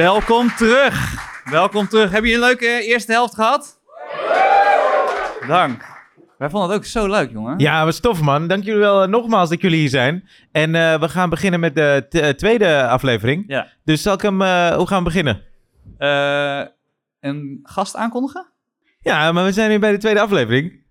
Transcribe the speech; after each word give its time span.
Welkom 0.00 0.48
terug. 0.56 1.14
Welkom 1.50 1.88
terug. 1.88 2.10
Heb 2.10 2.24
je 2.24 2.34
een 2.34 2.40
leuke 2.40 2.66
eerste 2.82 3.12
helft 3.12 3.34
gehad? 3.34 3.80
Dank. 5.46 5.84
Wij 6.38 6.50
vonden 6.50 6.68
het 6.70 6.78
ook 6.78 6.84
zo 6.84 7.06
leuk, 7.08 7.30
jongen. 7.30 7.58
Ja, 7.58 7.84
was 7.84 8.00
tof 8.00 8.20
man. 8.20 8.46
Dank 8.46 8.64
jullie 8.64 8.80
wel 8.80 9.02
eh, 9.02 9.08
nogmaals 9.08 9.48
dat 9.48 9.60
jullie 9.60 9.78
hier 9.78 9.88
zijn. 9.88 10.28
En 10.52 10.74
eh, 10.74 11.00
we 11.00 11.08
gaan 11.08 11.30
beginnen 11.30 11.60
met 11.60 11.74
de 11.74 12.06
t- 12.08 12.14
eh, 12.14 12.28
tweede 12.28 12.88
aflevering. 12.88 13.44
Ja. 13.46 13.66
Dus 13.84 14.02
zal 14.02 14.14
ik 14.14 14.20
hem, 14.22 14.42
eh, 14.42 14.74
hoe 14.76 14.86
gaan 14.86 14.98
we 14.98 15.04
beginnen? 15.04 15.42
Eh, 15.98 16.62
een 17.20 17.60
gast 17.62 17.96
aankondigen? 17.96 18.46
Ja, 19.00 19.32
maar 19.32 19.44
we 19.44 19.52
zijn 19.52 19.70
nu 19.70 19.78
bij 19.78 19.90
de 19.92 19.98
tweede 19.98 20.20
aflevering. 20.20 20.82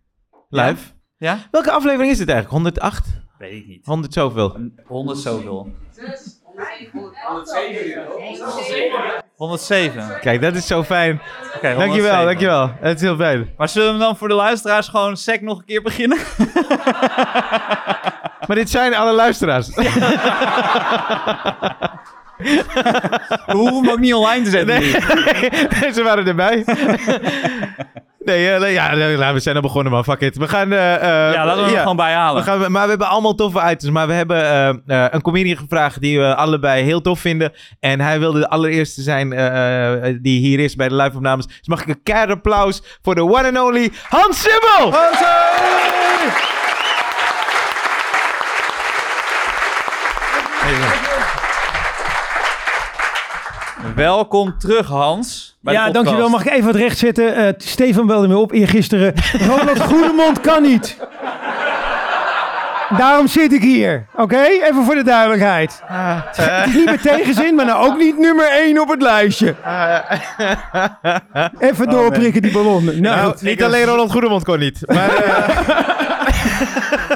Live. 0.50 0.92
Ja? 1.18 1.38
Welke 1.52 1.72
aflevering 1.72 2.12
is 2.12 2.18
dit 2.18 2.30
eigenlijk? 2.30 2.56
108? 2.64 3.08
Weet 3.38 3.54
ik 3.54 3.68
niet. 3.68 3.86
100 3.86 4.14
zoveel. 4.14 4.72
100 4.86 5.18
zoveel. 5.18 5.72
107. 9.36 10.20
Kijk, 10.22 10.42
dat 10.42 10.56
is 10.56 10.68
zo 10.68 10.84
fijn. 10.84 11.22
Oké, 11.56 11.76
Dankjewel, 11.76 12.16
107. 12.16 12.26
dankjewel. 12.26 12.72
Het 12.80 12.96
is 12.96 13.02
heel 13.02 13.16
fijn. 13.16 13.54
Maar 13.58 13.70
zullen 13.70 13.94
we 13.94 14.00
dan 14.00 14.18
voor 14.18 14.28
de 14.28 14.34
luisteraars 14.34 14.88
gewoon 14.88 15.18
sec 15.18 15.42
nog 15.42 15.58
een 15.58 15.66
keer 15.66 15.82
beginnen? 15.82 16.18
Maar 18.48 18.58
dit 18.58 18.70
zijn 18.70 18.96
alle 18.96 19.14
luisteraars. 19.14 19.70
We 22.40 23.54
hoeven 23.54 23.76
hem 23.84 23.90
ook 23.90 24.00
niet 24.00 24.14
online 24.14 24.44
te 24.44 24.50
zetten. 24.50 24.80
Nee, 24.80 25.94
ze 25.94 26.02
waren 26.04 26.28
erbij. 26.28 26.64
Nee, 28.26 28.50
eh, 28.52 28.60
nee, 28.60 28.74
ja, 28.74 28.96
nou, 28.96 29.34
we 29.34 29.40
zijn 29.40 29.56
al 29.56 29.62
begonnen, 29.62 29.92
man. 29.92 30.04
Fuck 30.04 30.20
it. 30.20 30.38
We 30.38 30.48
gaan... 30.48 30.72
eh, 30.72 30.96
eh, 30.96 31.34
Ja, 31.34 31.46
laten 31.46 31.58
we 31.60 31.66
hem 31.66 31.74
ja. 31.74 31.82
gewoon 31.82 31.96
bijhalen. 31.96 32.44
We 32.44 32.50
gaan, 32.50 32.72
maar 32.72 32.84
we 32.84 32.90
hebben 32.90 33.08
allemaal 33.08 33.36
toffe 33.36 33.60
items. 33.70 33.92
Maar 33.92 34.08
we 34.08 34.14
hebben 34.14 34.44
eh, 34.44 34.70
eh, 34.70 35.08
een 35.12 35.22
comedian 35.22 35.58
gevraagd 35.58 36.02
die 36.02 36.20
we 36.20 36.36
allebei 36.36 36.84
heel 36.84 37.02
tof 37.02 37.20
vinden. 37.20 37.52
En 37.80 38.02
hij 38.02 38.20
wilde 38.20 38.40
de 38.40 38.50
allereerste 38.50 39.02
zijn 39.02 39.30
die 40.22 40.40
hier 40.40 40.60
is 40.60 40.76
bij 40.76 40.88
de 40.90 40.96
live-opnames. 40.96 41.46
Dus 41.48 41.68
mag 41.68 41.82
ik 41.82 41.88
een 41.88 42.04
keihard 42.04 42.32
applaus 42.32 42.82
voor 43.02 43.16
de 43.16 43.24
one 43.24 43.48
and 43.48 43.60
only 43.60 43.92
Hans 44.10 44.42
Simmel! 44.42 45.00
Welkom 54.00 54.58
terug, 54.58 54.88
Hans. 54.88 55.58
bij 55.62 55.74
Ja, 55.74 55.92
dankjewel. 55.92 56.30
Mag 56.30 56.46
ik 56.46 56.52
even 56.52 56.66
wat 56.66 56.76
recht 56.76 56.98
zetten? 56.98 57.36
Eh, 57.36 57.54
Stefan 57.58 58.08
belde 58.08 58.28
me 58.28 58.38
op 58.38 58.52
eergisteren. 58.52 59.14
Ronald 59.48 59.80
Goedemond 59.80 60.42
kan 60.42 60.62
niet. 60.62 60.98
Daarom 62.98 63.28
zit 63.28 63.54
ik 63.54 63.62
hier. 63.62 64.06
Oké? 64.16 64.42
Even 64.44 64.84
voor 64.86 64.96
de 64.96 65.04
duidelijkheid. 65.04 65.82
Het 65.86 66.68
is 66.68 66.74
niet 66.74 66.86
met 66.86 67.02
tegenzin, 67.02 67.56
maar 67.56 67.66
nou 67.66 67.88
ook 67.88 67.98
niet 67.98 68.18
nummer 68.18 68.52
1 68.52 68.82
op 68.82 68.90
het 68.90 69.02
lijstje. 69.02 69.56
Even 71.60 71.90
doorprikken 71.90 72.42
die 72.42 72.52
ballonnen. 72.52 73.02
Nou, 73.02 73.16
Nou, 73.16 73.32
goed. 73.32 73.42
niet 73.42 73.64
alleen 73.64 73.86
Ronald 73.86 74.12
Goedemond 74.12 74.44
kon 74.44 74.60
niet. 74.60 74.82
Maar 74.86 75.16
eh, 75.16 75.60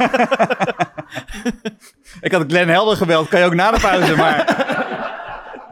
Ik 2.21 2.31
had 2.31 2.43
Glenn 2.47 2.69
Helder 2.69 2.97
gebeld, 2.97 3.27
kan 3.27 3.39
je 3.39 3.45
ook 3.45 3.53
na 3.53 3.71
de 3.71 3.79
pauze, 3.79 4.15
maar 4.15 4.45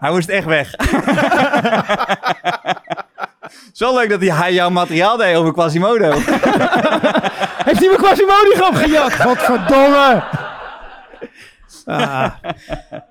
hij 0.01 0.11
moest 0.11 0.29
echt 0.29 0.45
weg. 0.45 0.73
Zo 3.73 3.95
leuk 3.95 4.09
dat 4.09 4.21
hij 4.21 4.53
jouw 4.53 4.69
materiaal 4.69 5.17
deed 5.17 5.35
over 5.35 5.53
Quasimodo. 5.53 6.11
Heeft 7.67 7.79
hij 7.79 7.87
mijn 7.87 7.97
Quasimodo 7.97 8.71
gejat? 8.71 9.13
Godverdomme. 9.25 10.23
Ah, 11.85 12.31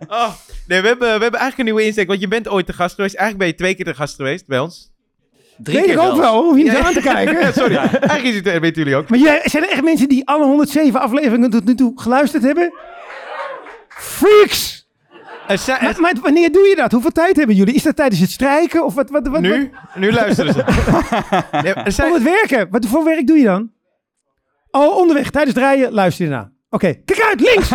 oh, 0.09 0.29
nee, 0.67 0.81
we, 0.81 0.87
hebben, 0.87 0.99
we 0.99 1.23
hebben 1.23 1.41
eigenlijk 1.41 1.59
een 1.59 1.65
nieuwe 1.65 1.85
insteek. 1.85 2.09
Want 2.09 2.21
je 2.21 2.29
bent 2.29 2.49
ooit 2.49 2.67
te 2.67 2.73
gast 2.73 2.95
geweest. 2.95 3.15
Eigenlijk 3.15 3.39
ben 3.39 3.49
je 3.49 3.55
twee 3.55 3.75
keer 3.75 3.95
te 3.95 4.01
gast 4.01 4.15
geweest 4.17 4.47
bij 4.47 4.59
ons. 4.59 4.93
Drie 5.57 5.81
weet 5.81 5.91
ik 5.91 5.99
ook 5.99 6.17
wel. 6.17 6.43
Hoef 6.43 6.57
je 6.57 6.63
niet 6.63 6.77
aan 6.77 6.93
te 6.93 7.01
kijken. 7.01 7.53
Sorry, 7.53 7.77
eigenlijk 7.77 8.23
is 8.23 8.35
het, 8.35 8.45
weten 8.45 8.83
jullie 8.83 8.97
ook. 8.97 9.09
Maar 9.09 9.19
jij, 9.19 9.41
zijn 9.45 9.63
er 9.63 9.71
echt 9.71 9.83
mensen 9.83 10.09
die 10.09 10.27
alle 10.29 10.45
107 10.45 11.01
afleveringen 11.01 11.51
tot 11.51 11.65
nu 11.65 11.75
toe 11.75 11.93
geluisterd 12.01 12.43
hebben? 12.43 12.73
Freaks! 13.89 14.80
Er- 15.51 15.79
Maar, 15.83 16.01
maar 16.01 16.13
wanneer 16.23 16.53
doe 16.53 16.67
je 16.69 16.77
dat? 16.77 16.93
Hoeveel 16.93 17.11
tijd 17.11 17.37
hebben 17.37 17.57
jullie? 17.57 17.75
Is 17.75 17.83
dat 17.83 17.97
tijdens 17.97 18.21
het 18.21 18.31
strijken? 18.31 18.85
Of 18.85 18.95
wat, 18.95 19.11
wat, 19.11 19.27
wat, 19.27 19.41
nu, 19.41 19.71
nu 19.95 20.13
luisteren 20.13 20.53
ze. 20.53 20.65
Nee, 21.63 21.75
er 21.75 21.93
zijn, 21.93 22.09
Om 22.09 22.15
het 22.15 22.23
werken. 22.23 22.69
Wat 22.71 22.87
voor 22.87 23.05
werk 23.05 23.27
doe 23.27 23.39
je 23.39 23.45
dan? 23.45 23.71
Oh, 24.71 24.97
onderweg. 24.97 25.31
Tijdens 25.31 25.55
het 25.55 25.65
rijden 25.65 25.93
luister 25.93 26.25
je 26.27 26.31
ernaar. 26.31 26.51
Oké, 26.71 26.95
kijk 27.05 27.21
uit, 27.21 27.41
links! 27.41 27.71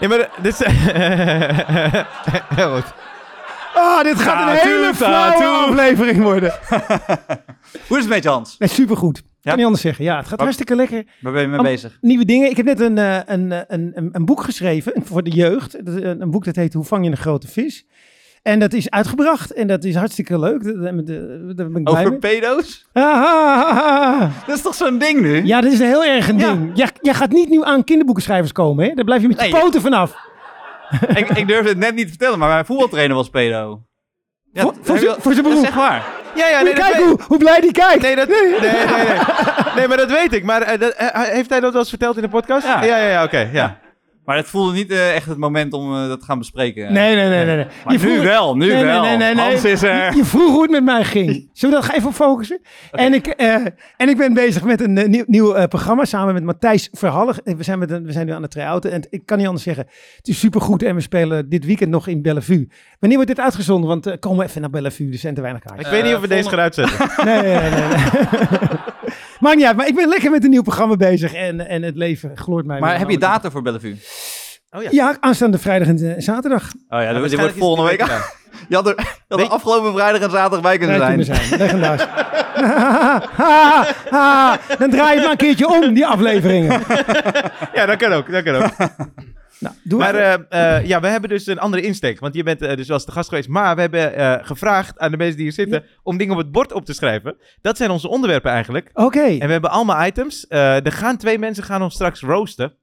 Nee, 0.00 0.08
maar 0.10 0.28
dit 0.42 0.60
is... 0.60 0.66
Heel 2.54 2.74
goed. 2.74 2.84
Oh, 3.74 4.02
dit 4.02 4.20
gaat 4.20 4.48
een 4.48 4.56
hele 4.68 4.94
flauwe 4.94 5.44
aflevering 5.44 6.22
worden. 6.22 6.54
Hoe 7.88 7.96
is 7.98 8.04
het 8.04 8.08
met 8.08 8.22
je, 8.22 8.28
Hans? 8.28 8.58
Nee, 8.58 8.68
supergoed. 8.68 9.22
Ja? 9.44 9.50
Kan 9.50 9.56
niet 9.56 9.64
anders 9.64 9.82
zeggen. 9.84 10.04
Ja, 10.04 10.16
het 10.16 10.26
gaat 10.28 10.40
hartstikke 10.40 10.76
lekker. 10.76 11.04
Waar 11.20 11.32
ben 11.32 11.42
je 11.42 11.48
mee 11.48 11.58
Am- 11.58 11.64
bezig? 11.64 11.98
Nieuwe 12.00 12.24
dingen. 12.24 12.50
Ik 12.50 12.56
heb 12.56 12.66
net 12.66 12.80
een, 12.80 12.98
eh, 12.98 13.18
een, 13.26 13.52
eh, 13.52 13.60
een, 13.66 13.90
een, 13.94 14.08
een 14.12 14.24
boek 14.24 14.42
geschreven 14.42 14.92
voor 15.08 15.22
de 15.22 15.30
jeugd. 15.30 15.78
Een, 15.86 16.20
een 16.20 16.30
boek 16.30 16.44
dat 16.44 16.56
heet 16.56 16.74
Hoe 16.74 16.84
vang 16.84 17.04
je 17.04 17.10
een 17.10 17.16
grote 17.16 17.48
vis? 17.48 17.86
En 18.42 18.58
dat 18.58 18.72
is 18.72 18.90
uitgebracht 18.90 19.52
en 19.52 19.66
dat 19.66 19.84
is 19.84 19.94
hartstikke 19.94 20.38
leuk. 20.38 20.64
Daar 20.64 20.74
daar- 20.74 21.04
daar 21.54 21.70
ben 21.70 21.76
ik 21.76 21.84
blij 21.84 21.94
Over 21.98 22.10
mee. 22.10 22.18
pedo's? 22.18 22.86
Ah, 22.92 23.02
ah, 23.04 23.78
ah, 23.78 24.20
ah. 24.20 24.30
Dat 24.46 24.56
is 24.56 24.62
toch 24.62 24.74
zo'n 24.74 24.98
ding 24.98 25.20
nu? 25.20 25.44
Ja, 25.44 25.60
dat 25.60 25.72
is 25.72 25.78
heel 25.78 26.04
erg 26.04 26.28
een 26.28 26.38
Ja. 26.38 26.52
ding. 26.52 26.70
Jij, 26.74 26.88
jij 27.00 27.14
gaat 27.14 27.30
niet 27.30 27.48
nu 27.48 27.64
aan 27.64 27.84
kinderboekenschrijvers 27.84 28.52
komen, 28.52 28.88
hè? 28.88 28.94
Daar 28.94 29.04
blijf 29.04 29.22
je 29.22 29.28
met 29.28 29.40
je 29.42 29.50
Nee. 29.50 29.60
poten 29.60 29.80
vanaf. 29.80 30.16
ik, 31.20 31.28
ik 31.28 31.46
durfde 31.46 31.68
het 31.68 31.78
net 31.78 31.94
niet 31.94 32.02
te 32.04 32.08
vertellen, 32.08 32.38
maar 32.38 32.48
mijn 32.48 32.64
voetbaltrainer 32.64 33.16
was 33.16 33.28
pedo. 33.30 33.82
Ja, 34.52 34.62
Voor- 34.62 34.74
zijn- 34.98 35.00
je- 35.00 35.16
voor 35.18 35.32
zijn 35.32 35.44
Dat 35.44 35.52
is 35.52 35.60
beroep. 35.60 35.64
echt 35.64 35.74
waar. 35.74 36.06
Ja, 36.34 36.48
ja, 36.48 36.60
nee, 36.62 36.74
weet- 36.74 36.96
hoe, 36.96 37.18
hoe 37.26 37.38
blij 37.38 37.60
die 37.60 37.72
kijkt. 37.72 38.02
Nee, 38.02 38.16
dat, 38.16 38.28
nee, 38.28 38.48
nee, 38.48 38.60
nee. 38.60 39.18
Nee, 39.76 39.88
maar 39.88 39.96
dat 39.96 40.10
weet 40.10 40.32
ik. 40.32 40.44
Maar 40.44 40.62
eh, 40.62 40.80
dat, 40.80 40.92
eh, 40.92 41.08
heeft 41.12 41.50
hij 41.50 41.60
dat 41.60 41.70
wel 41.72 41.80
eens 41.80 41.88
verteld 41.90 42.16
in 42.16 42.22
de 42.22 42.28
podcast? 42.28 42.66
Ja. 42.66 42.82
ja, 42.82 42.96
ja, 42.96 43.08
ja, 43.08 43.24
oké. 43.24 43.48
ja. 43.52 43.76
Maar 44.24 44.36
het 44.36 44.46
voelde 44.46 44.72
niet 44.72 44.90
eh, 44.90 45.14
echt 45.14 45.26
het 45.26 45.38
moment 45.38 45.72
om 45.72 45.94
eh, 45.96 46.08
dat 46.08 46.18
te 46.20 46.24
gaan 46.24 46.38
bespreken. 46.38 46.92
Nee, 46.92 47.14
nee, 47.14 47.28
nee, 47.28 47.44
nee. 47.44 47.56
nee. 47.56 47.64
Maar 47.84 47.92
Je 47.92 47.98
nu 47.98 48.12
vroeg- 48.12 48.22
wel, 48.24 48.56
nu 48.56 48.66
Nee, 48.72 48.84
wel. 48.84 49.02
nee, 49.02 49.16
nee, 49.16 49.34
nee. 49.34 49.44
Hans 49.44 49.64
is 49.64 49.82
er. 49.82 50.10
Je, 50.10 50.16
je 50.16 50.24
vroeg 50.24 50.50
hoe 50.50 50.62
het 50.62 50.70
met 50.70 50.84
mij 50.84 51.04
ging. 51.04 51.48
Zullen 51.52 51.80
we 51.80 51.86
daar 51.86 51.96
even 51.96 52.08
op 52.08 52.14
focussen? 52.14 52.60
En, 52.90 53.14
ik, 53.14 53.26
eh, 53.26 53.54
en 53.96 54.08
ik 54.08 54.16
ben 54.16 54.34
bezig 54.34 54.62
met 54.64 54.80
een 54.80 55.10
nieuw, 55.10 55.24
nieuw 55.26 55.54
eh, 55.54 55.64
programma 55.66 56.04
samen 56.04 56.34
met 56.34 56.42
Matthijs 56.44 56.88
Verhallig. 56.92 57.40
We 57.44 57.62
zijn, 57.62 57.78
met 57.78 57.90
een, 57.90 58.04
we 58.06 58.12
zijn 58.12 58.26
nu 58.26 58.32
aan 58.32 58.42
het 58.42 58.50
try-outen. 58.50 58.92
En 58.92 59.06
ik 59.10 59.26
kan 59.26 59.36
niet 59.38 59.46
anders 59.46 59.64
zeggen, 59.64 59.86
het 60.16 60.28
is 60.28 60.38
supergoed. 60.38 60.82
En 60.82 60.94
we 60.94 61.00
spelen 61.00 61.48
dit 61.48 61.64
weekend 61.64 61.90
nog 61.90 62.06
in 62.06 62.22
Bellevue. 62.22 62.68
Wanneer 62.98 63.18
wordt 63.18 63.34
dit 63.36 63.44
uitgezonden? 63.44 63.88
Want 63.88 64.06
uh, 64.06 64.12
komen 64.20 64.38
we 64.38 64.44
even 64.44 64.60
naar 64.60 64.70
Bellevue. 64.70 65.12
Er 65.12 65.18
zijn 65.18 65.34
te 65.34 65.40
weinig 65.40 65.62
Ik 65.62 65.68
kaarten. 65.68 65.90
weet 65.90 66.04
niet 66.04 66.14
of 66.14 66.20
we 66.20 66.28
deze 66.28 66.48
gaan 66.48 66.58
uitzetten. 66.58 66.98
Nee, 67.24 67.42
nee, 67.42 67.70
nee. 67.70 67.88
Maakt 69.42 69.56
niet 69.56 69.66
uit. 69.66 69.76
Maar 69.76 69.86
ik 69.86 69.94
ben 69.94 70.08
lekker 70.08 70.30
met 70.30 70.44
een 70.44 70.50
nieuw 70.50 70.62
programma 70.62 70.96
bezig. 70.96 71.34
En, 71.34 71.68
en 71.68 71.82
het 71.82 71.96
leven 71.96 72.36
gloort 72.36 72.66
mij. 72.66 72.80
Maar 72.80 72.98
heb 72.98 73.10
je 73.10 73.18
data 73.18 73.50
voor 73.50 73.62
Bellevue? 73.62 73.96
Oh 74.70 74.82
ja. 74.82 74.88
Ja, 74.92 75.16
aanstaande 75.20 75.58
vrijdag 75.58 75.88
en 75.88 75.96
eh, 75.96 76.14
zaterdag. 76.16 76.72
Oh 76.88 77.02
ja, 77.02 77.12
dat, 77.12 77.34
wordt 77.34 77.54
volgende 77.56 77.90
week. 77.90 78.06
Je 78.68 78.74
had 78.74 78.86
er, 78.86 78.94
je 78.96 79.24
had 79.28 79.40
er 79.40 79.48
afgelopen 79.48 79.92
vrijdag 79.92 80.20
en 80.20 80.30
zaterdag 80.30 80.60
bij 80.60 80.78
kunnen 80.78 80.96
zijn. 80.96 81.24
zijn. 81.24 81.58
Legendarisch. 81.58 82.06
Dan 84.78 84.90
draai 84.90 85.08
je 85.08 85.14
het 85.14 85.22
maar 85.22 85.30
een 85.30 85.36
keertje 85.36 85.68
om, 85.68 85.94
die 85.94 86.06
afleveringen. 86.06 86.80
Ja, 87.74 87.86
dat 87.86 87.96
kan 87.96 88.12
ook. 88.12 88.32
Dat 88.32 88.42
kan 88.42 88.54
ook. 88.54 88.70
Nou, 89.62 89.74
doe 89.82 89.98
Maar 89.98 90.12
maar. 90.14 90.46
eh, 90.48 90.76
eh, 90.76 90.86
ja, 90.86 91.00
we 91.00 91.06
hebben 91.06 91.30
dus 91.30 91.46
een 91.46 91.58
andere 91.58 91.82
insteek. 91.82 92.20
Want 92.20 92.34
je 92.34 92.42
bent 92.42 92.62
eh, 92.62 92.76
dus 92.76 92.86
wel 92.86 92.96
eens 92.96 93.06
te 93.06 93.12
gast 93.12 93.28
geweest. 93.28 93.48
Maar 93.48 93.74
we 93.74 93.80
hebben 93.80 94.14
eh, 94.14 94.46
gevraagd 94.46 94.98
aan 94.98 95.10
de 95.10 95.16
mensen 95.16 95.36
die 95.36 95.44
hier 95.44 95.52
zitten 95.54 95.84
om 96.02 96.16
dingen 96.16 96.32
op 96.32 96.38
het 96.38 96.52
bord 96.52 96.72
op 96.72 96.84
te 96.84 96.92
schrijven. 96.92 97.36
Dat 97.60 97.76
zijn 97.76 97.90
onze 97.90 98.08
onderwerpen 98.08 98.50
eigenlijk. 98.50 98.90
Oké. 98.94 99.20
En 99.24 99.46
we 99.46 99.52
hebben 99.52 99.70
allemaal 99.70 100.06
items. 100.06 100.46
Eh, 100.46 100.84
er 100.86 100.92
gaan 100.92 101.16
twee 101.16 101.38
mensen 101.38 101.64
gaan 101.64 101.82
ons 101.82 101.94
straks 101.94 102.20
roosten. 102.20 102.74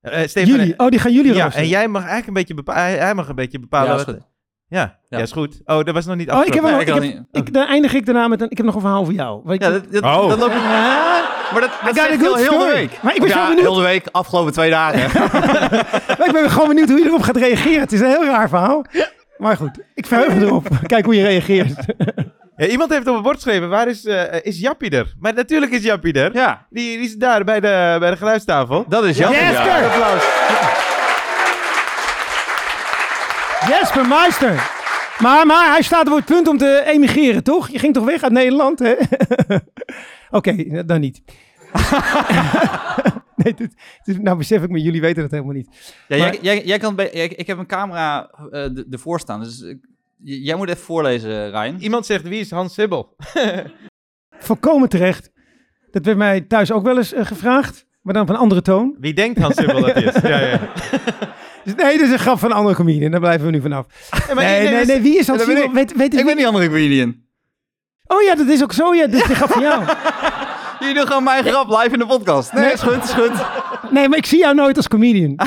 Eh 0.00 0.26
Stefan, 0.26 0.50
Jullie. 0.56 0.74
Oh, 0.78 0.88
die 0.88 0.98
gaan 0.98 1.12
jullie 1.12 1.34
ja, 1.34 1.42
roosteren. 1.42 1.62
en 1.64 1.68
jij 1.70 1.88
mag 1.88 2.00
eigenlijk 2.00 2.28
een 2.28 2.34
beetje 2.34 2.54
bepalen. 2.54 2.98
Hij, 2.98 3.14
mag 3.14 3.28
een 3.28 3.34
beetje 3.34 3.58
bepalen. 3.60 3.88
Ja, 3.92 3.94
is 3.98 4.04
wat- 4.04 4.14
goed. 4.14 4.24
Ja, 4.68 4.78
ja. 5.08 5.16
Ja. 5.18 5.18
is 5.24 5.32
goed. 5.32 5.60
Oh, 5.64 5.84
dat 5.84 5.94
was 5.94 6.06
nog 6.06 6.16
niet 6.16 6.30
Oh, 6.30 6.44
ik 6.46 6.54
heb, 6.54 6.64
afgesproken. 6.64 7.00
Nee, 7.00 7.08
ik 7.10 7.14
heb, 7.16 7.26
niet. 7.32 7.46
ik, 7.48 7.54
dan 7.54 7.66
eindig 7.66 7.94
ik 7.94 8.06
daarna 8.06 8.28
met 8.28 8.40
een... 8.40 8.50
Ik 8.50 8.56
heb 8.56 8.66
nog 8.66 8.74
een 8.74 8.80
verhaal 8.80 9.04
voor 9.04 9.14
jou. 9.14 9.52
Ik- 9.52 9.62
Ja, 9.62 9.70
dat, 9.70 9.92
dat, 9.92 10.02
Oh. 10.02 10.28
dat 10.28 10.38
loopt 10.38 10.54
Maar 11.52 11.60
dat, 11.60 11.70
dat 11.84 11.94
zegt 11.94 12.20
heel, 12.20 12.34
heel 12.34 12.58
de 12.58 12.70
week. 12.74 12.90
Maar 13.02 13.14
ik 13.14 13.20
ben 13.20 13.28
ja, 13.28 13.42
benieuwd. 13.46 13.60
heel 13.64 13.74
de 13.74 13.82
week, 13.82 14.06
afgelopen 14.10 14.52
twee 14.52 14.70
dagen. 14.70 15.10
Maar 16.18 16.26
ik 16.26 16.32
ben 16.32 16.50
gewoon 16.50 16.68
benieuwd 16.68 16.88
hoe 16.88 16.98
je 16.98 17.04
erop 17.04 17.22
gaat 17.22 17.36
reageren. 17.36 17.80
Het 17.80 17.92
is 17.92 18.00
een 18.00 18.06
heel 18.08 18.24
raar 18.24 18.48
verhaal. 18.48 18.84
Maar 19.36 19.56
goed, 19.56 19.78
ik 19.94 20.06
verheug 20.06 20.34
me 20.34 20.44
erop. 20.44 20.66
Kijk 20.86 21.04
hoe 21.04 21.14
je 21.16 21.22
reageert. 21.22 21.74
Ja, 22.56 22.66
iemand 22.66 22.90
heeft 22.92 23.06
op 23.06 23.14
het 23.14 23.22
bord 23.22 23.34
geschreven, 23.34 23.68
waar 23.68 23.88
is, 23.88 24.04
eh, 24.04 24.22
is 24.42 24.58
Jappie 24.60 24.90
er? 24.90 25.12
Maar 25.20 25.34
natuurlijk 25.34 25.72
is 25.72 25.82
Jappie 25.82 26.12
er. 26.12 26.30
ja, 26.34 26.66
Die, 26.70 26.96
die 26.98 27.06
is 27.06 27.14
daar 27.16 27.44
bij 27.44 27.60
de, 27.60 27.96
bij 28.00 28.10
de 28.10 28.16
geluidstafel. 28.16 28.84
dat 28.88 29.04
is 29.04 29.16
jammer. 29.18 29.40
Jesker! 29.40 29.84
Applaus. 29.84 30.24
Jesper 33.68 34.06
Meister. 34.08 34.70
Maar, 35.18 35.46
maar 35.46 35.70
hij 35.70 35.82
staat 35.82 36.06
op 36.08 36.16
het 36.16 36.24
punt 36.24 36.48
om 36.48 36.58
te 36.58 36.82
emigreren, 36.86 37.42
toch? 37.42 37.68
Je 37.68 37.78
ging 37.78 37.94
toch 37.94 38.04
weg 38.04 38.22
uit 38.22 38.32
Nederland, 38.32 38.78
hè? 38.78 38.94
Oké, 40.30 40.84
dan 40.84 41.00
niet. 41.00 41.22
nee, 43.36 43.54
dit, 43.54 43.74
dit- 44.04 44.22
nou 44.22 44.36
besef 44.36 44.62
ik 44.62 44.70
me, 44.70 44.80
jullie 44.80 45.00
weten 45.00 45.22
dat 45.22 45.30
helemaal 45.30 45.52
niet. 45.54 45.68
Ja, 46.08 46.16
Maar- 46.18 46.32
jij, 46.32 46.38
jij, 46.42 46.64
jij 46.64 46.78
kan 46.78 46.94
bij, 46.94 47.08
ik, 47.08 47.32
ik 47.32 47.46
heb 47.46 47.58
een 47.58 47.66
camera 47.66 48.30
eh, 48.30 48.50
de- 48.50 48.86
ervoor 48.90 49.20
staan, 49.20 49.42
dus 49.42 49.60
ik- 49.60 49.78
j- 50.22 50.44
jij 50.44 50.56
moet 50.56 50.68
even 50.68 50.80
voorlezen, 50.84 51.50
Ryan. 51.50 51.76
Iemand 51.78 52.06
zegt, 52.06 52.22
wie 52.28 52.40
is 52.40 52.50
Hans 52.50 52.74
Sibbel? 52.74 53.16
Volkomen 54.38 54.88
terecht. 54.88 55.30
Dat 55.90 56.04
werd 56.04 56.16
mij 56.18 56.40
thuis 56.40 56.72
ook 56.72 56.84
wel 56.84 56.96
eens 56.96 57.12
eh, 57.12 57.26
gevraagd, 57.26 57.86
maar 58.02 58.14
dan 58.14 58.22
op 58.22 58.28
een 58.28 58.36
andere 58.36 58.62
toon. 58.62 58.96
Wie 59.00 59.14
denkt 59.14 59.38
Hans 59.40 59.54
Sibbel 59.56 59.80
dat 59.80 59.96
is? 59.96 60.20
Ja, 60.22 60.38
ja. 60.40 60.60
Dus 61.64 61.74
nee, 61.74 61.92
dit 61.98 62.06
is 62.06 62.12
een 62.12 62.18
grap 62.18 62.38
van 62.38 62.50
een 62.50 62.56
andere 62.56 62.74
comedian, 62.74 63.10
daar 63.10 63.20
blijven 63.20 63.46
we 63.46 63.52
nu 63.52 63.60
vanaf. 63.60 63.86
maar 64.10 64.44
nee, 64.44 64.60
nee, 64.60 64.68
nee, 64.68 64.78
dus- 64.78 64.86
nee, 64.86 65.00
wie 65.00 65.18
is 65.18 65.26
dat? 65.26 65.38
dat 65.38 65.46
Simon? 65.46 65.62
ik. 65.64 65.70
Weet, 65.72 65.96
weet 65.96 66.06
Ik 66.06 66.12
wie- 66.14 66.24
ben 66.24 66.36
die 66.36 66.46
andere 66.46 66.66
comedian. 66.66 67.16
Oh 68.06 68.22
ja, 68.22 68.34
dat 68.34 68.46
is 68.46 68.62
ook 68.62 68.72
zo, 68.72 68.94
ja, 68.94 69.06
dit 69.06 69.22
is 69.22 69.28
een 69.28 69.34
grap 69.36 69.50
van 69.50 69.62
jou. 69.62 69.84
Jullie 70.80 70.94
doen 70.94 71.06
gewoon 71.06 71.24
mijn 71.24 71.44
grap 71.44 71.68
live 71.68 71.88
in 71.92 71.98
de 71.98 72.06
podcast. 72.06 72.52
Nee, 72.52 72.62
Nee. 72.64 72.72
is 72.72 72.82
goed, 72.82 73.04
is 73.04 73.12
goed. 73.12 73.32
Nee, 73.90 74.08
maar 74.08 74.18
ik 74.18 74.26
zie 74.26 74.38
jou 74.38 74.54
nooit 74.54 74.76
als 74.76 74.88
comedian. 74.88 75.34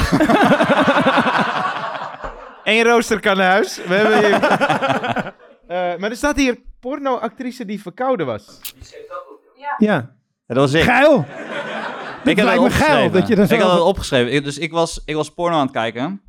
Eén 2.63 2.83
rooster 2.83 3.19
kan 3.19 3.37
naar 3.37 3.49
huis. 3.51 3.79
We 3.87 3.93
hebben 3.93 4.25
hier... 4.25 4.39
Eh, 5.69 5.77
maar 5.97 6.09
er 6.09 6.15
staat 6.15 6.35
hier 6.35 6.59
pornoactrice 6.79 7.65
die 7.65 7.81
verkouden 7.81 8.25
was. 8.25 8.59
Ja. 9.55 9.75
Ja, 9.77 10.09
dat 10.47 10.57
was 10.57 10.73
ik. 10.73 10.83
Geil. 10.83 11.25
ik 12.23 12.35
heb 12.37 12.45
lijkt 12.45 12.61
dat 12.61 12.63
me 12.63 12.69
geil 12.69 13.05
opgeschreven. 13.05 13.11
dat 13.11 13.27
je 13.27 13.35
dat 13.35 13.47
zo 13.49 13.55
ik 13.55 13.61
had 13.61 13.71
het 13.71 13.81
opgeschreven. 13.81 14.33
Ik- 14.33 14.43
dus 14.43 14.57
ik 14.57 14.71
was, 14.71 15.01
ik 15.05 15.15
was 15.15 15.29
porno 15.33 15.55
aan 15.55 15.61
het 15.61 15.71
kijken. 15.71 16.21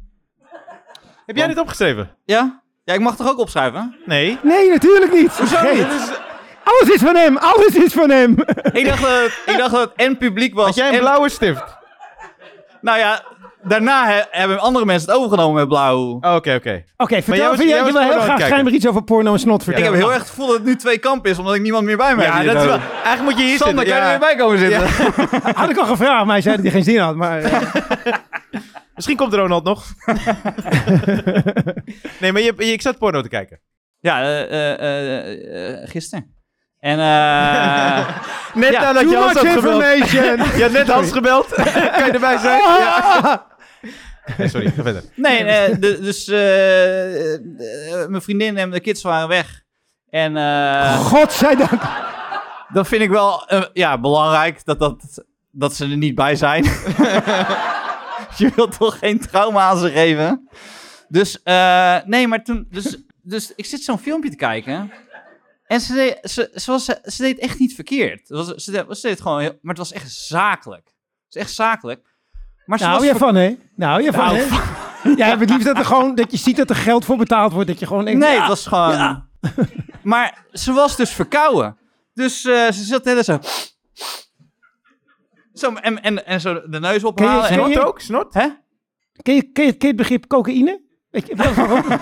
Heb 1.27 1.37
jij 1.37 1.47
dit 1.47 1.59
opgeschreven? 1.59 2.17
Ja? 2.25 2.63
Ja, 2.91 2.97
ik 2.97 3.03
mag 3.03 3.17
toch 3.17 3.29
ook 3.31 3.39
opschrijven? 3.39 3.97
Nee. 4.05 4.39
Nee, 4.43 4.69
natuurlijk 4.69 5.13
niet. 5.13 5.33
Vergeet. 5.33 5.77
Dit 5.77 5.87
is- 6.01 6.11
Alles 6.65 6.95
is 6.95 7.01
van 7.03 7.17
hem. 7.17 7.37
Alles 7.37 7.75
is 7.75 7.93
van 7.93 8.11
hem. 8.11 8.35
Ik 8.73 8.87
dacht 8.87 9.03
dat 9.03 9.11
het, 9.11 9.39
ik 9.47 9.59
dacht 9.59 9.71
dat 9.71 9.81
het 9.81 9.91
en 9.97 10.17
publiek 10.19 10.55
was. 10.55 10.65
Had 10.67 10.75
jij 10.75 10.89
een 10.89 10.95
en- 10.95 11.01
blauwe 11.01 11.29
stift? 11.29 11.63
Nou 12.81 12.99
ja, 12.99 13.23
daarna 13.63 14.07
he- 14.07 14.23
hebben 14.31 14.59
andere 14.61 14.85
mensen 14.85 15.09
het 15.09 15.19
overgenomen 15.19 15.55
met 15.55 15.69
blauw. 15.69 15.97
Oh, 16.21 16.35
Oké, 16.35 16.55
oké. 16.55 16.85
Oké, 16.97 17.15
vertel. 17.23 17.35
jij 17.35 17.49
was- 17.49 17.59
jij, 17.59 17.67
jij 17.67 17.77
je 17.77 17.83
was 17.83 17.93
wil 17.93 17.93
porno 17.93 17.99
heel 18.01 18.03
aan 18.03 18.13
het 18.13 18.13
graag 18.23 18.27
kijken. 18.27 18.47
schijnbaar 18.47 18.73
iets 18.73 18.87
over 18.89 19.03
porno 19.03 19.33
en 19.33 19.39
snot 19.39 19.59
Ik 19.59 19.65
vertellen. 19.65 19.91
heb 19.91 20.01
heel 20.01 20.11
erg 20.11 20.19
het 20.19 20.29
gevoel 20.29 20.47
dat 20.47 20.57
het 20.57 20.65
nu 20.65 20.77
twee 20.77 20.99
kampen 20.99 21.31
is, 21.31 21.39
omdat 21.39 21.55
ik 21.55 21.61
niemand 21.63 21.85
meer 21.85 21.97
bij 21.97 22.17
me 22.17 22.23
heb. 22.23 22.33
Ja, 22.33 22.39
hier 22.41 22.47
dat 22.47 22.57
is 22.57 22.63
zo. 22.63 22.69
wel... 22.69 22.79
Eigenlijk 23.05 23.23
moet 23.23 23.39
je 23.39 23.45
hier 23.49 23.57
Sander, 23.59 23.85
zitten. 23.85 23.95
kan 24.03 24.07
je 24.07 24.11
Ja. 24.11 24.13
er 24.13 24.19
weer 24.19 24.29
bij 24.29 24.37
komen 24.37 24.59
zitten? 24.59 25.53
Had 25.61 25.71
ik 25.71 25.77
al 25.79 25.85
gevraagd, 25.87 26.25
maar 26.25 26.33
hij 26.35 26.41
zei 26.43 26.55
dat 26.55 26.65
hij 26.65 26.75
geen 26.75 26.85
zin 26.85 26.99
had. 26.99 27.15
Maar, 27.17 27.39
eh, 27.43 27.53
Misschien 29.01 29.17
komt 29.17 29.35
Ronald 29.35 29.65
nog. 29.65 29.85
nee, 32.21 32.33
maar 32.33 32.43
je, 32.43 32.55
je- 32.57 32.73
ik 32.73 32.83
zat 32.83 32.99
porno 32.99 33.23
te 33.23 33.29
kijken. 33.29 33.61
Ja, 34.01 34.23
eh, 34.23 34.43
eh, 34.43 34.81
eh, 34.81 35.83
eh, 35.83 35.89
gisteren. 35.89 36.35
En 36.79 36.99
eh 36.99 38.09
Net 38.63 38.73
Ja, 38.73 38.81
nadat 38.81 39.11
je 39.11 39.17
Hans 39.17 39.33
had 39.33 39.47
gebeld. 39.47 40.11
Je 40.57 40.59
had 40.63 40.71
net 40.73 40.89
Hans 40.89 41.13
gebeld. 41.13 41.47
kan 41.55 41.65
je 42.07 42.11
erbij 42.13 42.39
zijn? 42.39 42.59
Ja. 42.59 43.47
Nee, 44.39 44.49
sorry, 44.49 44.71
ga 44.71 44.83
verder. 44.83 45.03
nee, 45.17 45.39
eh, 45.45 45.77
de- 45.81 46.01
dus 46.01 46.29
eh, 46.29 47.35
eh, 47.35 47.41
mijn 48.09 48.23
vriendin 48.23 48.57
en 48.57 48.71
de 48.71 48.81
kids 48.81 49.03
waren 49.03 49.29
weg. 49.29 49.63
En 50.11 50.37
eh, 50.37 50.99
Godzijdank. 50.99 51.83
dat 52.73 52.89
vind 52.89 53.03
ik 53.03 53.11
wel 53.11 53.47
eh, 53.49 53.63
ja, 53.73 53.99
belangrijk 53.99 54.65
dat, 54.65 54.79
dat, 54.79 55.25
dat 55.51 55.75
ze 55.75 55.85
er 55.85 55.97
niet 55.97 56.15
bij 56.15 56.37
zijn. 56.37 56.65
Je 58.37 58.53
wilt 58.55 58.79
toch 58.79 58.99
geen 58.99 59.21
trauma 59.21 59.61
aan 59.61 59.79
ze 59.79 59.91
geven? 59.91 60.49
Dus 61.09 61.43
eh, 61.43 61.97
nee, 62.05 62.29
maar 62.29 62.45
toen. 62.45 62.67
Dus, 62.71 62.97
dus 63.23 63.53
ik 63.55 63.65
zit 63.65 63.83
zo'n 63.83 63.99
filmpje 63.99 64.31
te 64.31 64.37
kijken. 64.37 64.93
En 65.67 65.81
ze 65.81 65.93
deed, 65.95 66.19
ze, 66.23 66.51
ze, 66.55 66.71
was, 66.71 66.85
ze 66.85 67.23
deed 67.23 67.39
echt 67.39 67.59
niet 67.59 67.75
verkeerd. 67.75 68.29
Het 68.29 68.29
was, 68.29 68.49
ze, 68.49 68.71
deed, 68.71 68.85
ze 68.99 69.07
deed 69.09 69.21
gewoon 69.21 69.41
heel, 69.41 69.59
maar 69.63 69.75
het 69.75 69.79
was 69.79 69.93
echt 69.93 70.13
zakelijk. 70.13 70.85
Het 70.85 71.35
is 71.35 71.41
echt 71.41 71.53
zakelijk. 71.53 72.09
Maar 72.67 72.79
ze 72.79 72.85
Nou, 72.85 72.99
was 72.99 73.07
je 73.07 73.17
van, 73.17 73.35
hè? 73.35 73.57
Nou, 73.77 74.03
je 74.03 74.13
van, 74.13 74.25
Nou, 74.25 74.37
hè? 74.37 75.11
Jij 75.17 75.29
hebt 75.29 75.41
het 75.41 75.51
liefst 75.51 75.67
dat, 75.67 75.77
er 75.79 75.85
gewoon, 75.85 76.15
dat 76.15 76.31
je 76.31 76.37
ziet 76.37 76.57
dat 76.57 76.71
er 76.71 76.77
geld 76.77 77.05
voor 77.05 77.17
betaald 77.17 77.53
wordt. 77.53 77.69
Dat 77.69 77.79
je 77.79 77.87
gewoon 77.87 78.05
denkt, 78.05 78.21
Nee, 78.21 78.35
ja, 78.35 78.39
het 78.39 78.49
was 78.49 78.67
gewoon. 78.67 78.93
ja. 78.93 79.29
Maar 80.03 80.45
ze 80.53 80.73
was 80.73 80.97
dus 80.97 81.11
verkouden. 81.11 81.79
Dus 82.15 82.45
eh, 82.45 82.71
ze 82.71 82.85
zat 82.85 83.05
heel 83.05 83.25
zo. 83.25 83.39
Zo, 85.61 85.73
en, 85.75 86.03
en, 86.03 86.27
en 86.27 86.41
zo 86.41 86.69
de 86.69 86.81
neus 86.81 87.05
ophalen. 87.05 87.49
Ken 87.49 87.69
je- 87.69 87.75
en, 87.79 87.85
ook? 87.85 88.01
Snot? 88.01 88.35
Hè? 88.35 88.49
Ken 89.23 89.35
je, 89.35 89.43
ken, 89.53 89.65
je, 89.65 89.73
ken 89.73 89.81
je 89.81 89.87
het 89.87 89.97
begrip 89.97 90.27
cocaïne? 90.27 90.81
Weet 91.11 91.27
je, 91.27 91.35
wel 91.37 91.55
waarom? 91.55 91.85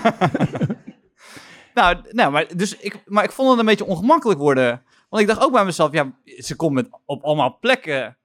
Nou, 1.75 1.97
nou 2.11 2.33
maar, 2.33 2.47
dus 2.57 2.77
ik, 2.77 3.03
maar 3.07 3.25
ik 3.25 3.33
vond 3.33 3.51
het 3.51 3.59
een 3.59 3.65
beetje 3.67 3.85
ongemakkelijk 3.85 4.39
worden. 4.41 4.83
Want 5.09 5.23
ik 5.23 5.29
dacht 5.29 5.41
ook 5.43 5.53
bij 5.53 5.65
mezelf, 5.65 5.93
ja, 5.93 6.13
ze 6.25 6.57
komt 6.57 6.75
met, 6.75 6.89
op 7.05 7.23
allemaal 7.25 7.59
plekken 7.61 8.17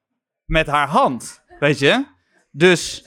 met 0.46 0.68
haar 0.68 0.88
hand. 0.88 1.42
Weet 1.60 1.80
je? 1.80 2.06
Dus, 2.52 3.06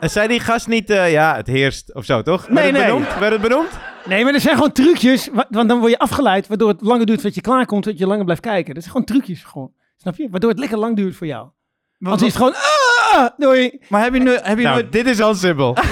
En 0.00 0.10
zei 0.10 0.28
die 0.28 0.40
gast 0.40 0.66
niet, 0.68 0.90
eh, 0.90 1.12
ja, 1.12 1.36
het 1.36 1.46
heerst 1.46 1.94
of 1.94 2.04
zo, 2.04 2.22
toch? 2.22 2.48
Nee, 2.48 2.54
Werd 2.54 2.66
het 2.66 2.76
nee. 2.76 2.86
Benoemd? 2.92 3.18
Werd 3.18 3.32
het 3.32 3.42
benoemd? 3.42 3.70
Nee, 4.06 4.24
maar 4.24 4.34
er 4.34 4.40
zijn 4.40 4.54
gewoon 4.54 4.72
trucjes. 4.72 5.28
wa- 5.32 5.46
Want 5.50 5.68
dan 5.68 5.78
word 5.78 5.90
je 5.90 5.98
afgeleid, 5.98 6.46
waardoor 6.46 6.68
het 6.68 6.80
langer 6.82 7.06
duurt 7.06 7.18
voordat 7.20 7.34
je 7.34 7.40
klaarkomt, 7.50 7.84
dat 7.84 7.98
je 7.98 8.06
langer 8.06 8.24
blijft 8.24 8.42
kijken. 8.42 8.74
Dat 8.74 8.82
zijn 8.82 8.94
gewoon 8.94 9.06
trucjes, 9.20 9.42
gewoon. 9.44 9.72
Snap 9.96 10.16
je? 10.16 10.28
Waardoor 10.30 10.50
het 10.50 10.58
lekker 10.58 10.78
lang 10.78 10.96
duurt 10.96 11.16
voor 11.16 11.26
jou. 11.26 11.48
Anders 12.02 12.22
is 12.22 12.28
het 12.28 12.36
gewoon, 12.36 12.54
ah, 12.54 13.28
doei. 13.36 13.80
maar 13.88 14.02
heb 14.02 14.12
je, 14.14 14.20
nu, 14.20 14.30
heb 14.30 14.58
je 14.58 14.64
Nou, 14.64 14.74
nooit... 14.80 14.92
dit 14.92 15.06
is 15.06 15.18
Hans 15.18 15.40
Sibbel. 15.40 15.76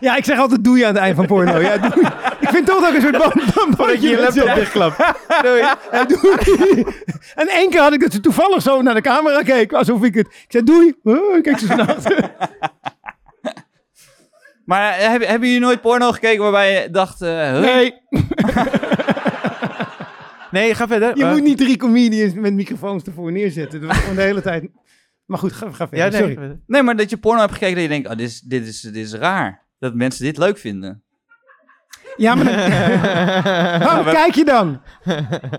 Ja, 0.00 0.16
ik 0.16 0.24
zeg 0.24 0.38
altijd 0.38 0.64
doei 0.64 0.82
aan 0.82 0.94
het 0.94 1.02
eind 1.02 1.16
van 1.16 1.26
porno. 1.26 1.58
Ja, 1.58 1.78
doei. 1.78 2.06
Ik 2.40 2.48
vind 2.48 2.66
toch 2.66 2.88
ook 2.88 2.94
een 2.94 3.00
soort 3.00 3.18
band. 3.18 3.34
band 3.34 3.76
Voordat 3.76 4.02
je 4.02 4.08
je 4.08 4.20
laptop 4.20 4.54
dichtklapt. 4.54 4.96
Doei. 5.42 5.58
Ja, 5.92 6.04
doei. 6.04 6.84
En 7.34 7.48
één 7.48 7.70
keer 7.70 7.80
had 7.80 7.92
ik 7.92 8.00
dat 8.00 8.12
ze 8.12 8.20
toevallig 8.20 8.62
zo 8.62 8.82
naar 8.82 8.94
de 8.94 9.00
camera 9.00 9.42
keek, 9.42 9.72
alsof 9.72 10.02
ik 10.02 10.14
het... 10.14 10.26
Ik 10.26 10.46
zei 10.48 10.64
doei. 10.64 10.94
Oh, 11.02 11.36
ik 11.36 11.42
kijk 11.42 11.58
ze 11.58 11.66
zo 11.66 11.74
naar. 11.74 11.96
Maar 14.64 14.92
eh, 14.92 15.08
heb, 15.10 15.22
hebben 15.26 15.48
jullie 15.48 15.64
nooit 15.64 15.80
porno 15.80 16.12
gekeken 16.12 16.42
waarbij 16.42 16.72
je 16.72 16.90
dacht... 16.90 17.22
eh, 17.22 17.50
huh? 17.50 17.60
Nee, 17.60 17.94
Nee, 20.52 20.74
ga 20.74 20.86
verder. 20.86 21.16
je 21.16 21.24
Eh, 21.24 21.30
moet 21.30 21.42
niet 21.42 21.58
drie 21.58 21.76
comedians 21.76 22.34
met 22.34 22.52
microfoons 22.52 23.04
ervoor 23.04 23.32
neerzetten. 23.32 23.80
Dat 23.80 23.88
was 23.88 23.98
gewoon 23.98 24.16
de 24.16 24.22
hele 24.22 24.42
tijd... 24.42 24.68
Maar 25.26 25.38
goed, 25.38 25.52
ga, 25.52 25.66
ga 25.66 25.88
verder. 25.88 25.98
Ja, 25.98 26.08
nee, 26.08 26.18
Sorry. 26.20 26.34
ga 26.34 26.40
verder. 26.40 26.60
Nee, 26.66 26.82
maar 26.82 26.96
dat 26.96 27.10
je 27.10 27.16
porno 27.16 27.40
hebt 27.40 27.52
gekeken 27.52 27.74
dat 27.74 27.82
je 27.82 27.88
denkt, 27.88 28.08
oh, 28.08 28.16
dit, 28.16 28.28
is, 28.28 28.40
dit, 28.40 28.66
is, 28.66 28.80
dit 28.80 28.96
is 28.96 29.12
raar. 29.12 29.66
Dat 29.78 29.94
mensen 29.94 30.24
dit 30.24 30.36
leuk 30.36 30.58
vinden. 30.58 31.02
Ja, 32.16 32.34
maar 32.34 32.44
waarom 33.78 34.04
maar- 34.04 34.14
kijk 34.14 34.34
je 34.34 34.44
dan? 34.44 34.80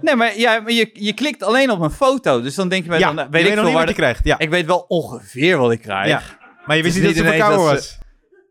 Nee, 0.01 0.15
maar, 0.15 0.37
ja, 0.37 0.59
maar 0.59 0.71
je, 0.71 0.89
je 0.93 1.13
klikt 1.13 1.43
alleen 1.43 1.71
op 1.71 1.79
een 1.79 1.91
foto. 1.91 2.41
Dus 2.41 2.55
dan 2.55 2.69
denk 2.69 2.83
je 2.83 2.89
bij 2.89 2.99
Ja, 2.99 3.13
dan, 3.13 3.15
je 3.15 3.21
weet 3.21 3.31
weet 3.31 3.41
ik 3.41 3.47
nog 3.47 3.55
veel 3.55 3.63
niet 3.65 3.73
waar 3.73 3.85
wat 3.85 3.95
je 3.95 4.01
krijgt. 4.01 4.23
Ja. 4.23 4.39
Ik 4.39 4.49
weet 4.49 4.65
wel 4.65 4.85
ongeveer 4.87 5.57
wat 5.57 5.71
ik 5.71 5.81
krijg. 5.81 6.07
Ja. 6.07 6.21
Maar 6.65 6.77
je 6.77 6.83
wist 6.83 6.95
Het 6.95 7.05
niet 7.05 7.15
dat 7.15 7.25
verkouden 7.25 7.59
dat 7.59 7.73
was. 7.73 7.97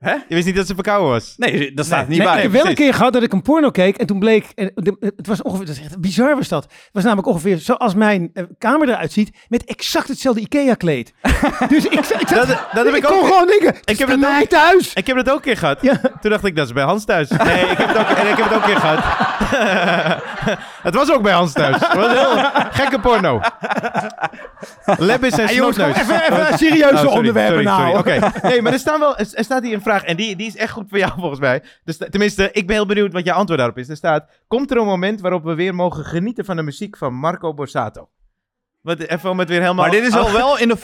Hè? 0.03 0.13
Je 0.13 0.35
wist 0.35 0.47
niet 0.47 0.57
dat 0.57 0.67
ze 0.67 0.75
verkouden 0.75 1.11
was. 1.11 1.35
Nee, 1.37 1.73
dat 1.75 1.85
staat 1.87 1.99
Nee, 1.99 2.09
niet 2.09 2.19
Nee, 2.19 2.27
bij. 2.27 2.37
ik 2.37 2.43
heb 2.43 2.53
wel 2.53 2.67
een 2.67 2.75
keer 2.75 2.95
gehad 2.95 3.13
dat 3.13 3.23
ik 3.23 3.33
een 3.33 3.43
porno 3.43 3.71
keek 3.71 3.97
en 3.97 4.07
toen 4.07 4.19
bleek, 4.19 4.47
en 4.55 4.71
het 5.17 5.27
was 5.27 5.43
ongeveer, 5.43 5.67
dat 5.67 5.75
is 5.77 5.83
echt 5.83 6.01
bizar 6.01 6.37
was 6.37 6.49
dat. 6.49 6.63
Het 6.63 6.91
was 6.93 7.03
namelijk 7.03 7.29
ongeveer 7.29 7.59
zoals 7.59 7.95
mijn 7.95 8.31
eh, 8.35 8.45
kamer 8.59 8.89
eruit 8.89 9.13
ziet, 9.13 9.31
met 9.49 9.65
exact 9.65 10.09
hetzelfde 10.09 10.41
Ikea-kleed. 10.41 11.13
dus 11.69 11.85
ik, 11.85 11.93
ik, 11.95 12.05
zat- 12.05 12.29
Dat, 12.29 12.47
dat 12.73 12.85
heb 12.85 12.95
ik 12.95 13.03
kon 13.03 13.17
ook. 13.19 13.27
gewoon 13.27 13.47
denken, 13.47 13.75
ik 13.85 13.99
heb 13.99 14.09
het 14.09 14.17
ook- 14.17 14.23
mij 14.31 14.47
thuis. 14.47 14.93
Ik 14.95 15.07
heb 15.07 15.17
dat 15.17 15.29
ook 15.31 15.35
een 15.37 15.41
keer 15.43 15.57
gehad. 15.57 15.79
Ja. 15.83 16.01
Toen 16.21 16.31
dacht 16.31 16.45
ik, 16.45 16.57
dat 16.57 16.67
is 16.67 16.73
bij 16.73 16.85
Hans 16.85 17.05
thuis. 17.05 17.29
Nee, 17.29 17.63
ik 17.71 17.79
heb 17.79 17.89
het 17.89 17.97
ook, 17.99 18.07
en 18.09 18.27
ik 18.29 18.37
heb 18.37 18.45
het 18.49 18.55
ook 18.55 18.63
een 18.63 18.69
keer 18.73 18.77
gehad. 18.81 18.99
het 20.89 20.95
was 20.95 21.13
ook 21.13 21.23
bij 21.23 21.33
Hans 21.33 21.53
thuis. 21.53 21.77
Het 21.81 21.95
was 21.95 22.13
heel 22.13 22.51
gekke 22.71 23.01
porno. 23.01 23.41
Lebbis 24.99 25.33
en 25.39 25.45
Hey, 25.45 25.55
jongens, 25.55 25.77
even, 25.77 26.23
even 26.23 26.59
serieuze 26.59 26.93
Oh, 26.95 26.99
sorry, 27.01 27.17
onderwerpen 27.17 27.53
sorry, 27.65 27.65
nou. 27.65 27.99
Oké. 27.99 28.19
Nee, 28.43 28.63
maar 28.63 28.73
er, 28.73 28.79
staan 28.79 29.01
wel, 29.01 29.17
er 29.17 29.27
staat 29.45 29.63
hier 29.63 29.75
een 29.75 29.83
vraag 29.83 29.92
en 30.01 30.17
die, 30.17 30.37
die 30.37 30.47
is 30.47 30.57
echt 30.57 30.73
goed 30.73 30.89
voor 30.89 30.99
jou 30.99 31.13
volgens 31.21 31.41
mij. 31.41 31.63
Sta- 31.85 32.09
tenminste, 32.09 32.49
ik 32.53 32.67
ben 32.67 32.77
heel 32.77 32.87
benieuwd 32.87 33.13
wat 33.13 33.25
jouw 33.25 33.37
antwoord 33.37 33.59
daarop 33.61 33.79
is. 33.79 33.89
Er 33.89 33.97
staat, 33.97 34.31
komt 34.49 34.71
er 34.71 34.77
een 34.77 34.87
moment 34.87 35.21
waarop 35.21 35.45
we 35.45 35.55
weer 35.55 35.75
mogen 35.75 36.05
genieten 36.05 36.45
van 36.45 36.57
de 36.57 36.63
muziek 36.63 36.97
van 36.97 37.15
Marco 37.15 37.55
Borsato? 37.55 38.09
Wat, 38.81 38.99
even 38.99 39.31
om 39.31 39.39
het 39.39 39.49
weer 39.49 39.61
helemaal... 39.61 39.83
Maar 39.85 39.93
dit 39.95 40.07
is 40.07 40.15
al 40.15 40.33
wel 40.43 40.59
in 40.59 40.69
de 40.69 40.77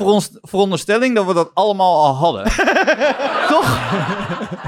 veronderstelling 0.42 1.14
dat 1.14 1.26
we 1.26 1.34
dat 1.34 1.50
allemaal 1.54 2.04
al 2.04 2.14
hadden. 2.14 2.44
Toch? 3.54 3.92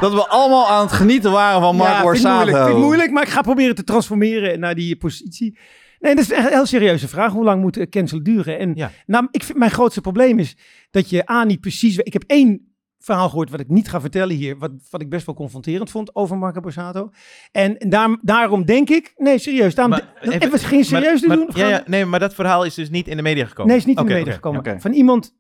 Dat 0.00 0.12
we 0.12 0.28
allemaal 0.28 0.68
aan 0.68 0.82
het 0.82 0.92
genieten 0.92 1.30
waren 1.30 1.60
van 1.60 1.76
Mark 1.76 1.88
ja, 1.90 1.94
vind 2.00 2.04
ik 2.16 2.22
Borsato. 2.22 2.36
moeilijk, 2.36 2.64
vind 2.64 2.76
ik 2.78 2.84
moeilijk, 2.84 3.10
maar 3.10 3.22
ik 3.22 3.28
ga 3.28 3.40
proberen 3.40 3.74
te 3.74 3.84
transformeren 3.84 4.60
naar 4.60 4.74
die 4.74 4.96
positie. 4.96 5.58
Nee, 5.98 6.14
dat 6.14 6.24
is 6.24 6.30
echt 6.30 6.46
een 6.46 6.52
heel 6.52 6.66
serieuze 6.66 7.08
vraag. 7.08 7.32
Hoe 7.32 7.44
lang 7.44 7.60
moet 7.60 7.76
eh, 7.76 7.86
cancel 7.88 8.22
duren? 8.22 8.58
En 8.58 8.72
Ja. 8.74 8.90
nou, 9.06 9.28
ik 9.30 9.42
vind, 9.44 9.58
mijn 9.58 9.70
grootste 9.70 10.00
probleem 10.00 10.38
is 10.38 10.56
dat 10.90 11.10
je 11.10 11.30
A, 11.30 11.44
niet 11.44 11.60
precies... 11.60 11.96
Ik 11.96 12.12
heb 12.12 12.22
één 12.26 12.69
verhaal 13.02 13.28
gehoord 13.28 13.50
wat 13.50 13.60
ik 13.60 13.68
niet 13.68 13.88
ga 13.88 14.00
vertellen 14.00 14.36
hier, 14.36 14.58
wat, 14.58 14.70
wat 14.90 15.00
ik 15.00 15.10
best 15.10 15.26
wel 15.26 15.34
confronterend 15.34 15.90
vond 15.90 16.14
over 16.14 16.38
Marco 16.38 16.60
Borsato. 16.60 17.10
En 17.52 17.76
daar, 17.78 18.18
daarom 18.22 18.64
denk 18.64 18.88
ik... 18.90 19.12
Nee, 19.16 19.38
serieus. 19.38 19.74
Daarom, 19.74 19.94
Maar 19.98 20.14
de- 20.20 20.30
even- 20.32 20.46
even, 20.46 20.58
geen 20.58 20.84
serieus 20.84 21.20
te 21.20 21.26
maar- 21.26 21.36
doen? 21.36 21.48
of 21.48 21.56
Ja, 21.56 21.68
ja, 21.68 21.82
nee, 21.86 22.04
maar 22.04 22.20
dat 22.20 22.34
verhaal 22.34 22.64
is 22.64 22.74
dus 22.74 22.90
niet 22.90 23.08
in 23.08 23.16
de 23.16 23.22
media 23.22 23.46
gekomen. 23.46 23.66
Nee, 23.70 23.76
is 23.80 23.84
niet 23.86 23.98
in 23.98 24.06
de 24.06 24.12
media 24.12 24.32
gekomen. 24.32 24.80
Van 24.80 24.92
iemand... 24.92 25.38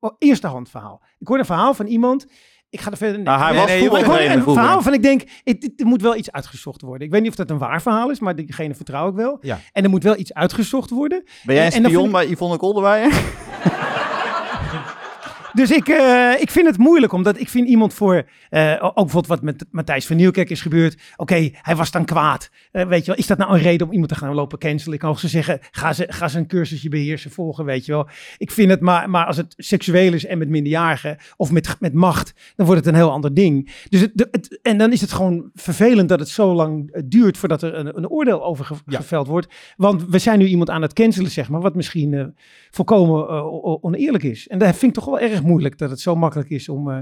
Oh, 0.00 0.14
eerste 0.18 0.46
hand 0.46 0.70
verhaal. 0.70 1.02
Ik 1.18 1.26
hoorde 1.26 1.42
een 1.42 1.48
verhaal 1.48 1.74
van 1.74 1.86
iemand... 1.86 2.26
Ik 2.70 2.80
ga 2.80 2.90
er 2.90 2.96
verder... 2.96 3.20
Nou, 3.20 3.38
hij 3.40 3.50
nee, 3.50 3.60
was 3.60 3.68
nee, 3.70 3.76
maar 3.78 3.84
ik 3.84 3.90
hoorde 3.90 4.04
voetbaltrainer 4.04 4.48
een 4.48 4.54
verhaal 4.54 4.82
van 4.82 4.94
ik 4.94 5.02
denk, 5.02 5.20
het, 5.44 5.62
het- 5.62 5.80
er 5.80 5.86
moet 5.86 6.02
wel 6.02 6.16
iets 6.16 6.32
uitgezocht 6.32 6.82
worden. 6.82 7.06
Ik 7.06 7.12
weet 7.12 7.20
niet 7.22 7.30
of 7.30 7.36
dat 7.36 7.50
een 7.50 7.58
waar 7.58 7.82
verhaal 7.82 8.10
is, 8.10 8.20
maar 8.20 8.36
diegene 8.36 8.74
vertrouw 8.74 9.08
ik 9.08 9.14
wel. 9.14 9.38
Ja. 9.40 9.58
En 9.72 9.84
er 9.84 9.90
moet 9.90 10.02
wel 10.02 10.16
iets 10.18 10.34
uitgezocht 10.34 10.90
worden. 10.90 11.22
Ben 11.44 11.54
jij 11.54 11.66
een 11.66 11.72
En- 11.72 11.84
spion 11.84 12.10
bij 12.10 12.26
Yvonne 12.28 12.56
Kolderweijer? 12.56 13.10
Dus 15.52 15.70
ik, 15.70 15.88
eh, 15.88 16.32
ik 16.40 16.50
vind 16.50 16.66
het 16.66 16.78
moeilijk, 16.78 17.12
omdat 17.12 17.40
ik 17.40 17.48
vind 17.48 17.68
iemand 17.68 17.94
voor... 17.94 18.28
eh, 18.50 18.74
ook 18.80 18.94
bijvoorbeeld 18.94 19.26
wat 19.26 19.42
met 19.42 19.64
Matthijs 19.70 20.06
van 20.06 20.16
Nieuwkerk 20.16 20.50
is 20.50 20.60
gebeurd. 20.60 21.00
Oké, 21.16 21.50
hij 21.52 21.76
was 21.76 21.90
dan 21.90 22.04
kwaad. 22.04 22.50
Eh, 22.72 22.86
weet 22.86 23.00
je 23.00 23.06
wel, 23.06 23.16
is 23.20 23.26
dat 23.26 23.38
nou 23.38 23.52
een 23.52 23.62
reden 23.62 23.86
om 23.86 23.92
iemand 23.92 24.10
te 24.12 24.18
gaan 24.18 24.34
lopen 24.34 24.58
cancelen? 24.58 24.94
Ik 24.94 25.00
kan 25.00 25.10
ook 25.10 25.18
zo 25.18 25.28
zeggen, 25.28 25.58
ga 25.70 25.92
ze, 25.92 26.04
ga 26.08 26.28
ze 26.28 26.38
een 26.38 26.46
cursusje 26.46 26.88
beheersen 26.88 27.30
volgen, 27.30 27.64
weet 27.64 27.86
je 27.86 27.92
wel. 27.92 28.08
Ik 28.38 28.50
vind 28.50 28.70
het, 28.70 28.80
maar, 28.80 29.10
maar 29.10 29.26
als 29.26 29.36
het 29.36 29.54
seksueel 29.56 30.12
is 30.12 30.26
en 30.26 30.38
met 30.38 30.48
minderjarigen 30.48 31.16
of 31.36 31.50
met, 31.52 31.76
met 31.80 31.94
macht, 31.94 32.34
dan 32.56 32.66
wordt 32.66 32.84
het 32.84 32.94
een 32.94 33.00
heel 33.00 33.10
ander 33.10 33.34
ding. 33.34 33.70
Dus 33.88 34.00
het, 34.00 34.58
en 34.62 34.78
dan 34.78 34.92
is 34.92 35.00
het 35.00 35.12
gewoon 35.12 35.50
vervelend 35.54 36.08
dat 36.08 36.18
het 36.20 36.28
zo 36.28 36.54
lang 36.54 37.02
duurt 37.04 37.38
voordat 37.38 37.62
er 37.62 37.74
een, 37.74 37.96
een 37.96 38.08
oordeel 38.08 38.44
over 38.44 38.64
ge- 38.64 38.74
Ja. 38.86 38.96
geveld 38.96 39.26
wordt. 39.26 39.54
Want 39.76 40.04
we 40.08 40.18
zijn 40.18 40.38
nu 40.38 40.46
iemand 40.46 40.70
aan 40.70 40.82
het 40.82 40.92
cancelen, 40.92 41.30
zeg 41.30 41.48
maar, 41.48 41.60
wat 41.60 41.74
misschien 41.74 42.34
volkomen 42.70 43.28
eh, 43.28 43.84
oneerlijk 43.84 44.24
is. 44.24 44.48
En 44.48 44.58
dat 44.58 44.68
vind 44.68 44.82
ik 44.96 45.02
toch 45.02 45.04
wel 45.04 45.18
erg 45.30 45.42
moeilijk 45.42 45.78
dat 45.78 45.90
het 45.90 46.00
zo 46.00 46.16
makkelijk 46.16 46.50
is 46.50 46.68
om 46.68 46.90
eh, 46.90 46.98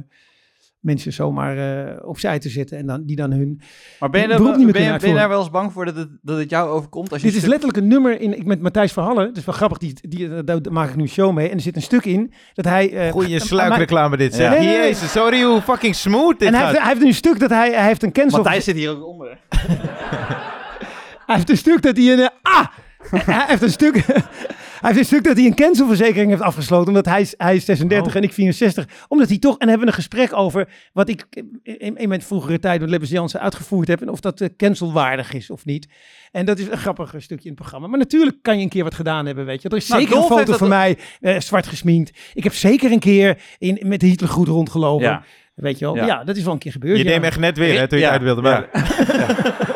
mensen 0.80 1.12
zomaar 1.12 1.87
eh, 1.87 2.08
opzij 2.08 2.38
te 2.38 2.49
zetten 2.49 2.78
en 2.78 2.87
dan, 2.87 3.04
die 3.04 3.16
dan 3.16 3.30
hun... 3.32 3.61
Maar 4.00 4.11
ben 4.11 4.20
je, 4.20 4.28
Het 4.28 4.37
beroep 4.37 4.56
niet 4.56 4.64
meer 4.64 4.73
ben, 4.73 4.82
je, 4.82 4.99
ben 4.99 5.08
je 5.08 5.14
daar 5.14 5.28
wel 5.28 5.40
eens 5.40 5.50
bang 5.50 5.73
voor 5.73 5.85
dat 5.85 5.96
het, 5.96 6.08
dat 6.23 6.38
het 6.38 6.50
jou 6.50 6.68
overkomt? 6.70 7.12
Als 7.12 7.20
je 7.23 7.26
Dit 7.28 7.37
is 7.37 7.44
letterlijk 7.44 7.78
een 7.78 7.87
nummer 7.87 8.20
in, 8.20 8.37
ik, 8.38 8.44
met 8.44 8.61
Matthijs 8.61 8.92
Verhallen. 8.92 9.26
Het 9.26 9.37
is 9.37 9.44
wel 9.44 9.54
grappig, 9.54 9.78
die, 9.78 9.94
die, 10.08 10.44
daar 10.44 10.61
maak 10.70 10.88
ik 10.88 10.96
nu 10.96 11.02
een 11.02 11.08
show 11.08 11.35
mee. 11.35 11.49
En 11.49 11.54
er 11.54 11.61
zit 11.61 11.76
een 11.76 11.82
stuk 11.82 12.04
in 12.04 12.32
dat 12.54 12.64
hij... 12.64 12.92
eh, 12.92 13.11
Goeie 13.12 13.40
sluikreclame 13.40 14.16
dit, 14.16 14.35
zeg. 14.35 14.44
Ja. 14.52 14.58
Nee, 14.58 14.66
nee, 14.68 14.76
nee. 14.78 14.87
Jezus, 14.87 15.11
sorry 15.12 15.42
hoe 15.42 15.61
fucking 15.62 15.94
smooth 15.94 16.38
dit 16.38 16.49
En 16.49 16.54
hij 16.54 16.62
gaat. 16.62 16.70
heeft, 16.70 16.82
hij 16.82 16.92
heeft 16.92 17.06
een 17.06 17.14
stuk 17.14 17.38
dat 17.38 17.50
hij, 17.50 17.73
hij 17.73 17.87
heeft 17.87 18.02
een 18.02 18.12
cancel... 18.12 18.38
Matthijs 18.38 18.64
zit 18.64 18.76
hier 18.76 18.90
ook 18.90 19.06
onder. 19.06 19.38
Hij 21.26 21.35
heeft 21.37 21.50
een 21.50 21.56
stuk 21.56 21.82
dat 21.82 21.96
hij 21.96 22.12
een... 22.12 22.30
ah! 22.42 22.66
hij 23.11 23.44
heeft 23.46 23.62
een 23.62 23.70
stuk... 23.70 24.04
Hij 24.87 24.95
heeft 24.95 25.07
een 25.07 25.16
stuk 25.16 25.26
dat 25.26 25.37
hij 25.37 25.47
een 25.47 25.55
cancelverzekering 25.55 26.31
heeft 26.31 26.43
afgesloten. 26.43 26.88
Omdat 26.88 27.07
hij 27.07 27.21
is, 27.21 27.35
hij 27.37 27.55
is 27.55 27.64
36 27.64 28.12
Oh. 28.12 28.16
en 28.16 28.23
ik 28.23 28.33
64. 28.33 28.87
Omdat 29.09 29.28
hij 29.28 29.38
toch... 29.38 29.59
En 29.59 29.69
hebben 29.69 29.87
we 29.87 29.93
een 29.93 29.99
gesprek 29.99 30.33
over 30.33 30.69
wat 30.93 31.09
ik 31.09 31.26
in, 31.62 31.97
in 31.97 32.09
mijn 32.09 32.23
vroegere 32.23 32.59
tijd 32.59 32.81
met 32.81 32.90
Lebbes 32.90 33.11
Jansen 33.11 33.40
uitgevoerd 33.40 33.88
heb. 33.88 34.00
En 34.00 34.09
of 34.09 34.21
dat 34.21 34.40
eh, 34.40 34.49
cancelwaardig 34.57 35.33
is 35.33 35.50
of 35.50 35.64
niet. 35.64 35.88
En 36.33 36.47
dat 36.47 36.59
is 36.59 36.69
een 36.69 36.78
grappig 36.78 37.14
stukje 37.16 37.45
in 37.45 37.50
het 37.50 37.61
programma. 37.61 37.87
Maar 37.87 37.99
natuurlijk 37.99 38.37
kan 38.43 38.57
je 38.57 38.62
een 38.62 38.69
keer 38.69 38.85
wat 38.85 38.95
gedaan 38.95 39.26
hebben, 39.26 39.45
weet 39.45 39.62
je. 39.62 39.69
Er 39.69 39.76
is 39.76 39.88
Nou, 39.88 40.00
zeker 40.00 40.16
een 40.16 40.23
foto 40.23 40.45
dat 40.45 40.59
van 40.59 40.69
mij 40.69 40.99
eh, 41.21 41.40
zwart 41.40 41.66
gesminkt. 41.66 42.19
Ik 42.35 42.45
heb 42.45 42.55
zeker 42.55 42.93
een 42.93 42.99
keer 42.99 43.38
in, 43.59 43.78
met 43.83 44.00
de 44.00 44.07
Hitlergroet 44.07 44.49
rondgelopen. 44.49 45.07
Ja. 45.07 45.25
Weet 45.55 45.78
je 45.78 45.85
wel? 45.85 45.97
Ja. 45.97 46.07
Ja. 46.07 46.25
dat 46.25 46.37
is 46.37 46.45
wel 46.45 46.52
een 46.52 46.59
keer 46.59 46.73
gebeurd. 46.73 46.99
Je 46.99 47.05
ja. 47.05 47.11
neemt 47.11 47.25
echt 47.25 47.38
net 47.38 47.59
weer, 47.59 47.78
hè, 47.78 47.88
toen 47.88 47.99
je 47.99 48.05
het 48.05 48.12
uit 48.12 48.23
wilde. 48.23 48.43
Maar 48.43 48.69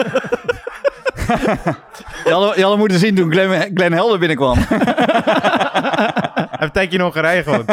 Je 2.24 2.60
hadden 2.60 2.78
moeten 2.78 2.98
zien 2.98 3.14
toen 3.14 3.32
Glenn, 3.32 3.70
Glenn 3.74 3.92
Helder 3.92 4.18
binnenkwam. 4.18 4.58
hij 4.68 6.46
heeft 6.50 6.62
een 6.62 6.72
tijdje 6.72 6.96
in 6.98 7.04
Hongarije 7.04 7.42
gewoon. 7.42 7.64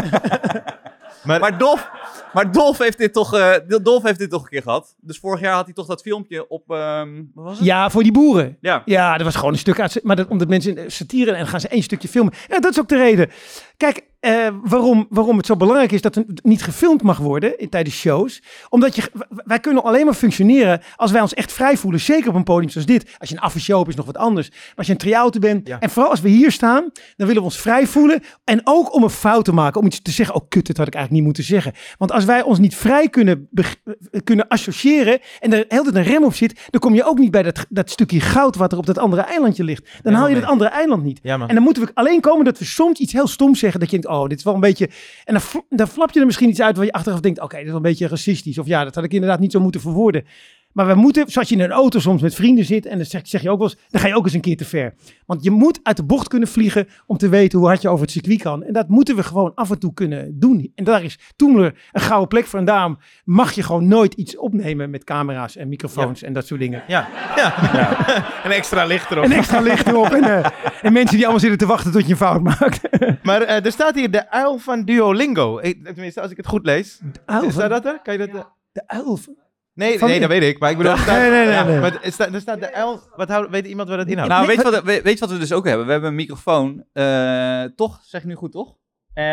Maar, 1.24 1.40
Maar 1.40 1.58
Dolf, 1.58 1.90
maar 2.34 2.52
Dolf, 2.52 2.78
heeft 2.78 2.98
dit 2.98 3.14
toch, 3.14 3.34
eh, 3.34 3.54
Dolf 3.82 4.04
heeft 4.04 4.20
dit 4.20 4.30
toch 4.30 4.44
een 4.44 4.50
keer 4.50 4.62
gehad. 4.62 4.96
Dus 5.02 5.20
vorig 5.20 5.40
jaar 5.40 5.54
had 5.54 5.66
hij 5.66 5.74
toch 5.74 5.86
dat 5.86 6.02
filmpje 6.02 6.50
op... 6.50 6.64
ehm, 6.72 7.16
wat 7.34 7.46
was 7.46 7.58
het? 7.58 7.66
Ja, 7.66 7.90
voor 7.90 8.04
die 8.04 8.12
boeren. 8.12 8.58
Ja. 8.62 8.82
Ja, 8.86 9.14
dat 9.18 9.26
was 9.26 9.36
gewoon 9.36 9.54
een 9.54 9.60
stuk 9.60 9.80
uit. 9.80 10.00
Maar 10.04 10.16
dat, 10.16 10.28
omdat 10.28 10.48
mensen 10.48 10.78
eh, 10.78 10.84
satire 10.88 11.32
en 11.32 11.38
dan 11.38 11.48
gaan 11.48 11.60
ze 11.60 11.68
één 11.68 11.84
stukje 11.84 12.08
filmen. 12.08 12.34
Ja, 12.48 12.60
dat 12.60 12.72
is 12.72 12.80
ook 12.80 12.88
de 12.88 12.98
reden. 12.98 13.30
Kijk, 13.78 14.04
eh, 14.20 14.48
waarom, 14.64 15.08
waarom 15.10 15.38
het 15.38 15.46
zo 15.46 15.56
belangrijk 15.56 15.92
is 15.92 16.02
dat 16.02 16.16
er 16.16 16.26
niet 16.42 16.64
gefilmd 16.64 17.02
mag 17.04 17.18
worden 17.18 17.60
in, 17.60 17.70
tijdens 17.70 17.96
shows. 17.96 18.42
Omdat 18.70 18.96
je, 18.96 19.02
wij 19.30 19.60
kunnen 19.60 19.84
alleen 19.84 20.06
maar 20.06 20.14
functioneren 20.14 20.82
als 20.96 21.12
wij 21.12 21.22
ons 21.22 21.34
echt 21.34 21.54
vrij 21.54 21.78
voelen. 21.78 22.00
Zeker 22.00 22.30
op 22.30 22.36
een 22.36 22.44
podium 22.44 22.70
zoals 22.70 22.88
dit. 22.88 23.16
Als 23.18 23.30
je 23.30 23.36
een 23.36 23.42
aftershow 23.42 23.78
hebt 23.78 23.90
is 23.90 23.96
nog 23.96 24.06
wat 24.06 24.18
anders. 24.18 24.50
Maar 24.50 24.74
als 24.76 24.86
je 24.88 24.92
een 24.92 24.98
try-outer 25.00 25.42
bent. 25.42 25.68
Ja. 25.68 25.80
En 25.80 25.90
vooral 25.90 26.12
als 26.12 26.22
we 26.22 26.30
hier 26.30 26.52
staan, 26.52 26.82
dan 27.16 27.28
willen 27.28 27.36
we 27.36 27.48
ons 27.48 27.60
vrij 27.60 27.88
voelen. 27.88 28.22
En 28.44 28.62
ook 28.64 28.94
om 28.94 29.04
een 29.04 29.10
fout 29.10 29.46
te 29.46 29.54
maken. 29.54 29.82
Om 29.82 29.88
iets 29.88 30.02
te 30.02 30.12
zeggen. 30.12 30.36
Oh 30.36 30.42
kut, 30.50 30.66
dit 30.66 30.78
had 30.78 30.88
ik 30.88 30.94
eigenlijk 30.94 31.12
niet 31.26 31.36
moeten 31.36 31.54
zeggen. 31.54 31.74
Want 31.98 32.12
als 32.12 32.26
wij 32.26 32.42
ons 32.42 32.60
niet 32.60 32.76
vrij 32.76 33.10
kunnen, 33.10 33.50
eh, 33.54 33.66
kunnen 34.24 34.48
associëren. 34.48 35.20
En 35.40 35.54
er 35.54 35.66
heel 35.68 35.86
een 35.88 36.04
rem 36.04 36.24
op 36.24 36.34
zit. 36.34 36.68
Dan 36.70 36.82
kom 36.82 36.94
je 36.96 37.04
ook 37.04 37.18
niet 37.18 37.32
bij 37.32 37.44
dat, 37.44 37.66
dat 37.70 37.90
stukje 37.90 38.20
goud 38.20 38.56
wat 38.56 38.72
er 38.72 38.78
op 38.78 38.86
dat 38.86 38.98
andere 38.98 39.22
eilandje 39.22 39.64
ligt. 39.64 39.90
Dan 40.02 40.12
Ja, 40.12 40.18
haal 40.18 40.28
je 40.28 40.34
nee. 40.34 40.42
dat 40.42 40.52
andere 40.52 40.70
eiland 40.70 41.04
niet. 41.04 41.20
ja. 41.24 41.40
En 41.48 41.56
dan 41.56 41.64
moeten 41.64 41.84
we 41.84 41.92
alleen 41.94 42.22
komen 42.22 42.46
dat 42.46 42.60
we 42.60 42.66
soms 42.66 43.00
iets 43.00 43.14
heel 43.14 43.28
stoms 43.28 43.60
zeggen. 43.60 43.80
Dat 43.80 43.90
je 43.90 43.96
denkt, 43.96 44.07
oh, 44.08 44.28
dit 44.28 44.38
is 44.38 44.44
wel 44.44 44.54
een 44.54 44.60
beetje... 44.60 44.90
En 45.24 45.34
dan, 45.34 45.64
dan 45.70 45.88
flap 45.88 46.12
je 46.12 46.20
er 46.20 46.26
misschien 46.26 46.50
iets 46.50 46.62
uit 46.62 46.76
waar 46.76 46.86
je 46.86 46.92
achteraf 46.92 47.20
denkt... 47.20 47.42
Oké, 47.42 47.56
dit 47.56 47.64
is 47.64 47.68
wel 47.68 47.76
een 47.76 47.82
beetje 47.82 48.08
racistisch. 48.08 48.58
Of 48.58 48.68
ja, 48.68 48.84
dat 48.84 48.96
had 48.96 49.04
ik 49.04 49.14
inderdaad 49.14 49.40
niet 49.40 49.52
zo 49.52 49.60
moeten 49.60 49.82
verwoorden. 49.82 50.26
Maar 50.78 50.88
we 50.88 50.94
moeten, 50.94 51.30
zoals 51.32 51.50
je 51.50 51.56
in 51.56 51.62
een 51.62 51.72
auto 51.72 52.00
soms 52.00 52.22
met 52.22 52.36
vrienden 52.36 52.66
zit... 52.66 52.86
en 52.86 52.98
dan 52.98 53.06
zeg, 53.06 53.22
zeg 53.28 53.42
je 53.42 53.50
ook 53.50 53.58
wel 53.60 53.68
eens, 53.68 53.78
dan 53.90 54.02
ga 54.02 54.08
je 54.08 54.16
ook 54.16 54.24
eens 54.26 54.34
een 54.34 54.42
keer 54.42 54.58
te 54.58 54.66
ver. 54.66 54.94
Want 55.26 55.44
je 55.44 55.52
moet 55.52 55.80
uit 55.84 55.98
de 55.98 56.04
bocht 56.04 56.28
kunnen 56.28 56.48
vliegen... 56.48 56.88
om 57.06 57.18
te 57.18 57.30
weten 57.30 57.60
hoe 57.60 57.68
hard 57.68 57.82
je 57.82 57.90
over 57.90 58.02
het 58.02 58.12
circuit 58.12 58.42
kan. 58.42 58.64
En 58.64 58.74
dat 58.74 58.88
moeten 58.88 59.16
we 59.16 59.24
gewoon 59.24 59.52
af 59.56 59.70
en 59.72 59.80
toe 59.80 59.94
kunnen 59.94 60.40
doen. 60.40 60.72
En 60.76 60.84
daar 60.84 61.04
is 61.04 61.20
Toemler 61.36 61.82
een 61.92 62.02
gouden 62.02 62.28
plek 62.28 62.46
voor. 62.46 62.60
En 62.60 62.66
daarom 62.66 62.98
mag 63.24 63.52
je 63.52 63.64
gewoon 63.64 63.88
nooit 63.88 64.14
iets 64.14 64.38
opnemen... 64.38 64.90
met 64.90 65.04
camera's 65.04 65.56
en 65.56 65.68
microfoons 65.70 66.22
en 66.24 66.34
dat 66.34 66.48
soort 66.48 66.60
dingen. 66.60 66.84
Ja, 66.88 67.08
ja. 67.36 67.54
een 68.46 68.52
extra 68.52 68.86
licht 68.86 69.12
erop. 69.12 69.24
En 69.24 69.32
extra 69.32 69.60
licht 69.60 69.88
erop. 69.88 70.10
En, 70.10 70.24
eh, 70.24 70.46
en 70.82 70.94
mensen 70.94 71.16
die 71.16 71.22
allemaal 71.24 71.40
zitten 71.40 71.60
te 71.60 71.66
wachten 71.66 71.92
tot 71.92 72.04
je 72.06 72.12
een 72.12 72.18
fout 72.18 72.42
maakt. 72.42 72.80
Maar 73.24 73.42
eh, 73.42 73.66
er 73.66 73.72
staat 73.72 73.96
hier 73.96 74.12
de 74.12 74.30
uil 74.32 74.58
van 74.58 74.84
Duolingo. 74.86 75.60
Tenminste, 75.84 76.22
als 76.22 76.32
ik 76.32 76.38
het 76.38 76.48
goed 76.48 76.66
lees. 76.66 77.02
Staat 77.50 77.70
dat 77.70 77.86
er? 77.86 78.00
Kan 78.04 78.14
je 78.14 78.20
dat... 78.20 78.30
eh, 78.30 78.42
De 78.72 78.84
uil. 78.88 79.18
van- 79.18 79.36
Nee, 79.78 80.00
Van- 80.00 80.10
nee, 80.10 80.20
dat 80.20 80.30
weet 80.30 80.44
ik. 80.44 80.60
Maar 80.60 80.70
ik 80.72 80.78
bedoel... 80.78 80.92
er 80.92 80.98
staat- 80.98 81.20
Nee, 81.20 81.30
nee, 81.30 81.46
nee, 81.46 81.54
ja, 81.54 81.64
nee. 81.64 81.80
Maar 81.80 82.00
er 82.04 82.12
staat, 82.12 82.34
er 82.34 82.42
staat 82.42 82.60
de 82.60 82.74
uil... 82.74 83.02
Wat 83.16 83.30
houdt, 83.30 83.50
weet 83.50 83.66
iemand 83.68 83.90
wat 83.90 83.98
het 83.98 84.08
inhoudt? 84.08 84.30
Nou, 84.32 84.46
Nee, 84.48 84.56
weet, 84.56 84.66
je 84.66 84.72
wat- 84.72 85.04
weet, 85.04 85.20
wat 85.20 85.30
we 85.32 85.38
dus 85.38 85.52
ook 85.54 85.66
hebben? 85.68 85.86
We 85.86 85.92
hebben 85.92 86.10
een 86.10 86.16
microfoon. 86.16 86.84
eh, 86.94 87.64
toch? 87.76 88.00
Zeg 88.04 88.22
ik 88.22 88.28
nu 88.28 88.36
goed, 88.36 88.52
toch? 88.52 88.74
Eh, 89.14 89.24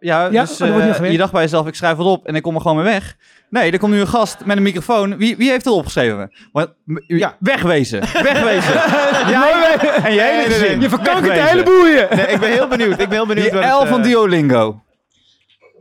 ja, 0.00 0.28
dus 0.28 0.60
oh, 0.60 0.76
dat 0.86 0.98
eh, 1.00 1.10
je 1.10 1.18
dacht 1.18 1.32
bij 1.32 1.42
jezelf, 1.42 1.66
ik 1.66 1.74
schrijf 1.74 1.96
wat 1.96 2.06
op 2.06 2.26
en 2.26 2.34
ik 2.34 2.42
kom 2.42 2.54
er 2.54 2.60
gewoon 2.60 2.76
mee 2.76 2.84
weg. 2.92 3.16
Nee, 3.50 3.72
er 3.72 3.78
komt 3.78 3.92
nu 3.92 4.00
een 4.00 4.06
gast 4.08 4.44
met 4.44 4.56
een 4.56 4.62
microfoon. 4.62 5.16
Wie, 5.16 5.36
wie 5.36 5.50
heeft 5.50 5.66
erop 5.66 5.84
geschreven? 5.84 6.32
Maar, 6.52 6.66
m- 6.84 6.96
u- 7.06 7.18
Ja. 7.18 7.36
Wegwezen. 7.38 8.00
Wegwezen. 8.00 8.72
Jij 9.32 9.76
en 10.02 10.12
je 10.14 10.20
hele 10.20 10.36
Nee, 10.36 10.36
nee, 10.36 10.44
gezin. 10.44 10.68
nee. 10.70 10.80
Je 10.80 10.88
verkankert 10.88 11.22
de 11.22 11.28
Wegwezen. 11.28 11.48
hele 11.48 11.62
boeien. 11.62 12.08
Nee, 12.16 12.26
ik 12.26 12.40
ben 12.40 12.50
heel 12.50 12.68
benieuwd. 12.68 12.90
Ik 13.00 13.08
ben 13.08 13.10
heel 13.18 13.26
benieuwd 13.26 13.50
Die 13.50 13.60
wat 13.60 13.78
het, 13.80 13.88
L 13.88 13.92
van 13.92 14.02
Duolingo. 14.02 14.82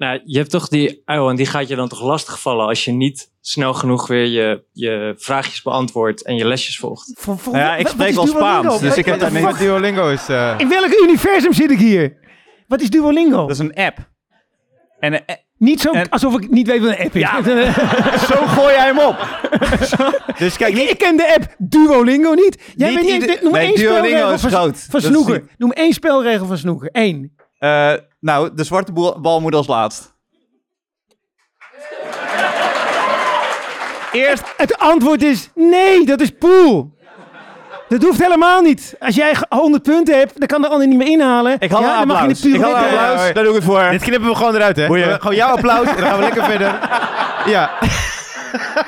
Nou, 0.02 0.22
je 0.26 0.38
hebt 0.38 0.50
toch 0.50 0.68
die 0.68 1.02
uil 1.06 1.30
en 1.30 1.36
die 1.36 1.46
gaat 1.46 1.68
je 1.68 1.76
dan 1.76 1.88
toch 1.88 2.02
lastigvallen 2.02 2.68
als 2.68 2.86
je 2.86 2.92
niet 2.92 3.32
snel 3.42 3.74
genoeg 3.74 4.08
weer 4.08 4.26
je, 4.26 4.64
je 4.72 5.14
vraagjes 5.18 5.62
beantwoordt 5.62 6.24
en 6.26 6.36
je 6.36 6.46
lesjes 6.48 6.78
volgt. 6.78 7.26
Nou 7.26 7.58
ja, 7.58 7.76
ik 7.76 7.88
spreek 7.88 8.14
wel 8.14 8.26
Duolingo? 8.26 8.48
Spaans, 8.62 8.80
dus 8.80 8.90
Wat- 8.90 8.98
ik 8.98 9.06
heb 9.06 9.20
daar 9.20 9.32
niks- 9.32 9.46
Wat 9.46 9.58
Duolingo 9.58 10.10
is... 10.10 10.30
eh, 10.30 10.54
In 10.58 10.70
welk 10.70 10.94
universum 11.04 11.54
zit 11.54 11.72
ik 11.72 11.78
hier? 11.80 12.18
Wat 12.68 12.82
is 12.82 12.90
Duolingo? 12.90 13.38
Dat 13.42 13.50
is 13.50 13.60
een 13.60 13.74
app. 13.74 13.98
En 15.00 15.26
eh, 15.26 15.36
Niet 15.58 15.82
zo 15.82 15.92
en- 15.92 16.10
alsof 16.10 16.40
ik 16.40 16.50
niet 16.50 16.68
weet 16.68 16.82
wat 16.82 16.90
een 16.90 17.06
app 17.06 17.16
is. 17.16 17.22
Ja. 17.22 17.44
zo 18.34 18.46
gooi 18.46 18.74
jij 18.74 18.86
hem 18.86 19.00
op. 19.00 19.28
dus 20.40 20.58
kijk, 20.58 20.72
ik, 20.74 20.78
niet... 20.80 20.90
ik 20.90 20.98
ken 20.98 21.18
de 21.18 21.34
app 21.34 21.56
Duolingo 21.58 22.34
niet. 22.34 22.58
Jij 22.76 22.90
Niet 22.90 23.00
weet 23.00 23.12
niet, 23.12 23.22
ieder- 23.22 23.40
noem 23.44 23.52
nee, 23.54 23.66
één 23.66 23.76
Duolingo 23.76 24.00
spelregel 24.08 24.34
is 24.34 24.42
van, 24.42 24.50
groot. 24.50 24.88
van 24.90 25.02
snoeker. 25.02 25.34
niet- 25.42 25.58
Noem 25.58 25.72
één 25.72 25.94
spelregel 25.94 26.46
van 26.46 26.58
snoeker. 26.58 26.90
Eén. 26.92 27.40
Eh, 27.62 27.94
nou, 28.20 28.50
de 28.56 28.64
zwarte 28.64 28.92
bal 29.22 29.42
moet 29.42 29.56
als 29.56 29.68
laatst. 29.68 30.14
Eerst 34.12 34.44
Het 34.58 34.78
antwoord 34.78 35.24
is 35.24 35.50
nee, 35.56 36.06
dat 36.06 36.22
is 36.22 36.30
pool. 36.40 37.00
Dat 37.90 38.02
hoeft 38.04 38.22
helemaal 38.24 38.62
niet. 38.62 38.96
Als 39.00 39.16
jij 39.16 39.36
100 39.50 39.84
punten 39.84 40.18
hebt, 40.18 40.40
dan 40.40 40.48
kan 40.48 40.62
de 40.62 40.68
ander 40.68 40.88
niet 40.88 40.98
meer 40.98 41.08
inhalen. 41.08 41.56
Ik 41.60 41.72
had 41.72 41.82
ja, 41.82 41.92
een 42.02 42.08
dan 42.08 42.08
mag 42.08 42.16
je 42.18 42.22
applaus. 42.28 42.46
Ik 42.46 42.54
een. 42.54 42.60
Ja, 42.60 42.66
applaus. 42.84 43.28
ja. 43.28 43.34
Daar 43.34 43.44
doe 43.44 43.48
ik 43.48 43.56
het 43.56 43.64
voor. 43.64 43.88
Dit 43.90 44.02
knippen 44.04 44.30
we 44.30 44.36
gewoon 44.36 44.56
eruit, 44.56 44.76
hè? 44.76 44.88
We- 44.88 45.18
Gewoon 45.20 45.36
jouw 45.36 45.56
applaus 45.56 45.88
en 45.88 45.96
dan 45.96 46.06
gaan 46.06 46.18
we 46.18 46.24
lekker 46.24 46.44
verder. 46.44 46.80
Ja. 47.46 47.72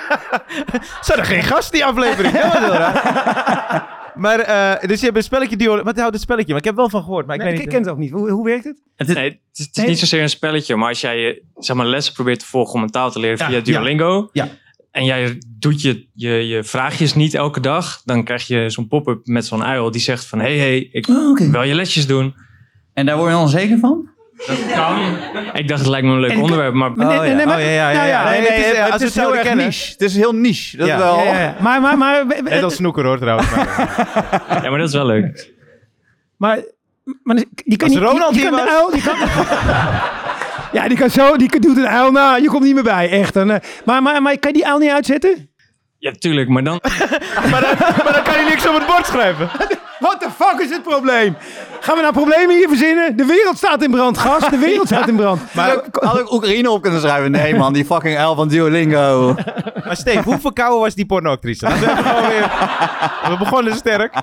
Zat 1.01 1.18
er 1.18 1.25
geen 1.25 1.44
gast 1.44 1.72
die 1.72 1.86
aflevering? 1.86 2.34
Raar. 2.42 4.02
Maar, 4.15 4.39
eh, 4.39 4.88
dus 4.89 5.00
je 5.00 5.05
hebt 5.05 5.17
een 5.17 5.24
spelletje 5.24 5.55
Duolingo. 5.58 5.84
Wat 5.84 5.98
houdt 5.98 6.13
het 6.13 6.22
spelletje? 6.22 6.50
Maar 6.50 6.60
ik 6.60 6.65
heb 6.65 6.75
wel 6.75 6.89
van 6.89 7.03
gehoord, 7.03 7.25
maar 7.25 7.36
ik 7.36 7.41
Nee, 7.41 7.51
weet 7.51 7.60
ik 7.60 7.65
niet. 7.65 7.74
ken 7.75 7.84
het 7.84 7.91
ook 7.93 7.98
niet. 8.00 8.12
Hoe, 8.12 8.29
hoe 8.29 8.46
werkt 8.46 8.63
het? 8.63 8.77
Nee, 8.98 9.08
het 9.08 9.39
is, 9.53 9.65
het 9.65 9.70
is 9.75 9.75
Nee. 9.75 9.88
niet 9.88 10.00
zozeer 10.00 10.22
een 10.22 10.29
spelletje, 10.29 10.75
maar 10.75 10.88
als 10.89 11.01
jij 11.01 11.17
je 11.20 11.43
zeg 11.58 11.75
maar, 11.75 11.86
lessen 11.86 12.13
probeert 12.13 12.39
te 12.39 12.46
volgen 12.46 12.74
om 12.74 12.82
een 12.84 12.89
taal 12.89 13.12
te 13.12 13.20
leren 13.20 13.38
Ja, 13.38 13.48
via. 13.48 13.60
Duolingo. 13.62 14.29
Ja. 14.32 14.48
En 14.91 15.05
jij 15.05 15.41
doet 15.60 15.82
je, 15.82 16.08
je, 16.13 16.29
je 16.48 16.63
vraagjes 16.63 17.13
niet 17.13 17.34
elke 17.34 17.60
dag. 17.60 18.01
Dan 18.05 18.24
krijg 18.24 18.48
je 18.48 18.70
zo'n 18.70 18.88
pop-up 18.88 19.25
met 19.25 19.46
zo'n 19.46 19.63
uil 19.63 19.91
die 19.91 20.01
zegt 20.01 20.25
van... 20.25 20.39
Hé, 20.39 20.46
hey, 20.46 20.58
hey, 20.58 20.89
ik 20.91 21.08
Oh, 21.08 21.39
wil 21.39 21.63
je 21.63 21.75
lesjes 21.75 22.08
doen. 22.08 22.36
En 22.93 23.05
daar 23.05 23.17
word 23.17 23.32
je 23.32 23.38
onzeker 23.38 23.79
van? 23.79 24.10
Dat 24.38 24.58
kan. 24.75 25.18
Ik 25.54 25.68
dacht, 25.68 25.80
het 25.82 25.90
lijkt 25.90 26.06
me 26.08 26.13
een 26.13 26.20
leuk 26.20 26.32
En 26.32 26.42
onderwerp. 26.42 26.74
Maar 26.74 26.92
nee, 26.96 27.08
Oh, 27.08 27.20
nee, 27.20 27.30
ja. 27.30 27.36
nee, 27.36 27.46
maar- 27.46 27.58
Oh, 27.58 27.62
ja, 27.63 27.70
ja, 27.70 27.90
ja, 27.92 27.94
nou 27.98 28.08
ja. 28.08 28.24
Nee, 28.30 28.40
Nee, 28.42 28.50
nee, 28.50 28.75
het 28.75 29.02
is, 29.02 29.16
het 29.16 29.24
heel 29.25 29.36
erg 29.36 29.54
niche. 29.54 29.92
Het 29.92 30.02
is 30.02 30.16
heel 30.16 30.34
niche. 30.34 30.78
Dat 30.78 30.88
Ja. 30.88 30.98
wel. 30.98 31.18
Ja, 31.18 31.24
ja, 31.24 31.40
ja. 31.40 31.56
Maar, 31.60 31.82
maar, 31.82 31.98
maar, 31.98 32.25
Net 32.44 32.63
als 32.63 32.75
snoeker 32.75 33.06
hoor 33.06 33.18
trouwens. 33.20 33.50
Maar, 33.56 34.62
ja, 34.63 34.70
maar 34.70 34.80
dat 34.80 34.88
is 34.88 34.94
wel 34.94 35.06
leuk. 35.06 35.52
Maar, 36.38 36.60
maar 37.24 37.36
die 37.66 37.78
kan 37.78 37.88
Als 37.90 37.98
niet, 38.00 38.08
Ronald 38.08 38.34
die, 38.34 38.42
die 38.42 38.50
hier 38.50 38.58
kan 38.58 38.66
de 38.66 38.72
uil, 38.72 38.92
die 38.92 39.02
kan, 39.04 39.16
ja, 40.82 40.88
die 40.88 40.98
kan 40.98 41.10
zo, 41.10 41.36
die 41.38 41.60
doet 41.60 41.78
een 41.78 41.88
uil 41.88 42.12
na, 42.12 42.36
je 42.36 42.48
komt 42.48 42.63
niet 42.63 42.74
meer 42.74 42.84
bij, 42.84 43.10
echt. 43.10 43.34
Dan, 43.34 43.52
eh, 43.52 43.60
maar, 43.86 44.02
maar, 44.02 44.22
maar 44.22 44.38
kan 44.38 44.52
je 44.52 44.58
die 44.58 44.68
uil 44.68 44.78
niet 44.78 44.90
uitzetten? 44.92 45.48
Ja, 45.98 46.12
tuurlijk. 46.20 46.50
Maar 46.50 46.63
dan, 46.63 46.80
maar, 47.52 47.62
dan, 47.62 47.75
maar 48.04 48.13
dan 48.13 48.24
kan 48.24 48.40
je 48.44 48.46
niks 48.50 48.62
op 48.74 48.80
het 48.80 48.88
bord 48.88 49.06
schrijven. 49.06 49.50
What 50.00 50.20
the 50.22 50.30
fuck 50.36 50.60
is 50.60 50.70
het 50.70 50.84
probleem? 50.84 51.36
Gaan 51.80 51.96
we 51.96 52.01
nou 52.01 52.13
problemen 52.13 52.56
hier 52.56 52.68
verzinnen? 52.68 53.18
De 53.18 53.25
wereld 53.25 53.58
staat 53.58 53.84
in 53.84 53.92
brand, 53.92 54.18
gast. 54.18 54.50
De 54.50 54.58
wereld 54.58 54.88
staat 54.88 55.08
in 55.08 55.15
brand. 55.15 55.42
Maar 55.56 55.82
had 55.94 56.20
ik 56.20 56.32
Oekraïne 56.32 56.70
op 56.70 56.82
kunnen 56.82 57.00
schrijven? 57.01 57.32
Nee 57.32 57.56
man, 57.56 57.74
die 57.74 57.86
fucking 57.86 58.20
L 58.20 58.34
van 58.36 58.48
Duolingo. 58.48 59.36
Maar 59.86 59.96
Steve, 59.98 60.22
hoe 60.24 60.39
verkouden 60.39 60.80
was 60.80 60.96
die 60.96 61.06
pornoactrice? 61.06 61.68
We 61.68 61.80
weer... 63.27 63.38
Begonnen 63.38 63.75
sterk. 63.75 64.13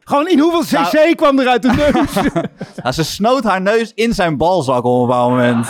Gewoon 0.00 0.28
in 0.28 0.38
hoeveel 0.38 0.62
cc 0.82 0.92
Nou- 0.92 1.14
kwam 1.14 1.38
er 1.38 1.48
uit 1.48 1.62
de 1.62 1.70
neus? 1.72 2.32
Ja, 2.82 2.92
ze 2.92 3.04
snoot 3.04 3.44
haar 3.44 3.60
neus 3.60 3.92
in 3.94 4.12
zijn 4.14 4.36
balzak 4.36 4.84
op 4.84 5.00
een 5.00 5.06
bepaald 5.06 5.30
moment. 5.30 5.68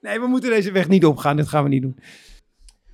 Nee, 0.00 0.20
we 0.20 0.26
moeten 0.26 0.50
deze 0.50 0.72
weg 0.72 0.88
niet 0.88 1.04
opgaan. 1.04 1.36
Dit 1.36 1.48
gaan 1.48 1.62
we 1.62 1.68
niet 1.68 1.82
doen. 1.82 1.98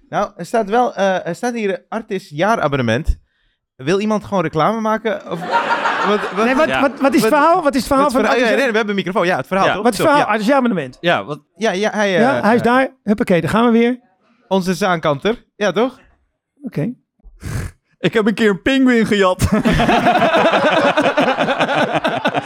Nou, 0.09 0.31
er 0.37 0.47
staat 0.47 0.69
wel... 0.69 0.95
eh, 0.95 1.27
er 1.27 1.35
staat 1.35 1.55
hier 1.55 1.85
Artis 1.89 2.29
jaarabonnement. 2.29 3.19
Wil 3.77 4.01
iemand 4.01 4.25
gewoon 4.25 4.43
reclame 4.43 4.81
maken? 4.81 5.31
Of, 5.31 5.41
wat, 6.09 6.21
wat, 6.35 6.45
Nee, 6.45 6.55
wat, 6.55 6.69
Ja. 6.69 6.81
wat, 6.81 7.01
wat 7.01 7.15
is 7.15 7.21
het 7.21 7.31
verhaal? 7.31 7.63
Wat 7.63 7.75
is 7.75 7.79
het 7.81 7.87
verhaal 7.89 8.11
van 8.11 8.21
verhaal- 8.21 8.39
ja, 8.39 8.45
nee, 8.45 8.57
we 8.57 8.63
hebben 8.63 8.89
een 8.89 8.95
microfoon. 8.95 9.27
Ja, 9.27 9.37
het 9.37 9.47
verhaal 9.47 9.67
Ja. 9.67 9.75
toch? 9.75 9.83
Wat 9.83 9.93
is 9.93 9.99
het 9.99 10.07
verhaal? 10.07 10.27
Ja, 10.27 10.33
Artis 10.33 10.53
abonnement. 10.53 10.97
Ja, 11.01 11.25
wat, 11.25 11.41
ja, 11.57 11.71
ja 11.73 11.91
hij, 11.93 12.15
eh, 12.15 12.21
Ja, 12.21 12.41
hij 12.43 12.55
is 12.55 12.63
daar. 12.63 12.89
Huppakee, 13.03 13.41
daar 13.41 13.51
gaan 13.51 13.65
we 13.65 13.71
weer. 13.79 14.01
Onze 14.49 14.75
zaankanter. 14.75 15.45
Ja, 15.57 15.73
toch? 15.73 15.99
Oké. 16.63 16.93
ik 17.99 18.15
heb 18.15 18.27
een 18.27 18.35
keer 18.35 18.51
een 18.51 18.63
pinguïn 18.63 19.07
gejat. 19.07 19.43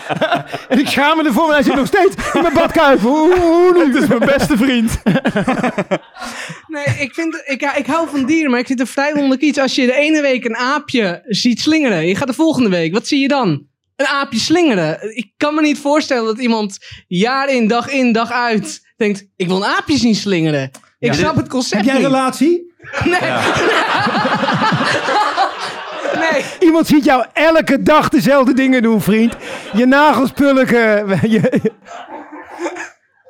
En 0.69 0.79
ik 0.79 0.89
schaam 0.89 1.17
me 1.17 1.25
ervoor, 1.25 1.47
maar 1.47 1.55
hij 1.55 1.65
zit 1.65 1.75
nog 1.75 1.87
steeds 1.87 2.15
in 2.35 2.43
mijn 2.43 2.55
badkuip. 2.55 3.01
Het 3.75 3.95
is 3.95 4.07
mijn 4.07 4.21
beste 4.21 4.57
vriend. 4.57 4.93
Nee, 6.67 6.85
ik, 6.85 7.15
vind, 7.15 7.43
ik, 7.45 7.61
ja, 7.61 7.75
ik 7.75 7.87
hou 7.87 8.09
van 8.09 8.25
dieren, 8.25 8.51
maar 8.51 8.61
ik 8.61 8.67
zit 8.67 8.81
er 8.81 8.87
vrij 8.87 9.13
onder 9.13 9.39
iets. 9.39 9.59
Als 9.59 9.75
je 9.75 9.87
de 9.87 9.95
ene 9.95 10.21
week 10.23 10.45
een 10.45 10.57
aapje 10.57 11.23
ziet 11.27 11.61
slingeren, 11.61 12.07
je 12.07 12.15
gaat 12.17 12.27
de 12.29 12.35
volgende 12.35 12.69
week, 12.69 12.93
wat 12.93 13.07
zie 13.07 13.21
je 13.21 13.29
dan? 13.29 13.67
Een 13.97 14.07
aapje 14.07 14.39
slingeren. 14.39 15.17
Ik 15.17 15.31
kan 15.37 15.55
me 15.55 15.61
niet 15.61 15.79
voorstellen 15.79 16.25
dat 16.25 16.39
iemand 16.39 16.79
jaar 17.07 17.49
in, 17.49 17.69
dag 17.69 17.89
in, 17.89 18.13
dag 18.13 18.31
uit 18.33 18.81
denkt: 18.97 19.25
ik 19.37 19.47
wil 19.47 19.57
een 19.57 19.65
aapje 19.65 19.97
zien 19.99 20.15
slingeren. 20.15 20.63
Ik 20.99 21.13
Ja. 21.13 21.13
snap 21.13 21.37
het 21.37 21.49
concept 21.49 21.75
Heb 21.85 21.85
jij 21.85 21.95
een 21.97 22.03
relatie? 22.11 22.67
Nee. 23.05 23.31
Nee. 26.15 26.45
Iemand 26.61 26.87
ziet 26.87 27.05
jou 27.05 27.25
elke 27.33 27.83
dag 27.83 28.09
dezelfde 28.09 28.55
dingen 28.55 28.83
doen, 28.83 29.01
vriend. 29.01 29.37
Je 29.75 29.87
nagels 29.87 30.31
pulken. 30.31 31.07
Je- 31.31 31.73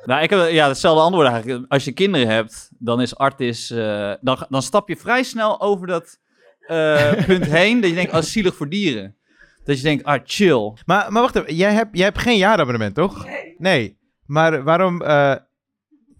Nou, 0.05 0.21
ik 0.23 0.29
heb 0.29 0.49
ja, 0.49 0.67
hetzelfde 0.67 1.01
antwoord 1.03 1.27
eigenlijk. 1.27 1.65
Als 1.71 1.83
je 1.85 1.91
kinderen 1.91 2.27
hebt, 2.27 2.69
dan 2.79 3.01
is 3.01 3.15
artis... 3.15 3.71
eh, 3.71 4.13
dan, 4.21 4.45
dan 4.49 4.61
stap 4.61 4.89
je 4.89 4.95
vrij 4.95 5.23
snel 5.23 5.61
over 5.61 5.87
dat 5.87 6.17
eh, 6.59 7.25
punt 7.25 7.45
heen. 7.57 7.79
Dat 7.81 7.89
je 7.89 7.95
denkt, 7.95 8.13
oh, 8.13 8.21
zielig 8.21 8.55
voor 8.55 8.69
dieren. 8.69 9.15
Dat 9.63 9.77
je 9.77 9.83
denkt, 9.83 10.03
ah, 10.03 10.19
chill. 10.23 10.73
Maar, 10.85 11.11
maar 11.11 11.21
wacht 11.21 11.35
even. 11.35 11.55
Jij 11.55 11.71
hebt, 11.73 11.89
jij 11.97 12.05
hebt 12.05 12.17
geen 12.19 12.37
jaarabonnement, 12.37 12.95
toch? 12.95 13.25
Nee. 13.57 13.97
Maar 14.25 14.63
waarom... 14.63 15.01
eh, 15.01 15.35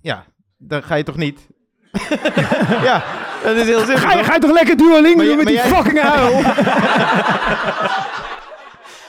ja, 0.02 0.26
dan 0.58 0.84
ga 0.84 0.96
je 0.96 1.04
toch 1.04 1.18
niet? 1.18 1.48
ja, 2.90 3.04
dat 3.44 3.56
is 3.56 3.66
heel 3.66 3.80
simpel. 3.80 3.98
Ga 3.98 4.12
je, 4.12 4.18
toch? 4.18 4.26
ga 4.26 4.34
je 4.34 4.40
toch 4.40 4.52
lekker 4.52 4.78
Duolingo 4.78 5.16
Maar 5.18 5.26
doen 5.26 5.38
met 5.38 5.46
die 5.48 5.56
jij- 5.56 5.66
fucking 5.68 6.00
uil? 6.00 6.42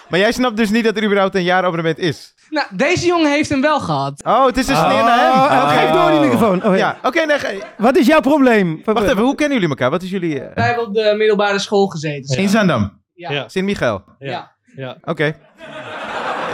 Maar 0.08 0.18
jij 0.18 0.32
snapt 0.32 0.56
dus 0.56 0.70
niet 0.70 0.84
dat 0.84 0.96
er 0.96 1.04
überhaupt 1.04 1.34
een 1.34 1.42
jaarabonnement 1.42 1.99
is? 1.99 2.34
Nou, 2.49 2.66
deze 2.70 3.06
jongen 3.06 3.30
heeft 3.30 3.49
hem 3.49 3.60
wel 3.60 3.80
gehad. 3.80 4.22
Oh, 4.25 4.46
het 4.46 4.56
is 4.56 4.68
een 4.68 4.76
sneer 4.76 5.04
naar 5.04 5.18
hem. 5.20 5.30
Oh, 5.32 5.42
oh, 5.44 5.68
geef 5.78 5.90
door 5.90 6.10
die 6.10 6.21
microfoon. 6.21 6.64
Oh, 6.64 6.76
ja. 6.76 6.76
Ja, 6.76 6.97
oké. 7.08 7.25
nee, 7.25 7.38
ge- 7.38 7.62
Wat 7.76 7.97
is 7.97 8.06
jouw 8.06 8.21
probleem? 8.21 8.80
wacht 8.84 9.02
even. 9.08 9.23
Hoe 9.23 9.34
kennen 9.34 9.54
jullie 9.54 9.69
elkaar? 9.71 9.90
Wat 9.90 10.02
is 10.02 10.10
jullie... 10.10 10.40
eh, 10.40 10.54
Wij 10.54 10.66
hebben 10.66 10.86
op 10.86 10.95
de 10.95 11.14
middelbare 11.16 11.58
school 11.58 11.86
gezeten. 11.86 12.38
In 12.38 12.49
Zandam. 12.49 13.00
Ja. 13.14 13.30
Ja. 13.32 13.49
Sint-Michael. 13.49 14.02
Ja. 14.19 14.50
Ja. 14.76 14.97
Oké. 15.04 15.36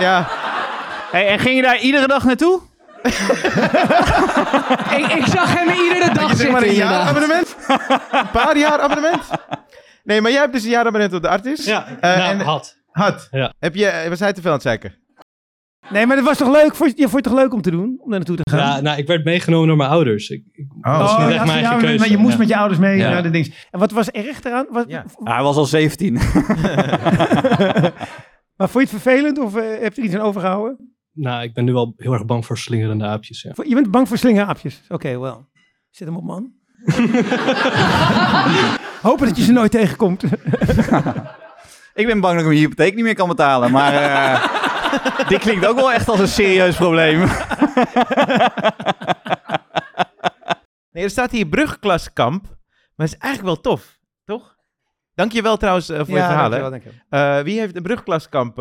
Ja. 0.01 0.27
Hey, 1.11 1.27
en 1.29 1.39
ging 1.39 1.57
je 1.57 1.63
daar 1.63 1.79
iedere 1.79 2.07
dag 2.07 2.25
naartoe? 2.25 2.61
Ik, 4.99 5.07
ik 5.13 5.27
zag 5.27 5.55
hem 5.59 5.69
iedere 5.69 6.15
dag 6.15 6.29
Zeg 6.29 6.37
zitten. 6.37 6.53
maar 6.53 6.63
een 6.63 6.69
inderdaad. 6.69 7.05
jaarabonnement? 7.05 7.57
een 8.11 8.31
paar 8.33 8.57
jaar 8.59 8.79
abonnement? 8.81 9.23
Nee, 10.05 10.21
maar 10.21 10.31
jij 10.31 10.41
hebt 10.41 10.53
dus 10.53 10.65
een 10.65 10.71
jaarabonnement 10.71 11.15
op 11.15 11.23
de 11.23 11.29
Artis. 11.29 11.65
Ja, 11.65 11.87
Eh, 12.01 12.17
nou, 12.17 12.31
en- 12.31 12.41
had. 12.41 12.77
Had. 12.91 13.29
Ja. 13.31 13.53
Heb 13.59 13.75
je, 13.75 14.07
was 14.09 14.21
hij 14.21 14.33
te 14.33 14.41
veel 14.41 14.51
aan 14.51 14.57
het 14.57 14.67
zeiken? 14.67 14.95
Nee, 15.91 16.07
maar 16.07 16.17
dat 16.17 16.25
was 16.25 16.37
toch 16.37 16.51
leuk? 16.53 16.75
Vond 16.75 16.91
je, 16.91 16.97
je 16.97 17.09
vond 17.09 17.25
het 17.25 17.33
toch 17.35 17.43
leuk 17.43 17.53
om 17.53 17.63
te 17.63 17.71
doen? 17.71 17.85
Om 17.99 18.11
daar 18.11 18.19
naartoe 18.19 18.37
te 18.37 18.51
gaan? 18.51 18.59
Ja, 18.59 18.81
nou, 18.81 18.99
ik 18.99 19.07
werd 19.07 19.25
meegenomen 19.25 19.69
door 19.69 19.77
mijn 19.77 19.91
ouders. 19.91 20.29
Ik, 20.29 20.43
ik, 20.53 20.67
Oh. 20.83 20.99
dat 20.99 21.11
is 21.11 21.17
niet 21.17 21.27
ja, 21.29 21.35
echt 21.35 21.45
mijn 21.45 21.49
eigen 21.51 21.71
maar- 21.73 21.81
keuze. 21.81 21.99
Maar 21.99 22.09
je 22.09 22.17
moest 22.17 22.33
Ja. 22.33 22.39
met 22.39 22.49
je 22.49 22.57
ouders 22.57 22.81
mee 22.81 22.97
Ja. 22.97 23.11
naar 23.11 23.23
de 23.23 23.31
dings. 23.31 23.67
En 23.71 23.79
wat 23.79 23.91
was 23.91 24.11
erg 24.11 24.43
eraan? 24.43 24.67
Wat, 24.71 24.85
Ja. 24.89 25.05
Hij 25.35 25.43
was 25.43 25.57
al 25.57 25.65
17. 25.65 26.13
Maar 28.57 28.69
vond 28.69 28.73
je 28.89 28.97
het 28.97 29.03
vervelend 29.03 29.39
of 29.39 29.57
eh, 29.57 29.63
heb 29.81 29.95
je 29.95 30.01
er 30.01 30.07
iets 30.07 30.15
aan 30.17 30.21
overgehouden? 30.21 30.96
Nou, 31.17 31.43
ik 31.43 31.55
ben 31.55 31.65
nu 31.65 31.73
wel 31.73 31.95
heel 31.97 32.13
erg 32.13 32.25
bang 32.25 32.47
voor 32.47 32.59
slingerende 32.59 33.05
aapjes. 33.05 33.43
Ja. 33.43 33.53
Je 33.65 33.75
bent 33.75 33.91
bang 33.91 34.09
voor 34.09 34.19
slingeraapjes? 34.19 34.83
Oké, 34.89 35.19
wel. 35.19 35.49
Zet 35.91 36.09
hem 36.09 36.17
op, 36.17 36.25
man. 36.25 36.53
Hopen 39.03 39.27
dat 39.27 39.37
je 39.37 39.43
ze 39.43 39.53
nooit 39.53 39.71
tegenkomt. 39.71 40.23
ik 41.95 42.07
ben 42.07 42.21
bang 42.21 42.35
dat 42.35 42.43
ik 42.43 42.47
mijn 42.47 42.59
hypotheek 42.59 42.95
niet 42.95 43.05
meer 43.05 43.15
kan 43.15 43.29
betalen. 43.29 43.71
Maar 43.71 43.93
eh, 43.93 45.29
dit 45.29 45.39
klinkt 45.39 45.67
ook 45.67 45.77
wel 45.77 45.93
echt 45.93 46.09
als 46.09 46.21
een 46.21 46.29
serieus 46.29 46.77
probleem. 46.77 47.19
Nee, 50.91 51.05
er 51.05 51.11
staat 51.11 51.31
hier 51.31 51.47
brugklaskamp. 51.47 52.43
Maar 52.95 53.07
het 53.07 53.15
is 53.15 53.21
eigenlijk 53.23 53.55
wel 53.55 53.73
tof, 53.73 53.99
toch? 54.25 54.57
Dank 55.15 55.33
je 55.33 55.43
wel 55.43 55.57
trouwens 55.57 55.89
eh, 55.89 55.97
voor 55.97 56.09
je 56.09 56.15
verhaal. 56.15 56.51
hè. 56.51 56.59
dankjewel, 56.61 56.71
dankjewel. 56.71 57.39
Eh, 57.39 57.45
wie 57.45 57.59
heeft 57.59 57.77
een 57.77 57.83
brugklaskamp? 57.83 58.57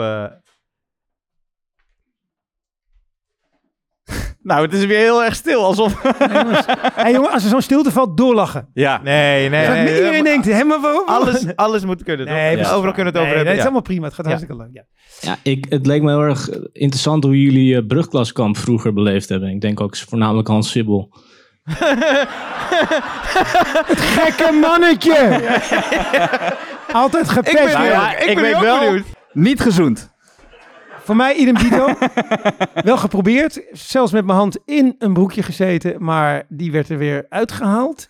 nou, 4.44 4.62
het 4.62 4.74
is 4.74 4.86
weer 4.86 4.98
heel 4.98 5.24
erg 5.24 5.36
stil. 5.36 5.64
Alsof... 5.64 6.04
Nee, 6.20 6.28
jongens. 6.44 6.66
Hey, 6.94 7.12
jongen, 7.12 7.32
als 7.32 7.44
er 7.44 7.50
zo'n 7.50 7.62
stilte 7.62 7.92
valt, 7.92 8.18
doorlachen. 8.18 8.68
ja. 8.74 9.00
Nee, 9.04 9.50
nee, 9.50 9.66
Zodat 9.66 9.84
nee. 9.84 9.96
iedereen 9.96 10.24
denkt, 10.24 10.46
hè, 10.46 10.64
maar 10.64 10.82
waarom? 10.82 11.04
Alles, 11.08 11.46
alles 11.56 11.86
moet 11.86 12.04
kunnen, 12.04 12.26
toch? 12.26 12.36
Nee, 12.36 12.58
Ja. 12.58 12.72
Overal 12.72 12.94
kunnen 12.94 13.14
we 13.14 13.20
het 13.20 13.28
over 13.28 13.28
Nee, 13.28 13.28
hebben. 13.36 13.46
dat 13.46 13.56
is 13.56 13.62
allemaal 13.64 13.82
prima. 13.82 14.06
Het 14.06 14.14
gaat 14.14 14.26
Ja. 14.26 14.32
hartstikke 14.32 14.64
leuk. 14.64 14.74
Ja. 14.74 14.84
Ja, 15.22 15.36
ik, 15.44 15.66
het 15.70 15.86
leek 15.86 16.02
me 16.02 16.10
heel 16.10 16.22
erg 16.22 16.50
interessant 16.72 17.24
hoe 17.24 17.42
jullie 17.42 17.76
eh, 17.78 17.86
brugklaskamp 17.88 18.58
vroeger 18.58 18.94
beleefd 18.94 19.30
hebben. 19.30 19.50
Ik 19.50 19.62
denk 19.62 19.82
ook 19.82 19.98
voornamelijk 19.98 20.48
Hans 20.48 20.72
Sibbel. 20.72 21.14
Gekke 23.96 24.52
mannetje! 24.62 25.40
Altijd 26.92 27.26
Ik 27.26 27.32
gepest. 27.32 27.54
ben, 27.64 27.72
Nou 27.74 27.86
ja, 27.86 28.18
ik 28.18 28.26
ik 28.30 28.36
ben 28.36 28.44
weet 28.44 28.56
ook 28.56 28.62
wel- 28.62 28.80
benieuwd. 28.80 29.06
Niet 29.34 29.60
gezoend. 29.62 30.14
Voor 31.06 31.16
mij 31.16 31.34
idem 31.36 31.58
dito. 31.58 31.88
Wel 32.84 32.98
geprobeerd. 32.98 33.62
Zelfs 33.72 34.12
met 34.12 34.26
mijn 34.26 34.38
hand 34.38 34.58
in 34.66 34.96
een 35.00 35.14
broekje 35.14 35.44
gezeten. 35.44 35.96
Maar 36.04 36.44
die 36.50 36.72
werd 36.72 36.90
er 36.90 36.98
weer 36.98 37.26
uitgehaald. 37.30 38.10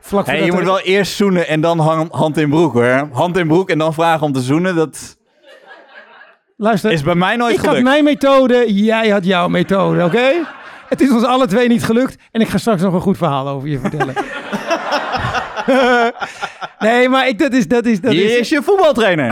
Vlak 0.00 0.26
Hey, 0.26 0.44
je 0.44 0.50
moet 0.50 0.60
er- 0.60 0.66
wel 0.66 0.80
eerst 0.80 1.16
zoenen 1.16 1.48
en 1.48 1.60
dan 1.60 1.78
han- 1.78 2.08
hand 2.10 2.36
in 2.36 2.48
broek 2.50 2.72
hoor. 2.72 3.08
Hand 3.12 3.36
in 3.36 3.46
broek 3.46 3.70
en 3.70 3.78
dan 3.78 3.94
vragen 3.94 4.26
om 4.26 4.32
te 4.32 4.40
zoenen. 4.40 4.74
Dat 4.74 5.16
Luister, 6.56 6.92
is 6.92 7.02
bij 7.02 7.14
mij 7.14 7.36
nooit 7.36 7.52
ik 7.52 7.58
had 7.58 7.66
gelukt. 7.68 7.84
mijn 7.84 8.04
methode. 8.04 8.74
Jij 8.74 9.08
had 9.08 9.24
jouw 9.24 9.48
methode, 9.48 10.04
oké? 10.04 10.30
Het 10.88 11.00
is 11.00 11.10
ons 11.10 11.24
alle 11.24 11.46
twee 11.46 11.68
niet 11.68 11.84
gelukt. 11.84 12.16
En 12.30 12.40
ik 12.40 12.48
ga 12.48 12.58
straks 12.58 12.82
nog 12.82 12.94
een 12.94 13.00
goed 13.00 13.16
verhaal 13.16 13.48
over 13.48 13.68
je 13.68 13.78
vertellen. 13.78 14.14
nee, 16.78 17.08
maar 17.08 17.28
ik, 17.28 17.38
dat 17.38 17.52
is... 17.52 17.68
Dat 17.68 17.84
is, 17.86 18.00
dat 18.00 18.12
Hier 18.12 18.24
is, 18.24 18.36
is 18.38 18.48
je 18.48 18.62
voetbaltrainer. 18.62 19.28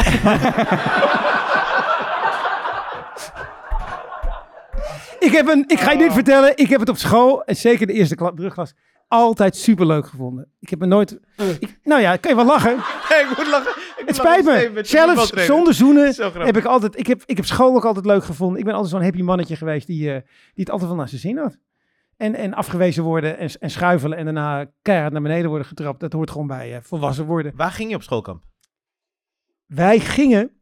Ik, 5.20 5.32
heb 5.32 5.48
een, 5.48 5.64
ik 5.66 5.80
ga 5.80 5.90
je 5.90 5.98
dit 5.98 6.12
vertellen. 6.12 6.56
Ik 6.56 6.68
heb 6.68 6.80
het 6.80 6.88
op 6.88 6.96
school, 6.96 7.44
en 7.44 7.56
zeker 7.56 7.86
de 7.86 7.92
eerste 7.92 8.14
kla- 8.14 8.30
brugklas, 8.30 8.74
altijd 9.08 9.56
superleuk 9.56 10.06
gevonden. 10.06 10.52
Ik 10.60 10.70
heb 10.70 10.78
me 10.78 10.86
nooit... 10.86 11.18
Ik, 11.60 11.78
nou 11.82 12.00
ja, 12.00 12.16
kan 12.16 12.30
je 12.30 12.36
wel 12.36 12.46
lachen. 12.46 12.76
Nee, 13.08 13.20
ik 13.30 13.36
moet 13.36 13.46
lachen. 13.46 13.70
Ik 13.70 13.96
moet 13.96 14.06
Het 14.06 14.16
spijt 14.16 14.44
lachen 14.44 14.72
me. 14.72 14.84
Zelfs 14.84 15.32
zonder 15.32 15.74
zoenen 15.74 16.14
Zo 16.14 16.32
heb 16.32 16.56
ik 16.56 16.64
altijd... 16.64 16.98
Ik 16.98 17.06
heb, 17.06 17.22
ik 17.26 17.36
heb 17.36 17.46
school 17.46 17.74
ook 17.74 17.84
altijd 17.84 18.06
leuk 18.06 18.24
gevonden. 18.24 18.58
Ik 18.58 18.64
ben 18.64 18.74
altijd 18.74 18.92
zo'n 18.92 19.02
happy 19.02 19.22
mannetje 19.22 19.56
geweest 19.56 19.86
die, 19.86 20.12
eh, 20.12 20.20
die 20.24 20.64
het 20.64 20.70
altijd 20.70 20.88
wel 20.88 20.98
naar 20.98 21.08
zijn 21.08 21.20
zin 21.20 21.36
had. 21.38 21.58
En, 22.16 22.34
en 22.34 22.54
afgewezen 22.54 23.02
worden 23.02 23.38
en, 23.38 23.50
en 23.60 23.70
schuifelen 23.70 24.18
en 24.18 24.24
daarna 24.24 24.70
keihard 24.82 25.12
naar 25.12 25.22
beneden 25.22 25.48
worden 25.48 25.66
getrapt. 25.66 26.00
Dat 26.00 26.12
hoort 26.12 26.30
gewoon 26.30 26.46
bij 26.46 26.74
eh, 26.74 26.82
volwassen 26.82 27.24
worden. 27.26 27.52
Waar 27.56 27.72
ging 27.72 27.90
je 27.90 27.96
op 27.96 28.02
schoolkamp? 28.02 28.42
Wij 29.66 29.98
gingen, 30.00 30.60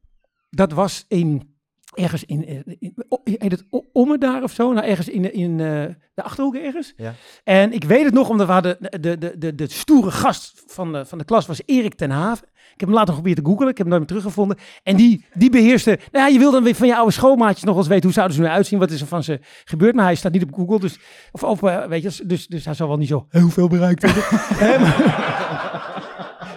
dat 0.50 0.72
was 0.72 1.04
in, 1.08 1.57
ergens 1.94 2.24
in, 2.24 2.46
eh, 2.46 2.76
in 2.78 2.94
heet 3.38 3.50
het 3.50 3.64
Omme 3.92 4.18
daar 4.18 4.42
of 4.42 4.52
zo? 4.52 4.72
Nou, 4.72 4.86
ergens 4.86 5.08
in, 5.08 5.34
in 5.34 5.50
eh, 5.50 5.94
de 6.14 6.22
Achterhoek 6.22 6.54
ergens. 6.54 6.92
Ja. 6.96 7.14
En 7.44 7.72
ik 7.72 7.84
weet 7.84 8.04
het 8.04 8.14
nog, 8.14 8.28
omdat 8.28 8.46
we 8.46 8.52
hadden, 8.52 8.76
de, 8.80 9.18
de, 9.18 9.38
de, 9.38 9.54
de, 9.54 9.70
stoere 9.70 10.10
gast 10.10 10.62
van 10.66 10.92
de, 10.92 11.06
van 11.06 11.18
de 11.18 11.24
klas 11.24 11.46
was 11.46 11.60
Erik 11.64 11.94
ten 11.94 12.10
Haven. 12.10 12.46
Ik 12.54 12.84
heb 12.84 12.88
hem 12.88 12.98
later 12.98 13.14
geprobeerd 13.14 13.44
te 13.44 13.50
googlen, 13.50 13.68
ik 13.68 13.78
heb 13.78 13.86
hem 13.86 13.96
nooit 13.96 14.10
meer 14.10 14.20
teruggevonden. 14.20 14.58
En 14.82 14.96
die, 14.96 15.24
die 15.34 15.50
beheerste, 15.50 15.98
nou 16.12 16.26
ja, 16.26 16.32
je 16.32 16.38
wil 16.38 16.50
dan 16.50 16.62
weer 16.62 16.74
van 16.74 16.86
je 16.86 16.96
oude 16.96 17.12
schoolmaatjes 17.12 17.64
nog 17.64 17.76
eens 17.76 17.86
weten, 17.86 18.04
hoe 18.04 18.12
zouden 18.12 18.36
ze 18.36 18.42
er 18.42 18.48
nu 18.48 18.54
uitzien, 18.54 18.78
wat 18.78 18.90
is 18.90 19.00
er 19.00 19.06
van 19.06 19.22
ze 19.22 19.40
gebeurd. 19.64 19.94
Maar 19.94 20.04
hij 20.04 20.14
staat 20.14 20.32
niet 20.32 20.42
op 20.42 20.54
Google, 20.54 20.80
dus, 20.80 20.98
of 21.32 21.42
op, 21.42 21.62
eh, 21.62 21.84
weet 21.84 22.02
je, 22.02 22.26
dus, 22.26 22.46
dus 22.46 22.64
hij 22.64 22.74
zal 22.74 22.88
wel 22.88 22.96
niet 22.96 23.08
zo 23.08 23.26
heel 23.28 23.48
veel 23.48 23.68
bereikt 23.68 24.02
hebben. 24.02 24.92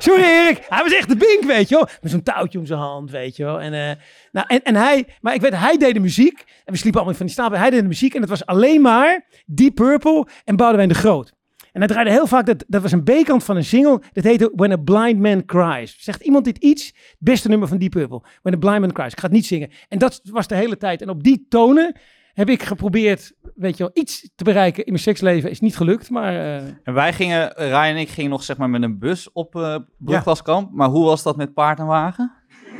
Sorry 0.01 0.23
Erik, 0.23 0.65
hij 0.69 0.83
was 0.83 0.93
echt 0.93 1.09
de 1.09 1.15
bink, 1.15 1.43
weet 1.43 1.69
je 1.69 1.75
wel. 1.75 1.87
Met 2.01 2.11
zo'n 2.11 2.23
touwtje 2.23 2.59
om 2.59 2.65
zijn 2.65 2.79
hand, 2.79 3.11
weet 3.11 3.35
je 3.35 3.43
wel. 3.43 3.61
En, 3.61 3.73
eh, 3.73 3.95
nou, 4.31 4.45
en, 4.47 4.63
en 4.63 4.75
hij, 4.75 5.07
maar 5.21 5.33
ik 5.33 5.41
weet, 5.41 5.55
hij 5.55 5.77
deed 5.77 5.93
de 5.93 5.99
muziek. 5.99 6.43
En 6.65 6.73
we 6.73 6.77
sliepen 6.77 6.99
allemaal 6.99 7.17
van 7.17 7.25
die 7.25 7.35
stapel. 7.35 7.57
Hij 7.57 7.69
deed 7.69 7.81
de 7.81 7.87
muziek 7.87 8.13
en 8.13 8.21
het 8.21 8.29
was 8.29 8.45
alleen 8.45 8.81
maar 8.81 9.25
Deep 9.45 9.75
Purple 9.75 10.27
en 10.45 10.55
Boudewijn 10.55 10.89
de 10.89 10.95
Groot. 10.95 11.33
En 11.71 11.79
hij 11.79 11.87
draaide 11.87 12.11
heel 12.11 12.27
vaak, 12.27 12.45
dat, 12.45 12.63
dat 12.67 12.81
was 12.81 12.91
een 12.91 13.03
B-kant 13.03 13.43
van 13.43 13.55
een 13.55 13.63
single. 13.63 14.01
Dat 14.13 14.23
heette 14.23 14.51
When 14.55 14.71
a 14.71 14.77
Blind 14.77 15.19
Man 15.19 15.45
Cries. 15.45 15.95
Zegt 15.99 16.21
iemand 16.21 16.45
dit 16.45 16.57
iets? 16.57 16.93
Beste 17.19 17.47
nummer 17.47 17.67
van 17.67 17.77
Deep 17.77 17.91
Purple. 17.91 18.21
When 18.41 18.53
a 18.53 18.57
Blind 18.57 18.79
Man 18.79 18.91
Cries. 18.91 19.11
Ik 19.11 19.19
ga 19.19 19.25
het 19.25 19.35
niet 19.35 19.45
zingen. 19.45 19.69
En 19.89 19.99
dat 19.99 20.21
was 20.23 20.47
de 20.47 20.55
hele 20.55 20.77
tijd. 20.77 21.01
En 21.01 21.09
op 21.09 21.23
die 21.23 21.45
tonen 21.49 21.95
heb 22.41 22.49
ik 22.49 22.63
geprobeerd, 22.63 23.31
weet 23.55 23.77
je 23.77 23.83
wel, 23.83 23.91
iets 23.93 24.29
te 24.35 24.43
bereiken 24.43 24.83
in 24.85 24.91
mijn 24.91 25.03
seksleven. 25.03 25.49
Is 25.49 25.59
niet 25.59 25.77
gelukt, 25.77 26.09
maar... 26.09 26.33
eh, 26.33 26.55
En 26.83 26.93
wij 26.93 27.13
gingen, 27.13 27.53
Ryan 27.55 27.73
en 27.83 27.97
ik 27.97 28.09
gingen 28.09 28.29
nog 28.31 28.43
zeg 28.43 28.57
maar 28.57 28.69
met 28.69 28.81
een 28.83 28.99
bus 28.99 29.31
op 29.31 29.55
eh 29.55 29.75
Brugklaskamp. 29.97 30.69
Maar 30.73 30.87
hoe 30.89 31.05
was 31.05 31.23
dat 31.23 31.35
met 31.35 31.53
paard 31.53 31.79
en 31.79 31.85
wagen? 31.85 32.31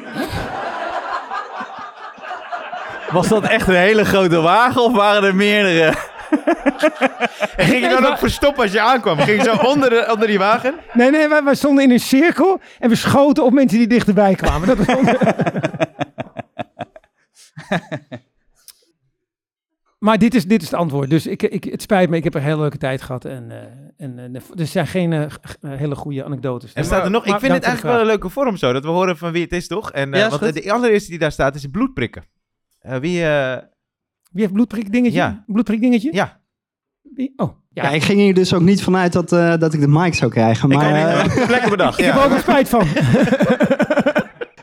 Was 3.11 3.27
dat 3.27 3.43
echt 3.43 3.67
een 3.67 3.75
hele 3.75 4.05
grote 4.05 4.41
wagen 4.41 4.83
of 4.83 4.93
waren 4.95 5.23
er 5.23 5.35
meerdere? 5.35 5.93
En 7.55 7.65
ging 7.65 7.83
je 7.83 7.89
dan 7.89 8.05
ook 8.05 8.17
verstoppen 8.17 8.63
als 8.63 8.71
je 8.71 8.81
aankwam? 8.81 9.19
Ging 9.19 9.43
je 9.43 9.49
zo 9.49 9.55
onder, 9.71 9.89
de, 9.89 10.07
onder 10.11 10.27
die 10.27 10.37
wagen? 10.39 10.73
Nee, 10.93 11.11
nee, 11.11 11.27
wij, 11.27 11.43
wij 11.43 11.55
stonden 11.55 11.83
in 11.83 11.91
een 11.91 11.99
cirkel 11.99 12.59
en 12.79 12.89
we 12.89 12.95
schoten 12.95 13.43
op 13.45 13.53
mensen 13.53 13.77
die 13.77 13.87
dichterbij 13.87 14.35
kwamen. 14.35 14.67
Dat 14.67 14.77
was 14.77 14.87
maar 20.01 20.17
dit 20.17 20.35
is, 20.35 20.45
dit 20.45 20.61
is 20.61 20.71
het 20.71 20.79
antwoord. 20.79 21.09
Dus 21.09 21.27
ik, 21.27 21.43
ik, 21.43 21.63
het 21.63 21.81
spijt 21.81 22.09
me, 22.09 22.15
ik 22.17 22.23
heb 22.23 22.33
een 22.33 22.41
hele 22.41 22.59
leuke 22.59 22.77
tijd 22.77 23.01
gehad. 23.01 23.25
En, 23.25 23.51
eh, 23.51 23.57
en 24.05 24.19
eh, 24.35 24.41
er 24.59 24.67
zijn 24.67 24.87
geen 24.87 25.13
eh, 25.13 25.27
hele 25.61 25.95
goede 25.95 26.23
anekdotes. 26.23 26.71
Er 26.73 26.83
staat 26.83 27.03
er 27.03 27.11
nog, 27.11 27.25
ik 27.25 27.39
vind 27.39 27.53
het 27.53 27.63
eigenlijk 27.63 27.93
wel 27.95 27.99
een 28.03 28.09
leuke 28.11 28.29
vorm 28.29 28.57
zo, 28.57 28.73
dat 28.73 28.83
we 28.83 28.89
horen 28.89 29.17
van 29.17 29.31
wie 29.31 29.43
het 29.43 29.51
is, 29.53 29.67
toch? 29.67 29.91
En, 29.91 30.13
eh, 30.13 30.19
Ja, 30.19 30.25
is 30.25 30.31
want 30.31 30.43
goed. 30.53 30.63
de 30.63 30.71
allereerste 30.71 31.09
die 31.09 31.19
daar 31.19 31.31
staat 31.31 31.55
is 31.55 31.65
bloedprikken. 31.71 32.23
Eh, 32.79 32.97
wie, 32.97 33.23
eh, 33.25 33.57
Wie 34.31 34.41
heeft 34.41 34.53
bloedprik 34.53 34.91
dingetje? 34.91 35.17
Ja. 35.17 35.43
Bloedprik 35.47 35.81
dingetje? 35.81 36.13
ja. 36.13 36.39
Wie? 37.15 37.33
Oh, 37.35 37.49
ja. 37.69 37.83
Ja, 37.83 37.89
ik 37.89 38.03
ging 38.03 38.19
hier 38.19 38.33
dus 38.33 38.53
ook 38.53 38.61
niet 38.61 38.83
vanuit 38.83 39.13
dat, 39.13 39.31
eh, 39.31 39.57
dat 39.57 39.73
ik 39.73 39.79
de 39.79 39.87
mic 39.87 40.13
zou 40.13 40.31
krijgen. 40.31 40.69
Ik 40.71 40.77
Maar 40.77 40.93
eh, 40.95 41.23
niet. 41.23 41.49
Lekker 41.49 41.69
bedacht. 41.69 41.99
Ik 41.99 42.05
heb 42.05 42.15
er 42.15 42.23
ook 42.23 42.29
wel 42.29 42.39
spijt 42.39 42.69
van. 42.69 42.81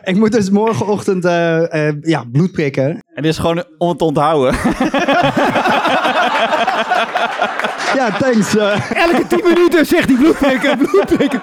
ik 0.08 0.16
moet 0.16 0.32
dus 0.32 0.50
morgenochtend 0.50 1.24
eh, 1.24 1.88
eh, 1.88 1.94
ja, 2.00 2.24
bloed 2.32 2.52
prikken. 2.52 2.90
En 3.14 3.22
dit 3.22 3.32
is 3.32 3.38
gewoon 3.38 3.64
om 3.78 3.88
het 3.88 3.98
te 3.98 4.04
onthouden. 4.04 4.54
Ja, 7.94 8.10
thanks. 8.10 8.56
eh. 8.56 8.90
Elke 8.90 9.26
tien 9.26 9.40
minuten 9.44 9.86
zegt 9.86 10.08
hij 10.08 10.18
bloedprikken, 10.18 10.78
bloedprikken. 10.78 11.42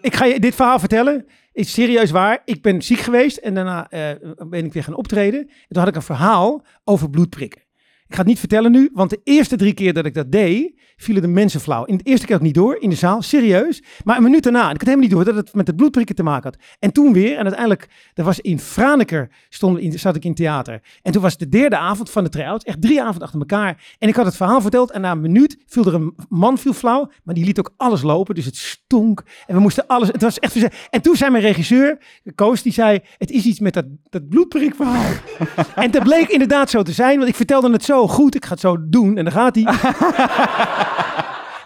Ik 0.00 0.14
ga 0.14 0.24
je 0.24 0.40
dit 0.40 0.54
verhaal 0.54 0.78
vertellen. 0.78 1.26
Is 1.52 1.72
serieus 1.72 2.10
waar. 2.10 2.42
Ik 2.44 2.62
ben 2.62 2.82
ziek 2.82 2.98
geweest 2.98 3.36
en 3.36 3.54
daarna 3.54 3.86
eh, 3.90 4.00
ben 4.48 4.64
ik 4.64 4.72
weer 4.72 4.82
gaan 4.84 4.94
optreden. 4.94 5.40
En 5.40 5.48
toen 5.68 5.78
had 5.78 5.88
ik 5.88 5.94
een 5.96 6.02
verhaal 6.02 6.64
over 6.84 7.10
bloedprikken. 7.10 7.60
Ik 8.08 8.14
ga 8.14 8.18
het 8.18 8.26
niet 8.26 8.38
vertellen 8.38 8.72
nu, 8.72 8.90
want 8.92 9.10
de 9.10 9.20
eerste 9.24 9.56
drie 9.56 9.74
keer 9.74 9.92
dat 9.92 10.06
ik 10.06 10.14
dat 10.14 10.32
deed, 10.32 10.72
vielen 10.96 11.22
de 11.22 11.28
mensen 11.28 11.60
flauw. 11.60 11.84
In 11.84 11.96
de 11.96 12.04
eerste 12.04 12.26
keer 12.26 12.36
ook 12.36 12.42
niet 12.42 12.54
door, 12.54 12.76
in 12.80 12.90
de 12.90 12.96
zaal, 12.96 13.22
serieus. 13.22 13.82
Maar 14.04 14.16
een 14.16 14.22
minuut 14.22 14.42
daarna, 14.42 14.68
en 14.68 14.74
ik 14.74 14.80
had 14.80 14.88
helemaal 14.88 15.02
niet 15.02 15.10
door 15.10 15.24
dat 15.24 15.34
het 15.34 15.54
met 15.54 15.66
het 15.66 15.76
bloedprikken 15.76 16.14
te 16.14 16.22
maken 16.22 16.50
had. 16.50 16.62
En 16.78 16.92
toen 16.92 17.12
weer, 17.12 17.36
en 17.36 17.42
uiteindelijk, 17.42 17.88
dat 18.14 18.24
was 18.24 18.40
in 18.40 18.60
Franeker, 18.60 19.30
stond, 19.48 19.78
in, 19.78 19.98
zat 19.98 20.16
ik 20.16 20.24
in 20.24 20.34
theater. 20.34 20.82
En 21.02 21.12
toen 21.12 21.22
was 21.22 21.30
het 21.30 21.40
de 21.40 21.48
derde 21.48 21.76
avond 21.76 22.10
van 22.10 22.24
de 22.24 22.30
try-out, 22.30 22.64
echt 22.64 22.80
drie 22.80 23.02
avonden 23.02 23.22
achter 23.22 23.40
elkaar. 23.40 23.94
En 23.98 24.08
ik 24.08 24.14
had 24.14 24.26
het 24.26 24.36
verhaal 24.36 24.60
verteld 24.60 24.90
en 24.90 25.00
na 25.00 25.10
een 25.10 25.20
minuut 25.20 25.58
viel 25.66 25.86
er 25.86 25.94
een 25.94 26.14
man 26.28 26.58
viel 26.58 26.72
flauw, 26.72 27.10
maar 27.24 27.34
die 27.34 27.44
liet 27.44 27.58
ook 27.58 27.74
alles 27.76 28.02
lopen, 28.02 28.34
dus 28.34 28.44
het 28.44 28.56
stonk. 28.56 29.22
En 29.46 29.54
we 29.54 29.60
moesten 29.60 29.86
alles, 29.86 30.08
het 30.08 30.22
was 30.22 30.38
echt... 30.38 30.88
En 30.90 31.02
toen 31.02 31.16
zei 31.16 31.30
mijn 31.30 31.42
regisseur, 31.42 31.98
Koos, 32.34 32.62
die 32.62 32.72
zei, 32.72 33.00
het 33.18 33.30
is 33.30 33.44
iets 33.44 33.60
met 33.60 33.74
dat, 33.74 33.84
dat 34.08 34.28
bloedprikverhaal. 34.28 35.12
en 35.74 35.90
dat 35.90 36.02
bleek 36.02 36.28
inderdaad 36.28 36.70
zo 36.70 36.82
te 36.82 36.92
zijn, 36.92 37.16
want 37.16 37.28
ik 37.28 37.34
vertelde 37.34 37.70
het 37.70 37.84
zo 37.84 37.95
goed, 38.06 38.34
ik 38.34 38.44
ga 38.44 38.50
het 38.50 38.60
zo 38.60 38.76
doen 38.80 39.16
en 39.16 39.24
dan 39.24 39.32
gaat 39.32 39.54
hij. 39.54 39.64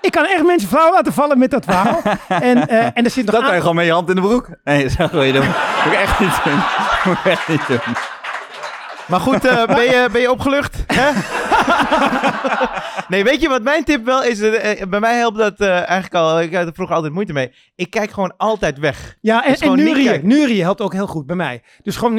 Ik 0.00 0.10
kan 0.12 0.24
echt 0.24 0.44
mensen 0.46 0.68
flauw 0.68 0.90
laten 0.92 1.12
vallen 1.12 1.38
met 1.38 1.50
dat 1.50 1.64
verhaal. 1.64 2.00
En, 2.28 2.68
eh, 2.68 2.84
en 2.94 3.04
er 3.04 3.10
zit 3.10 3.24
nog 3.24 3.34
Dat 3.34 3.40
kan 3.40 3.44
je 3.44 3.50
aan- 3.54 3.60
gewoon 3.60 3.74
met 3.74 3.84
je 3.84 3.92
hand 3.92 4.08
in 4.08 4.14
de 4.14 4.20
broek. 4.20 4.48
Nee, 4.64 4.88
zo 4.98 5.08
wil 5.12 5.22
je 5.22 5.32
doen. 5.32 5.44
Moet 5.84 5.92
ik 5.92 5.98
echt 5.98 6.20
niet 6.20 6.40
doen. 6.44 6.60
Moet 7.04 7.16
ik 7.18 7.24
echt 7.24 7.48
niet 7.48 7.66
doen. 7.66 7.78
Maar 9.10 9.20
goed, 9.20 9.44
eh, 9.44 9.66
ben, 9.66 9.84
je, 9.84 10.08
ben 10.12 10.20
je 10.20 10.30
opgelucht? 10.30 10.84
Hè? 10.86 11.10
nee, 13.08 13.24
weet 13.24 13.40
je 13.40 13.48
wat 13.48 13.62
mijn 13.62 13.84
tip 13.84 14.04
wel 14.04 14.22
is? 14.24 14.40
Eh, 14.40 14.80
eh, 14.80 14.88
bij 14.88 15.00
mij 15.00 15.16
helpt 15.16 15.38
dat 15.38 15.60
eigenlijk 15.60 16.14
al. 16.14 16.40
Ik 16.40 16.54
had 16.54 16.66
er 16.66 16.74
vroeger 16.74 16.94
altijd 16.96 17.12
moeite 17.12 17.32
mee. 17.32 17.52
Ik 17.74 17.90
kijk 17.90 18.10
gewoon 18.10 18.34
altijd 18.36 18.78
weg. 18.78 19.16
Ja, 19.20 19.44
en, 19.44 19.50
Dus 19.50 19.60
en 19.60 19.68
helpt 20.62 20.80
ook 20.80 20.92
heel 20.92 21.06
goed 21.06 21.26
bij 21.26 21.36
mij. 21.36 21.62
Dus 21.82 21.96
gewoon, 21.96 22.18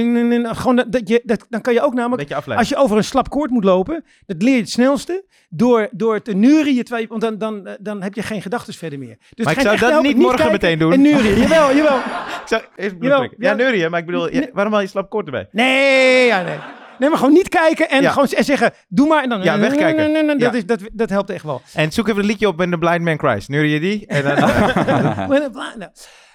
gewoon 0.56 0.76
dat, 0.76 0.92
dat 0.92 1.10
je, 1.10 1.22
dat, 1.24 1.46
dan 1.50 1.62
kan 1.62 1.74
je 1.74 1.82
ook 1.82 1.94
namelijk, 1.94 2.34
als 2.58 2.70
je 2.70 2.76
over 2.76 2.98
een 2.98 3.04
slap 3.04 3.30
koord 3.30 3.50
moet 3.50 3.64
lopen, 3.64 4.04
dat 4.26 4.42
leer 4.42 4.54
je 4.54 4.60
het 4.60 4.70
snelste 4.70 5.24
door, 5.50 5.90
door 5.92 6.22
te 6.22 6.34
neurieën. 6.34 6.84
terwijl 6.84 7.02
je- 7.04 7.10
Want 7.10 7.22
dan, 7.22 7.38
dan, 7.38 7.76
dan 7.80 8.02
heb 8.02 8.14
je 8.14 8.22
geen 8.22 8.42
gedachten 8.42 8.74
verder 8.74 9.00
meer. 9.00 9.18
Dus 9.34 9.46
Maar 9.46 9.54
ik 9.54 9.62
zou 9.62 9.78
dat 9.78 9.90
helpen, 9.90 10.08
niet 10.08 10.18
morgen 10.18 10.36
kijken 10.36 10.52
meteen 10.54 10.80
doen. 10.80 10.92
En 10.94 11.02
neurieën, 11.02 11.38
jawel, 11.40 11.76
jawel. 11.76 11.98
Ik 12.42 12.48
zou 12.48 12.62
even 12.76 12.98
Jawel. 13.02 13.30
Ja, 13.38 13.72
ja. 13.74 13.90
maar 13.90 14.00
ik 14.00 14.06
bedoel, 14.06 14.34
ja, 14.34 14.48
waarom 14.54 14.74
haal 14.74 14.82
je 14.82 14.88
slap 14.88 15.10
kort 15.10 15.26
erbij? 15.26 15.48
Nee, 15.52 16.26
ja, 16.26 16.42
nee. 16.42 16.58
Nee, 17.02 17.10
maar 17.10 17.20
gewoon 17.20 17.34
niet 17.34 17.50
kijken 17.50 17.90
en 17.90 18.02
Ja. 18.02 18.12
gewoon 18.12 18.28
z- 18.28 18.34
en 18.34 18.44
zeggen, 18.44 18.72
doe 18.88 19.08
maar. 19.08 19.24
En 19.24 19.30
dan, 19.30 19.42
Ja, 19.44 19.60
wegkijken. 19.60 20.28
Dat, 20.28 20.40
Ja. 20.42 20.52
is, 20.54 20.66
dat, 20.66 20.80
dat 20.94 21.10
helpt 21.10 21.30
echt 21.30 21.44
wel. 21.44 21.62
En 21.74 21.92
zoek 21.92 22.08
even 22.08 22.20
een 22.20 22.26
liedje 22.28 22.48
op 22.48 22.62
en 22.62 22.72
The 22.72 22.78
Blind 22.78 23.02
Man 23.02 23.18
Cries. 23.18 23.48
Neurie 23.48 23.72
je 23.74 23.80
die? 23.80 24.08
En 24.08 24.24
dan, 24.24 24.36
eh, 24.50 25.28
Nou, 25.28 25.90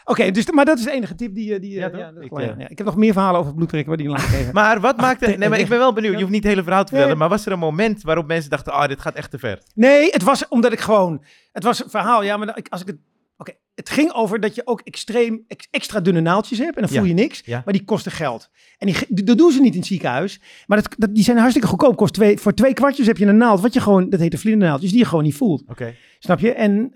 Oké, 0.04 0.30
dus, 0.30 0.50
maar 0.50 0.64
dat 0.64 0.78
is 0.78 0.84
de 0.84 0.90
enige 0.90 1.14
tip 1.14 1.34
die... 1.34 1.54
eh, 1.54 1.60
die 1.60 1.70
eh, 1.74 1.78
Ja, 1.80 1.88
toch? 1.90 1.98
ja, 1.98 2.06
dat 2.06 2.16
is 2.18 2.24
Ik, 2.24 2.30
wel, 2.30 2.40
ja, 2.40 2.50
eh, 2.52 2.58
ja. 2.58 2.68
ik 2.68 2.78
heb 2.78 2.86
nog 2.86 2.96
meer 2.96 3.12
verhalen 3.12 3.40
over 3.40 3.54
bloedprikken, 3.54 3.88
maar 3.88 3.98
die 3.98 4.08
laat 4.08 4.22
ik 4.22 4.32
even. 4.40 4.54
maar 4.60 4.80
wat 4.80 4.96
maakte... 4.96 5.26
Nee, 5.38 5.48
maar 5.48 5.58
ik 5.58 5.68
ben 5.68 5.78
wel 5.78 5.92
benieuwd. 5.92 6.12
Je 6.14 6.20
hoeft 6.20 6.30
niet 6.32 6.42
het 6.42 6.52
hele 6.52 6.62
verhaal 6.64 6.82
te 6.82 6.88
vertellen. 6.88 7.10
Nee. 7.10 7.18
Maar 7.20 7.28
was 7.28 7.46
er 7.46 7.52
een 7.52 7.58
moment 7.58 8.02
waarop 8.02 8.26
mensen 8.26 8.50
dachten... 8.50 8.72
Ah, 8.72 8.88
dit 8.88 9.00
gaat 9.00 9.14
echt 9.14 9.30
te 9.30 9.38
ver. 9.38 9.58
Nee, 9.74 10.10
het 10.10 10.22
was 10.22 10.48
omdat 10.48 10.72
ik 10.72 10.80
gewoon... 10.80 11.22
Het 11.52 11.62
was 11.64 11.84
een 11.84 11.90
verhaal, 11.90 12.22
ja, 12.22 12.36
maar 12.36 12.56
ik- 12.56 12.68
als 12.68 12.80
ik 12.80 12.86
het... 12.86 12.96
Oké, 13.38 13.52
het 13.74 13.90
ging 13.90 14.12
over 14.12 14.40
dat 14.40 14.54
je 14.54 14.66
ook 14.66 14.80
extreem 14.80 15.44
ex- 15.48 15.68
extra 15.70 16.00
dunne 16.00 16.20
naaldjes 16.20 16.58
hebt 16.58 16.74
en 16.74 16.80
dan 16.80 16.90
voel 16.90 17.02
Ja, 17.02 17.06
je 17.08 17.14
niks, 17.14 17.42
ja. 17.44 17.62
maar 17.64 17.74
die 17.74 17.84
kosten 17.84 18.12
geld. 18.12 18.50
En 18.78 18.86
die, 19.08 19.24
dat 19.24 19.38
doen 19.38 19.52
ze 19.52 19.60
niet 19.60 19.72
in 19.72 19.78
het 19.78 19.88
ziekenhuis, 19.88 20.40
maar 20.66 20.82
dat, 20.82 20.94
dat, 20.98 21.14
die 21.14 21.24
zijn 21.24 21.36
hartstikke 21.36 21.68
goedkoop. 21.68 21.96
Kost 21.96 22.14
twee, 22.14 22.38
voor 22.38 22.54
twee 22.54 22.72
kwartjes 22.72 23.06
heb 23.06 23.16
je 23.16 23.26
een 23.26 23.36
naald, 23.36 23.60
wat 23.60 23.72
je 23.74 23.80
gewoon, 23.80 24.10
dat 24.10 24.20
heet 24.20 24.32
een 24.32 24.38
vlindernaaldjes, 24.38 24.90
die 24.90 24.98
je 25.00 25.04
gewoon 25.06 25.24
niet 25.24 25.34
voelt. 25.34 25.62
Oké. 25.68 25.94
Snap 26.18 26.40
je? 26.40 26.52
En 26.52 26.90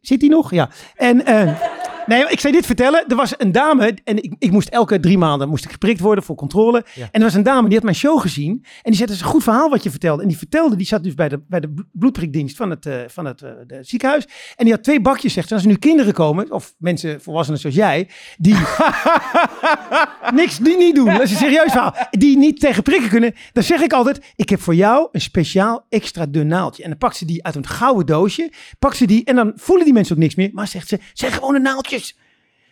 zit 0.00 0.20
die 0.20 0.30
nog? 0.30 0.50
Ja. 0.50 0.70
En 0.94 1.24
eh, 1.26 1.60
nee, 2.10 2.28
ik 2.28 2.40
zei 2.40 2.52
dit 2.52 2.66
vertellen. 2.66 3.04
Er 3.08 3.16
was 3.16 3.34
een 3.36 3.52
dame 3.52 3.98
en 4.04 4.16
ik, 4.22 4.34
ik 4.38 4.50
moest 4.50 4.68
elke 4.68 5.00
drie 5.00 5.18
maanden 5.18 5.48
moest 5.48 5.64
ik 5.64 5.70
geprikt 5.70 6.00
worden 6.00 6.24
voor 6.24 6.36
controle. 6.36 6.84
Ja. 6.94 7.02
En 7.02 7.20
er 7.20 7.26
was 7.26 7.34
een 7.34 7.42
dame 7.42 7.66
die 7.66 7.74
had 7.74 7.84
mijn 7.84 7.96
show 7.96 8.20
gezien 8.20 8.50
en 8.52 8.80
die 8.82 8.94
zei: 8.94 9.04
"Het 9.04 9.10
is 9.10 9.20
een 9.20 9.30
goed 9.30 9.42
verhaal 9.42 9.70
wat 9.70 9.82
je 9.82 9.90
vertelde." 9.90 10.22
En 10.22 10.28
die 10.28 10.38
vertelde, 10.38 10.76
die 10.76 10.86
zat 10.86 11.02
dus 11.02 11.14
bij 11.14 11.28
de, 11.28 11.40
bij 11.48 11.60
de 11.60 11.68
bl- 11.68 11.82
bloedprikdienst 11.92 12.56
van 12.56 12.70
het, 12.70 12.86
eh, 12.86 12.94
van 13.06 13.24
het 13.24 13.42
eh, 13.42 13.50
de 13.66 13.78
ziekenhuis. 13.80 14.24
En 14.56 14.64
die 14.64 14.74
had 14.74 14.82
twee 14.82 15.00
bakjes, 15.00 15.32
zegt 15.32 15.48
ze. 15.48 15.54
Als 15.54 15.62
er 15.62 15.68
nu 15.68 15.76
kinderen 15.76 16.12
komen, 16.12 16.52
of 16.52 16.74
mensen, 16.78 17.20
volwassenen 17.20 17.60
zoals 17.60 17.76
jij, 17.76 18.08
die 18.38 18.56
niks 20.40 20.58
die 20.58 20.76
niet 20.76 20.94
doen. 20.94 21.04
Dat 21.04 21.22
is 21.22 21.30
een 21.30 21.36
serieus 21.36 21.72
verhaal. 21.72 21.94
Die 22.10 22.36
niet 22.36 22.60
tegen 22.60 22.82
prikken 22.82 23.08
kunnen. 23.10 23.34
Dan 23.52 23.62
zeg 23.62 23.80
ik 23.80 23.92
altijd, 23.92 24.32
ik 24.36 24.48
heb 24.48 24.60
voor 24.60 24.74
jou 24.74 25.08
een 25.12 25.20
speciaal 25.20 25.86
extra 25.88 26.26
dun 26.26 26.46
naaldje. 26.46 26.82
En 26.82 26.88
dan 26.88 26.98
pakt 26.98 27.16
ze 27.16 27.24
die 27.24 27.44
uit 27.44 27.54
een 27.54 27.66
gouden 27.66 28.06
doosje. 28.06 28.52
Pakt 28.78 28.96
ze 28.96 29.06
die 29.06 29.24
en 29.24 29.36
dan 29.36 29.52
voelen 29.56 29.84
die 29.84 29.94
mensen 29.94 30.14
ook 30.14 30.22
niks 30.22 30.34
meer. 30.34 30.50
Maar 30.52 30.68
zegt 30.68 30.88
ze, 30.88 30.98
zijn 31.12 31.32
gewone 31.32 31.58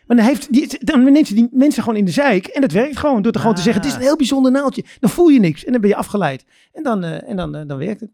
Maar 0.07 0.17
dan, 0.17 0.27
heeft 0.27 0.53
die, 0.53 0.79
dan 0.85 1.13
neemt 1.13 1.27
ze 1.27 1.35
die 1.35 1.49
mensen 1.53 1.83
gewoon 1.83 1.99
in 1.99 2.05
de 2.05 2.11
zeik. 2.11 2.47
En 2.47 2.61
dat 2.61 2.73
werkt 2.73 2.97
gewoon. 2.97 3.23
Door 3.23 3.33
te 3.33 3.39
gewoon 3.39 3.55
te 3.55 3.63
zeggen, 3.63 3.83
het 3.83 3.91
is 3.91 3.97
een 3.97 4.05
heel 4.05 4.17
bijzonder 4.17 4.53
naaldje. 4.53 4.85
Dan 5.01 5.11
voel 5.11 5.29
je 5.29 5.41
niks. 5.41 5.65
En 5.65 5.73
dan 5.73 5.81
ben 5.81 5.91
je 5.91 5.97
afgeleid. 5.97 6.45
En 6.73 6.83
dan, 6.83 7.05
eh, 7.05 7.29
en 7.29 7.37
dan, 7.37 7.55
eh, 7.55 7.63
dan 7.67 7.79
werkt 7.79 8.01
het. 8.01 8.11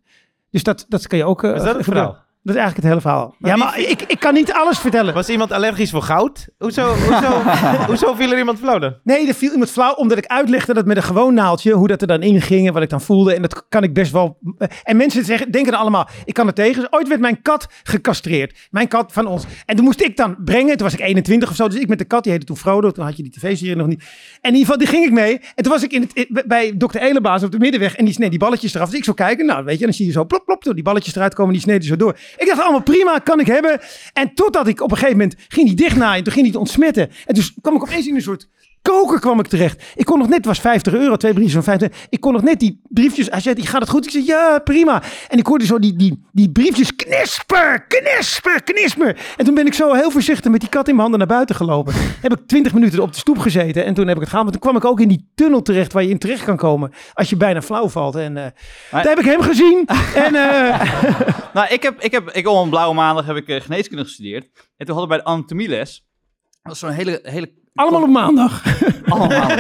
Dus 0.51 0.63
dat, 0.63 0.87
dat 0.89 1.07
kan 1.07 1.19
je 1.19 1.25
ook... 1.25 1.45
eh, 1.45 1.51
Was 1.51 1.65
dat 1.65 1.75
het 1.75 1.85
gebruiken. 1.85 2.13
verhaal? 2.15 2.24
Dat 2.45 2.55
is 2.55 2.61
eigenlijk 2.61 2.77
het 2.77 2.85
hele 2.85 3.01
verhaal. 3.01 3.35
Maar 3.39 3.51
ja, 3.51 3.57
wie 3.57 3.65
maar 3.65 3.91
ik, 3.91 4.03
ik 4.03 4.21
kan 4.21 4.35
niet 4.35 4.53
alles 4.53 4.79
vertellen. 4.79 5.15
Was 5.15 5.29
iemand 5.29 5.53
allergisch 5.53 5.91
voor 5.91 6.03
goud? 6.03 6.49
Hoezo, 6.59 6.95
hoezo, 6.95 7.43
hoezo 7.87 8.15
viel 8.15 8.33
er 8.33 8.39
iemand 8.39 8.59
flauw 8.59 8.79
dan? 8.79 8.95
Nee, 9.03 9.29
er 9.29 9.35
viel 9.35 9.51
iemand 9.51 9.71
flauw 9.71 9.95
omdat 9.95 10.19
ik 10.19 10.27
uitlegde 10.27 10.75
dat 10.75 10.87
met 10.87 10.97
een 10.97 11.03
gewoon 11.03 11.35
naaldje, 11.35 11.73
hoe 11.73 11.89
dat 11.89 12.01
er 12.01 12.07
dan 12.07 12.23
in 12.23 12.41
ging 12.41 12.67
en 12.67 12.73
wat 12.73 12.83
ik 12.83 12.89
dan 12.91 13.01
voelde. 13.01 13.35
En 13.35 13.43
dat 13.43 13.69
kan 13.69 13.83
ik 13.83 13.95
best 13.95 14.13
wel. 14.13 14.39
En 14.83 14.97
mensen 14.97 15.25
zeggen, 15.25 15.51
denken 15.51 15.73
dan 15.73 15.81
allemaal, 15.81 16.09
ik 16.25 16.35
kan 16.35 16.47
er 16.47 16.55
tegen. 16.55 16.87
Ooit 16.91 17.09
werd 17.09 17.21
mijn 17.21 17.43
kat 17.43 17.67
gecastreerd. 17.83 18.69
Mijn 18.71 18.89
kat 18.89 19.13
van 19.13 19.27
ons. 19.27 19.45
En 19.67 19.77
toen 19.77 19.85
moest 19.85 20.01
ik 20.01 20.17
dan 20.17 20.37
brengen, 20.45 20.77
toen 20.77 20.87
was 20.87 20.95
ik 20.95 21.01
21 21.01 21.51
of 21.51 21.57
zo, 21.57 21.69
dus 21.69 21.79
ik 21.79 21.89
met 21.89 21.99
de 21.99 22.05
kat, 22.05 22.23
die 22.23 22.33
heette 22.33 22.47
toen 22.47 22.57
Frodo, 22.57 22.91
toen 22.91 23.05
had 23.05 23.17
je 23.17 23.23
die 23.23 23.33
tv-serie 23.33 23.77
nog 23.77 23.87
niet. 23.87 24.01
En 24.41 24.51
in 24.51 24.57
ieder 24.57 24.61
geval, 24.61 24.79
die 24.79 24.87
ging 24.87 25.05
ik 25.05 25.13
mee. 25.13 25.41
En 25.55 25.63
toen 25.63 25.73
was 25.73 25.83
ik 25.83 25.93
in 25.93 26.11
het, 26.15 26.43
bij 26.47 26.77
dokter 26.77 27.01
Elebaas 27.01 27.43
op 27.43 27.53
de 27.53 27.59
middenweg 27.59 27.97
en 27.97 28.05
die 28.05 28.15
sneed 28.15 28.31
die 28.31 28.39
balletjes 28.39 28.75
eraf. 28.75 28.89
Dus 28.89 28.99
ik 28.99 29.05
zo 29.05 29.13
kijken, 29.13 29.47
nou 29.47 29.65
weet 29.65 29.79
je, 29.79 29.85
dan 29.85 29.95
zie 29.95 30.07
je 30.07 30.13
zo 30.13 30.25
plop, 30.25 30.45
plop, 30.45 30.63
die 30.63 30.83
balletjes 30.83 31.15
eruit 31.15 31.35
komen, 31.35 31.53
die 31.53 31.63
sneden 31.63 31.83
zo 31.83 31.97
door. 31.97 32.17
Ik 32.37 32.47
dacht 32.47 32.61
allemaal 32.61 32.83
prima, 32.83 33.19
kan 33.19 33.41
ik 33.41 33.47
hebben. 33.47 33.81
En 34.13 34.35
totdat 34.35 34.67
ik 34.67 34.81
op 34.81 34.91
een 34.91 34.97
gegeven 34.97 35.19
moment 35.19 35.37
ging 35.49 35.67
die 35.67 35.77
dichtnaaien, 35.77 36.25
toen 36.25 36.33
ging 36.33 36.45
die 36.45 36.55
het 36.55 36.63
ontsmetten. 36.63 37.11
En 37.27 37.35
toen 37.35 37.45
kwam 37.61 37.75
ik 37.75 37.83
opeens 37.83 38.07
in 38.07 38.15
een 38.15 38.23
soort 38.23 38.49
koker 38.93 39.21
kwam 39.21 39.41
ik 39.41 39.47
terecht. 39.47 39.83
Ik 39.95 40.05
kon 40.05 40.19
nog 40.19 40.29
net, 40.29 40.37
het 40.37 40.47
was 40.47 40.61
50 40.61 40.95
euro, 40.95 41.17
twee 41.17 41.33
briefjes 41.33 41.55
van 41.55 41.63
50 41.63 42.07
Ik 42.09 42.21
kon 42.21 42.33
nog 42.33 42.43
net 42.43 42.61
die 42.61 42.81
briefjes, 42.89 43.31
hij 43.31 43.41
zei, 43.41 43.67
gaat 43.67 43.81
het 43.81 43.91
goed? 43.91 44.05
Ik 44.05 44.11
zei, 44.11 44.25
ja, 44.25 44.59
prima. 44.59 45.03
En 45.29 45.39
ik 45.39 45.47
hoorde 45.47 45.67
zo 45.67 45.79
die, 45.79 45.97
die, 45.97 46.25
die 46.33 46.51
briefjes 46.51 46.97
knisper, 46.97 47.87
knisper, 47.89 48.63
knisper. 48.63 49.17
En 49.37 49.45
toen 49.45 49.55
ben 49.55 49.67
ik 49.67 49.75
zo 49.75 49.93
heel 49.93 50.11
voorzichtig 50.11 50.51
met 50.51 50.61
die 50.61 50.69
kat 50.69 50.89
in 50.89 50.97
mijn 50.97 51.01
handen 51.01 51.19
naar 51.19 51.37
buiten 51.37 51.57
gelopen. 51.57 51.95
heb 52.23 52.33
ik 52.33 52.47
20 52.47 52.75
minuten 52.75 53.03
op 53.03 53.13
de 53.13 53.19
stoep 53.19 53.39
gezeten 53.39 53.85
en 53.85 53.95
toen 53.95 54.07
heb 54.07 54.15
ik 54.15 54.21
het 54.21 54.29
gehaald. 54.29 54.45
Maar 54.45 54.61
toen 54.61 54.71
kwam 54.71 54.77
ik 54.77 54.85
ook 54.85 55.01
in 55.01 55.09
die 55.09 55.31
tunnel 55.35 55.63
terecht 55.63 55.93
waar 55.93 56.03
je 56.03 56.11
in 56.11 56.19
terecht 56.19 56.45
kan 56.45 56.57
komen 56.57 56.93
als 57.13 57.31
je 57.31 57.37
bijna 57.37 57.63
flauw 57.63 57.89
valt. 57.89 58.15
En 58.15 58.37
eh 58.37 58.47
daar 58.91 59.05
heb 59.05 59.19
ik 59.19 59.25
hem 59.25 59.41
gezien. 59.41 59.87
en 60.27 60.35
eh, 60.35 60.81
Nou, 61.55 61.69
ik 61.69 61.83
heb, 61.83 62.01
ik 62.01 62.13
heb, 62.13 62.31
ik 62.31 62.49
op 62.49 62.63
een 62.63 62.71
blauwe 62.71 62.95
maandag 62.95 63.27
heb 63.27 63.37
ik 63.37 63.49
eh, 63.49 63.61
geneeskunde 63.61 64.05
gestudeerd. 64.05 64.45
En 64.77 64.87
toen 64.87 64.97
hadden 64.97 65.03
we 65.03 65.09
bij 65.09 65.19
de 65.19 65.25
anatomieles, 65.25 66.05
dat 66.51 66.61
was 66.63 66.79
zo'n 66.79 66.91
hele, 66.91 67.21
hele... 67.23 67.63
allemaal 67.75 68.03
op 68.03 68.09
maandag. 68.09 68.63
Allemaal 69.09 69.39
maandag. 69.39 69.59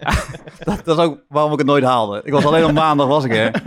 Ja, 0.00 0.12
dat, 0.58 0.84
dat 0.84 0.98
is 0.98 1.04
ook 1.04 1.24
waarom 1.28 1.52
ik 1.52 1.58
het 1.58 1.66
nooit 1.66 1.84
haalde. 1.84 2.20
Ik 2.24 2.32
was 2.32 2.44
alleen 2.44 2.64
op 2.64 2.72
maandag, 2.72 3.06
was 3.06 3.24
ik 3.24 3.34
er. 3.34 3.52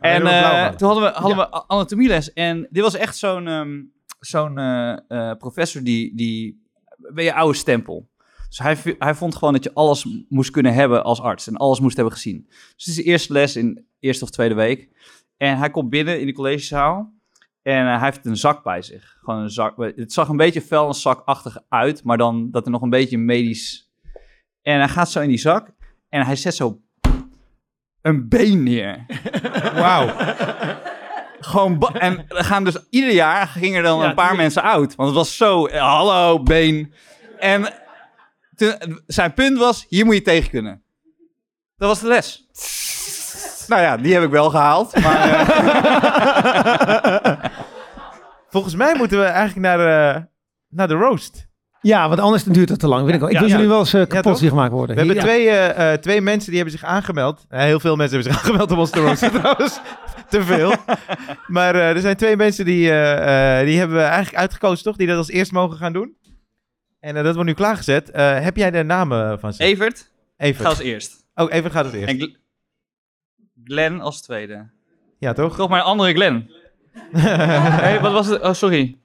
En 0.00 0.26
eh, 0.26 0.68
toen 0.68 0.88
hadden 0.88 1.04
we, 1.12 1.18
hadden 1.18 1.36
we 1.36 1.54
a- 1.54 1.64
anatomieles. 1.66 2.32
En 2.32 2.66
dit 2.70 2.82
was 2.82 2.94
echt 2.94 3.16
zo'n 3.16 3.46
ehm, 3.48 3.82
zo'n 4.20 4.58
eh, 4.58 4.98
eh, 5.08 5.36
professor 5.38 5.82
die, 5.82 6.16
die... 6.16 6.66
bij 7.14 7.24
je 7.24 7.34
oude 7.34 7.58
stempel. 7.58 8.08
Dus 8.48 8.58
hij, 8.58 8.76
hij 8.98 9.14
vond 9.14 9.34
gewoon 9.36 9.52
dat 9.52 9.64
je 9.64 9.74
alles 9.74 10.06
moest 10.28 10.50
kunnen 10.50 10.74
hebben 10.74 11.04
als 11.04 11.20
arts. 11.20 11.46
En 11.46 11.56
alles 11.56 11.80
moest 11.80 11.96
hebben 11.96 12.14
gezien. 12.14 12.44
Dus 12.48 12.74
het 12.76 12.86
is 12.86 12.94
de 12.94 13.02
eerste 13.02 13.32
les 13.32 13.56
in 13.56 13.86
eerste 14.00 14.24
of 14.24 14.30
tweede 14.30 14.54
week. 14.54 14.88
En 15.36 15.58
hij 15.58 15.70
komt 15.70 15.90
binnen 15.90 16.20
in 16.20 16.26
de 16.26 16.32
collegezaal. 16.32 17.12
En 17.64 17.86
eh, 17.86 17.98
hij 17.98 18.04
heeft 18.04 18.26
een 18.26 18.36
zak 18.36 18.62
bij 18.62 18.82
zich. 18.82 19.16
Gewoon 19.20 19.40
een 19.40 19.50
zak. 19.50 19.76
Het 19.96 20.12
zag 20.12 20.28
een 20.28 20.36
beetje 20.36 20.60
vuilniszakachtig 20.62 21.58
uit. 21.68 22.04
Maar 22.04 22.16
dan 22.18 22.50
dat 22.50 22.64
er 22.64 22.70
nog 22.70 22.82
een 22.82 22.90
beetje 22.90 23.18
medisch... 23.18 23.90
En 24.62 24.78
hij 24.78 24.88
gaat 24.88 25.10
zo 25.10 25.20
in 25.20 25.28
die 25.28 25.38
zak. 25.38 25.68
En 26.08 26.24
hij 26.24 26.36
zet 26.36 26.54
zo 26.54 26.80
een 28.02 28.28
been 28.28 28.62
neer. 28.62 29.06
Wauw. 29.74 30.08
Gewoon 31.40 31.88
en 31.94 32.24
er 32.28 32.44
gaan 32.44 32.64
dus 32.64 32.76
ieder 32.90 33.12
jaar 33.12 33.46
gingen 33.46 33.76
er 33.76 33.82
dan 33.82 33.98
Ja, 33.98 34.08
een 34.08 34.14
paar 34.14 34.36
mensen 34.36 34.62
uit. 34.62 34.94
Want 34.94 35.08
het 35.08 35.18
was 35.18 35.36
zo, 35.36 35.66
eh, 35.66 35.80
hallo, 35.94 36.42
been. 36.42 36.92
En 37.38 37.72
toen- 38.54 39.02
zijn 39.06 39.34
punt 39.34 39.58
was, 39.58 39.86
hier 39.88 40.04
moet 40.04 40.14
je 40.14 40.22
tegen 40.22 40.50
kunnen. 40.50 40.82
Dat 41.76 41.88
was 41.88 42.00
de 42.00 42.06
les. 42.06 42.42
Nou 43.68 43.82
ja, 43.82 43.96
die 43.96 44.12
heb 44.14 44.22
ik 44.22 44.30
wel 44.30 44.50
gehaald. 44.50 45.00
Maar, 45.02 45.28
eh, 45.28 45.50
Volgens 48.54 48.74
mij 48.74 48.94
moeten 48.96 49.18
we 49.18 49.24
eigenlijk 49.24 49.66
naar, 49.76 50.14
eh, 50.14 50.22
naar 50.68 50.88
de 50.88 50.94
roast. 50.94 51.46
Ja, 51.80 52.08
want 52.08 52.20
anders 52.20 52.44
duurt 52.44 52.68
het 52.68 52.78
te 52.78 52.88
lang. 52.88 53.04
Weet 53.04 53.14
ik, 53.14 53.20
wel. 53.20 53.28
ik 53.28 53.34
Ja, 53.34 53.40
wil 53.40 53.48
ja. 53.48 53.54
jullie 53.54 53.70
wel 53.70 53.78
eens 53.80 53.94
eh, 53.94 54.06
kapot 54.06 54.38
zien 54.38 54.48
gemaakt 54.48 54.72
worden. 54.72 54.96
We 54.96 55.02
hebben 55.02 55.16
Ja. 55.16 55.22
twee, 55.22 55.48
eh, 55.48 55.92
eh, 55.92 56.00
twee 56.00 56.20
mensen 56.20 56.48
die 56.52 56.60
hebben 56.60 56.78
zich 56.78 56.88
aangemeld. 56.88 57.44
Heel 57.48 57.80
veel 57.80 57.96
mensen 57.96 58.16
hebben 58.16 58.32
zich 58.34 58.42
aangemeld 58.44 58.70
om 58.70 58.78
ons 58.78 58.90
te 58.90 59.00
roosten 59.00 59.30
trouwens. 59.40 59.80
Te 60.28 60.42
veel. 60.42 60.72
Maar 61.46 61.74
eh, 61.74 61.88
er 61.90 62.00
zijn 62.00 62.16
twee 62.16 62.36
mensen 62.36 62.64
die, 62.64 62.90
eh, 62.90 63.60
eh, 63.60 63.66
die 63.66 63.78
hebben 63.78 63.96
we 63.96 64.02
eigenlijk 64.02 64.36
uitgekozen, 64.36 64.84
toch? 64.84 64.96
Die 64.96 65.06
dat 65.06 65.16
als 65.16 65.28
eerst 65.30 65.52
mogen 65.52 65.76
gaan 65.76 65.92
doen. 65.92 66.16
En 67.00 67.14
dat 67.14 67.34
wordt 67.34 67.48
nu 67.48 67.54
klaargezet. 67.54 68.10
Eh, 68.10 68.40
heb 68.40 68.56
jij 68.56 68.70
de 68.70 68.82
namen 68.82 69.40
van 69.40 69.52
ze? 69.52 69.62
Evert, 69.62 70.10
Even. 70.36 70.62
ga 70.62 70.68
als 70.68 70.78
eerst. 70.78 71.26
Oh, 71.34 71.52
even 71.52 71.70
gaat 71.70 71.84
het 71.84 71.94
eerst. 71.94 72.08
En 72.08 72.18
Gl- 72.20 72.36
Glenn 73.64 74.00
als 74.00 74.22
tweede. 74.22 74.70
Ja, 75.18 75.32
toch? 75.32 75.56
Toch 75.56 75.68
maar 75.68 75.78
een 75.78 75.84
andere 75.84 76.12
Glenn. 76.14 76.50
hey, 77.16 78.00
wat 78.00 78.12
was 78.12 78.26
het? 78.26 78.42
Oh, 78.42 78.52
sorry. 78.52 78.96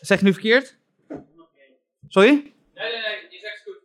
Zeg 0.00 0.18
je 0.18 0.24
nu 0.24 0.32
verkeerd? 0.32 0.76
Sorry? 2.08 2.30
Nee, 2.30 2.42
nee, 2.74 2.84
nee. 2.92 3.26
Je 3.30 3.38
zegt 3.40 3.62
goed. 3.64 3.80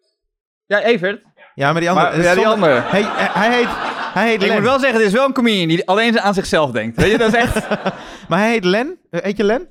Ja, 0.65 0.81
Evert. 0.81 1.21
Ja, 1.55 1.71
maar 1.71 1.81
die 1.81 1.89
andere... 1.89 2.07
Maar, 2.09 2.23
ja, 2.23 2.33
die 2.33 2.43
zonder- 2.43 2.69
andere. 2.69 2.89
Hij, 2.89 3.01
hij, 3.01 3.29
hij 3.49 3.57
heet, 3.57 3.67
hij 4.13 4.27
heet 4.27 4.41
Ik 4.41 4.47
Len. 4.47 4.55
moet 4.55 4.65
wel 4.65 4.79
zeggen, 4.79 4.97
dit 4.99 5.07
is 5.07 5.13
wel 5.13 5.25
een 5.25 5.33
comedian 5.33 5.67
die 5.67 5.87
alleen 5.87 6.19
aan 6.19 6.33
zichzelf 6.33 6.71
denkt. 6.71 6.97
Weet 6.97 7.11
je, 7.11 7.17
dat 7.17 7.33
is 7.33 7.39
echt... 7.39 7.67
Maar 8.29 8.39
hij 8.39 8.49
heet 8.49 8.63
Len. 8.65 8.97
Eh, 9.09 9.21
Heet 9.23 9.37
je 9.37 9.43
Len? 9.43 9.67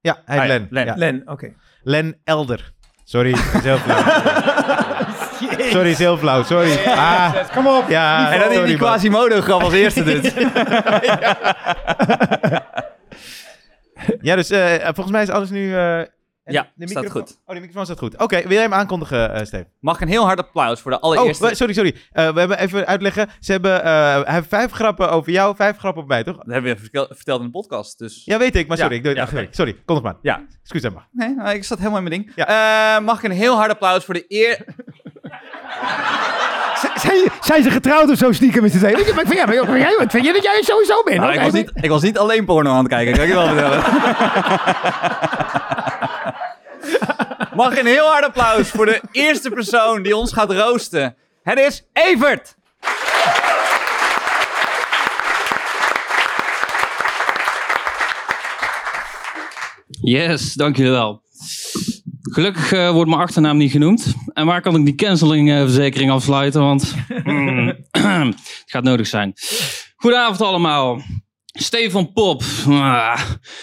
Ja, 0.00 0.22
hij 0.24 0.34
heet 0.40 0.50
Ah, 0.50 0.56
Len. 0.56 0.66
Len. 0.70 0.84
Ja. 0.86 0.94
Len, 0.96 1.22
oké. 1.26 1.52
Len 1.82 2.20
Elder. 2.24 2.72
Sorry, 3.04 3.32
is 3.32 3.40
heel 3.62 3.76
flauw. 3.78 4.02
Sorry, 5.70 5.90
is 5.90 5.98
heel 5.98 6.16
flauw. 6.16 6.42
Sorry. 6.42 6.78
Ah, 6.86 7.34
Kom 7.54 7.66
op. 7.66 7.88
ja, 7.88 8.32
En 8.32 8.40
dan 8.40 8.52
sorry, 8.52 8.66
die. 8.68 8.76
Quasimodo-grap 8.76 9.62
als 9.62 9.72
eerste 9.72 10.04
dit. 10.10 10.34
Ja, 14.20 14.36
dus 14.36 14.50
eh, 14.50 14.74
volgens 14.84 15.10
mij 15.10 15.22
is 15.22 15.28
alles 15.28 15.50
nu... 15.50 15.66
eh, 15.76 16.00
Ja, 16.44 16.62
de 16.74 16.88
staat 16.88 17.02
microfoon- 17.02 17.10
goed. 17.10 17.38
Oh, 17.46 17.54
de 17.54 17.60
microfoon 17.60 17.84
staat 17.84 17.98
goed. 17.98 18.18
Oké, 18.18 18.40
wil 18.42 18.50
jij 18.52 18.62
hem 18.62 18.72
aankondigen, 18.74 19.34
eh 19.34 19.44
Steve? 19.44 19.66
Mag 19.80 19.94
ik 19.94 20.00
een 20.00 20.08
heel 20.08 20.24
hard 20.24 20.38
applaus 20.38 20.80
voor 20.80 20.90
de 20.90 20.96
Oh, 20.96 21.02
allereerste... 21.02 21.44
wa- 21.44 21.54
sorry, 21.54 21.72
sorry. 21.72 21.94
Eh, 22.12 22.32
we 22.32 22.38
hebben 22.38 22.58
even 22.58 22.86
uitleggen. 22.86 23.28
Ze 23.40 23.52
hebben, 23.52 23.84
eh, 23.84 24.22
hij 24.24 24.34
heeft 24.34 24.48
vijf 24.48 24.70
grappen 24.72 25.10
over 25.10 25.32
jou, 25.32 25.56
vijf 25.56 25.76
grappen 25.76 26.02
op 26.02 26.08
mij, 26.08 26.24
toch? 26.24 26.36
Dat 26.36 26.46
hebben 26.52 26.74
we 26.74 26.78
vertel- 26.80 27.06
verteld 27.10 27.40
in 27.40 27.46
de 27.46 27.52
podcast, 27.52 27.98
dus... 27.98 28.22
Ja, 28.24 28.38
weet 28.38 28.56
ik, 28.56 28.66
maar 28.66 28.76
Ja, 28.76 28.82
sorry. 28.82 28.98
Ik 28.98 29.04
doe, 29.04 29.14
ja, 29.14 29.22
ach, 29.22 29.32
sorry. 29.50 29.76
nog 29.86 30.02
maar. 30.02 30.16
Ja. 30.22 30.44
Excuus 30.62 30.92
maar. 30.92 31.08
Nee, 31.12 31.34
nou, 31.34 31.54
ik 31.54 31.64
zat 31.64 31.78
helemaal 31.78 31.98
in 32.00 32.08
mijn 32.08 32.22
ding. 32.22 32.36
Eh, 32.36 32.98
mag 32.98 33.18
ik 33.18 33.24
een 33.30 33.36
heel 33.36 33.56
hard 33.56 33.70
applaus 33.70 34.04
voor 34.04 34.14
de 34.14 34.24
eer... 34.28 34.64
Zijn, 36.96 37.18
zijn 37.40 37.62
ze 37.62 37.70
getrouwd 37.70 38.10
of 38.10 38.16
zo 38.18 38.32
stiekem 38.32 38.62
met 38.62 38.72
z'n 38.72 38.78
tweeën? 38.78 38.92
Maar 38.98 39.08
ik 39.08 39.14
vind, 39.14 39.32
ja, 39.32 39.44
maar 39.46 39.56
wat 39.66 39.76
jij- 39.78 39.96
wat 39.98 40.10
vind 40.10 40.26
je 40.26 40.32
dat 40.32 40.42
jij 40.42 40.62
sowieso 40.62 41.02
bent? 41.02 41.20
Nou, 41.20 41.32
ik, 41.32 41.40
was 41.40 41.52
niet, 41.52 41.70
ik 41.74 41.90
was 41.90 42.02
niet 42.02 42.18
alleen 42.18 42.44
porno 42.44 42.70
aan 42.70 42.78
het 42.78 42.88
kijken, 42.88 43.12
kan 43.14 43.22
ik 43.22 43.28
je 43.28 43.34
wel 43.34 43.46
vertellen. 43.46 43.82
Mag 47.54 47.72
ik 47.72 47.78
een 47.78 47.86
heel 47.86 48.06
hard 48.06 48.24
applaus 48.24 48.68
voor 48.70 48.86
de 48.86 49.00
eerste 49.12 49.50
persoon 49.50 50.02
die 50.02 50.16
ons 50.16 50.32
gaat 50.32 50.52
roosten. 50.52 51.16
Het 51.42 51.58
is 51.58 51.86
Evert! 51.92 52.54
Yes, 60.00 60.52
dank 60.54 60.76
jullie 60.76 60.92
wel. 60.92 61.22
Gelukkig 62.22 62.72
eh, 62.72 62.90
wordt 62.90 63.10
mijn 63.10 63.22
achternaam 63.22 63.56
niet 63.56 63.70
genoemd. 63.70 64.14
En 64.32 64.46
waar 64.46 64.60
kan 64.60 64.76
ik 64.76 64.84
die 64.84 64.94
cancellingverzekering 64.94 66.10
afsluiten? 66.10 66.60
Want 66.60 66.94
mm, 67.24 67.66
het 68.30 68.62
gaat 68.66 68.84
nodig 68.84 69.06
zijn. 69.06 69.32
Goedenavond 69.96 70.40
allemaal. 70.40 71.02
Stefan 71.52 72.12
Pop. 72.12 72.42
Ah, 72.68 73.20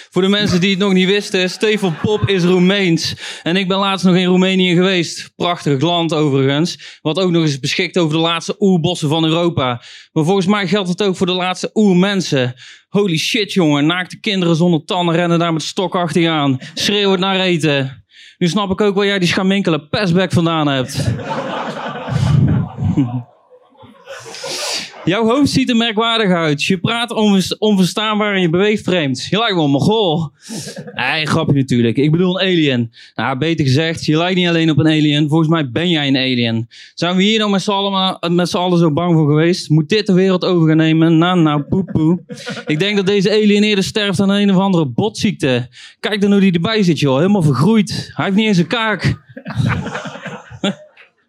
voor 0.10 0.22
de 0.22 0.28
mensen 0.28 0.62
die 0.62 0.70
het 0.70 0.80
nog 0.80 0.94
niet 0.94 1.08
wisten, 1.08 1.50
Stefan 1.50 1.96
Pop 2.02 2.30
is 2.30 2.44
Roemeens. 2.44 3.16
En 3.44 3.56
ik 3.56 3.68
ben 3.68 3.78
laatst 3.78 4.06
nog 4.06 4.16
in 4.16 4.26
Roemenië 4.26 4.74
geweest. 4.74 5.32
Prachtig 5.36 5.82
land 5.82 6.14
overigens. 6.14 7.00
Wat 7.02 7.20
ook 7.20 7.32
nog 7.32 7.42
eens 7.42 7.60
beschikt 7.60 7.98
over 7.98 8.14
de 8.14 8.22
laatste 8.22 8.56
oerbossen 8.60 9.10
van 9.10 9.26
Europa. 9.26 9.82
Maar 10.12 10.24
volgens 10.24 10.46
mij 10.46 10.68
geldt 10.68 10.90
het 10.90 11.04
ook 11.04 11.16
voor 11.16 11.26
de 11.26 11.32
laatste 11.32 11.70
oermensen. 11.74 12.54
Holy 12.88 13.18
shit, 13.18 13.54
jongen. 13.54 13.86
Naakte 13.86 14.20
kinderen 14.20 14.56
zonder 14.56 14.86
tanden 14.86 15.16
rennen 15.16 15.40
daar 15.40 15.54
met 15.54 15.64
stok 15.64 15.96
achteraan. 15.96 16.58
Schreeuwend 16.74 17.20
naar 17.20 17.40
eten. 17.40 17.99
Nu 18.40 18.48
snap 18.48 18.72
ik 18.72 18.82
ook 18.82 18.96
waar 18.96 19.06
jij 19.06 19.20
die 19.20 19.28
schaminkele 19.28 19.88
pestbek 19.88 20.32
vandaan 20.32 20.68
hebt. 20.68 20.96
Jouw 25.10 25.26
hoofd 25.26 25.50
ziet 25.50 25.70
er 25.70 25.76
merkwaardig 25.76 26.32
uit. 26.32 26.64
Je 26.64 26.78
praat 26.78 27.12
onver- 27.12 27.56
onverstaanbaar 27.60 28.34
en 28.36 28.42
je 28.42 28.50
beweegt 28.50 28.84
vreemd. 28.84 29.28
Je 29.30 29.38
lijkt 29.38 29.56
wel 29.56 29.64
een 29.64 29.72
mogol. 29.72 30.30
Nee, 30.94 31.26
grapje 31.26 31.54
natuurlijk. 31.54 31.98
Ik 31.98 32.12
bedoel 32.12 32.42
een 32.42 32.48
alien. 32.48 32.92
Nou, 33.16 33.38
beter 33.38 33.66
gezegd, 33.66 34.06
je 34.06 34.18
lijkt 34.18 34.36
niet 34.36 34.48
alleen 34.48 34.70
op 34.70 34.78
een 34.78 34.88
alien. 34.88 35.30
Volgens 35.30 35.50
mij 35.50 35.70
ben 35.72 35.90
jij 35.90 36.08
een 36.08 36.18
alien. 36.18 36.68
Zijn 36.94 37.16
we 37.16 37.24
hier 37.24 37.38
nou 37.40 37.52
met 37.52 37.62
z'n 37.62 37.72
allen, 37.72 38.36
met 38.36 38.56
allen 38.56 38.80
zo 38.80 38.92
bang 38.92 39.14
voor 39.14 39.28
geweest? 39.28 39.70
Moet 39.70 39.90
dit 39.90 40.06
de 40.08 40.14
wereld 40.14 40.46
over 40.46 40.68
gaan 40.68 40.78
nemen? 40.78 41.18
Nou, 41.18 41.40
nou, 41.40 41.62
poepoe. 41.62 42.20
Ik 42.66 42.80
denk 42.80 42.96
dat 42.96 43.06
deze 43.06 43.30
alien 43.32 43.64
eerder 43.64 43.84
sterft 43.84 44.20
aan 44.20 44.30
een 44.30 44.52
of 44.52 44.58
andere 44.58 44.86
botziekte. 44.86 45.68
Kijk 46.00 46.22
dan 46.22 46.32
hoe 46.32 46.40
die 46.42 46.52
erbij 46.54 46.84
zit, 46.84 47.00
joh. 47.00 47.18
Helemaal 47.18 47.42
vergroeid. 47.44 48.12
Hij 48.16 48.26
heeft 48.26 48.38
niet 48.38 48.48
eens 48.48 48.58
een 48.58 48.68
kaak. 48.68 49.18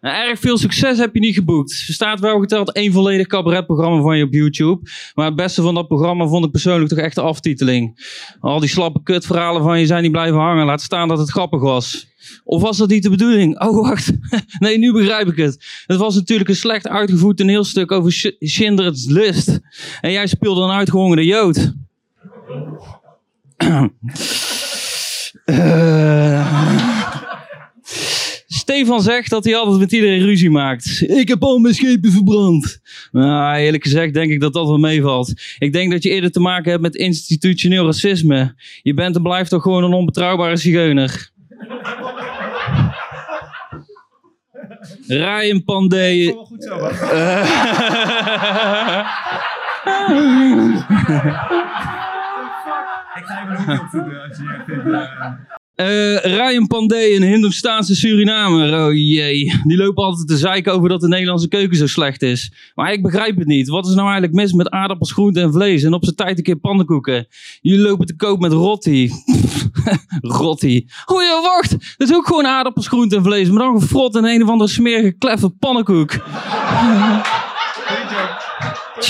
Nou, 0.01 0.29
erg 0.29 0.39
veel 0.39 0.57
succes 0.57 0.97
heb 0.97 1.13
je 1.13 1.19
niet 1.19 1.35
geboekt. 1.35 1.71
Er 1.87 1.93
staat 1.93 2.19
wel 2.19 2.39
geteld 2.39 2.71
één 2.71 2.91
volledig 2.91 3.27
cabaretprogramma 3.27 4.01
van 4.01 4.17
je 4.17 4.23
op 4.23 4.33
YouTube. 4.33 4.89
Maar 5.15 5.25
het 5.25 5.35
beste 5.35 5.61
van 5.61 5.73
dat 5.73 5.87
programma 5.87 6.27
vond 6.27 6.45
ik 6.45 6.51
persoonlijk 6.51 6.89
toch 6.89 6.99
echt 6.99 7.15
de 7.15 7.21
aftiteling. 7.21 8.09
Al 8.39 8.59
die 8.59 8.69
slappe 8.69 9.03
kutverhalen 9.03 9.63
van 9.63 9.79
je 9.79 9.85
zijn 9.85 10.01
niet 10.01 10.11
blijven 10.11 10.39
hangen. 10.39 10.65
Laat 10.65 10.81
staan 10.81 11.07
dat 11.07 11.17
het 11.17 11.29
grappig 11.29 11.61
was. 11.61 12.07
Of 12.43 12.61
was 12.61 12.77
dat 12.77 12.89
niet 12.89 13.03
de 13.03 13.09
bedoeling? 13.09 13.61
Oh, 13.61 13.81
wacht. 13.87 14.11
Nee, 14.59 14.77
nu 14.77 14.91
begrijp 14.93 15.27
ik 15.27 15.35
het. 15.37 15.83
Het 15.85 15.97
was 15.97 16.15
natuurlijk 16.15 16.49
een 16.49 16.55
slecht 16.55 16.87
uitgevoerd 16.87 17.37
toneelstuk 17.37 17.91
over 17.91 18.11
Sch- 18.11 18.35
Schindler's 18.39 19.05
List. 19.05 19.59
En 20.01 20.11
jij 20.11 20.27
speelde 20.27 20.61
een 20.61 20.71
uitgehongerde 20.71 21.25
Jood. 21.25 21.73
Eh... 25.45 26.91
Stefan 28.71 29.01
zegt 29.01 29.29
dat 29.29 29.43
hij 29.43 29.55
altijd 29.55 29.79
met 29.79 29.91
iedereen 29.91 30.21
ruzie 30.21 30.49
maakt. 30.49 31.03
Ik 31.07 31.27
heb 31.27 31.43
al 31.43 31.59
mijn 31.59 31.73
schepen 31.73 32.11
verbrand. 32.11 32.79
Nou, 33.11 33.57
eerlijk 33.57 33.83
gezegd 33.83 34.13
denk 34.13 34.31
ik 34.31 34.39
dat 34.39 34.53
dat 34.53 34.67
wel 34.67 34.77
meevalt. 34.77 35.33
Ik 35.57 35.73
denk 35.73 35.91
dat 35.91 36.03
je 36.03 36.09
eerder 36.09 36.31
te 36.31 36.39
maken 36.39 36.71
hebt 36.71 36.83
met 36.83 36.95
institutioneel 36.95 37.85
racisme. 37.85 38.55
Je 38.81 38.93
bent 38.93 39.15
en 39.15 39.21
blijft 39.21 39.49
toch 39.49 39.61
gewoon 39.61 39.83
een 39.83 39.93
onbetrouwbare 39.93 40.55
zigeuner. 40.55 41.31
Ryan 45.07 45.63
Pandey. 45.63 46.35
Goed 46.37 46.63
zo, 46.63 46.79
man. 46.79 46.91
Eh, 55.81 56.15
Ryan 56.23 56.67
Pandey, 56.67 57.15
een 57.15 57.23
Hindoestaanse 57.23 57.95
Surinamer. 57.95 58.85
Oh 58.85 58.93
jee. 58.93 59.53
Die 59.63 59.77
lopen 59.77 60.03
altijd 60.03 60.27
te 60.27 60.37
zeiken 60.37 60.73
over 60.73 60.89
dat 60.89 61.01
de 61.01 61.07
Nederlandse 61.07 61.47
keuken 61.47 61.77
zo 61.77 61.87
slecht 61.87 62.21
is. 62.21 62.53
Maar 62.75 62.93
ik 62.93 63.01
begrijp 63.01 63.37
het 63.37 63.47
niet. 63.47 63.69
Wat 63.69 63.85
is 63.85 63.93
nou 63.93 64.03
eigenlijk 64.03 64.33
mis 64.33 64.53
met 64.53 64.69
aardappels, 64.69 65.11
groenten 65.11 65.43
en 65.43 65.51
vlees? 65.51 65.83
En 65.83 65.93
op 65.93 66.03
zijn 66.03 66.15
tijd 66.15 66.37
een 66.37 66.43
keer 66.43 66.55
pannenkoeken. 66.55 67.27
Jullie 67.61 67.81
lopen 67.81 68.05
te 68.05 68.15
koop 68.15 68.39
met 68.39 68.51
rotti. 68.51 69.11
rotti. 70.41 70.87
Oh 71.05 71.21
ja, 71.21 71.41
wacht. 71.41 71.71
Dat 71.97 72.09
is 72.09 72.15
ook 72.15 72.27
gewoon 72.27 72.47
aardappels, 72.47 72.87
groenten 72.87 73.17
en 73.17 73.23
vlees. 73.23 73.49
Maar 73.49 73.63
dan 73.63 73.79
gefrot 73.79 74.15
in 74.15 74.25
een 74.25 74.43
of 74.43 74.49
andere 74.49 74.69
smerige 74.69 75.11
kleffe 75.11 75.49
pannenkoek. 75.49 76.11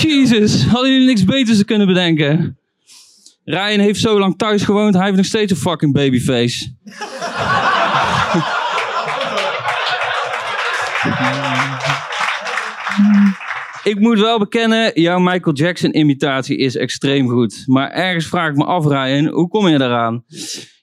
Jesus. 0.00 0.64
Hadden 0.64 0.90
jullie 0.92 1.06
niks 1.06 1.24
beters 1.24 1.58
te 1.58 1.64
kunnen 1.64 1.86
bedenken? 1.86 2.56
Ryan 3.44 3.78
heeft 3.78 4.00
zo 4.00 4.18
lang 4.18 4.36
thuis 4.36 4.62
gewoond, 4.62 4.94
hij 4.94 5.04
heeft 5.04 5.16
nog 5.16 5.26
steeds 5.26 5.50
een 5.52 5.58
fucking 5.58 5.92
babyface. 5.92 6.70
Ik 13.84 13.98
moet 13.98 14.18
wel 14.18 14.38
bekennen, 14.38 15.00
jouw 15.00 15.18
Michael 15.18 15.54
Jackson 15.54 15.96
imitatie 15.96 16.56
is 16.56 16.76
extreem 16.76 17.28
goed. 17.28 17.62
Maar 17.66 17.90
ergens 17.90 18.26
vraag 18.26 18.48
ik 18.50 18.56
me 18.56 18.64
af, 18.64 18.86
Ryan, 18.86 19.26
hoe 19.26 19.48
kom 19.48 19.68
je 19.68 19.78
daaraan? 19.78 20.24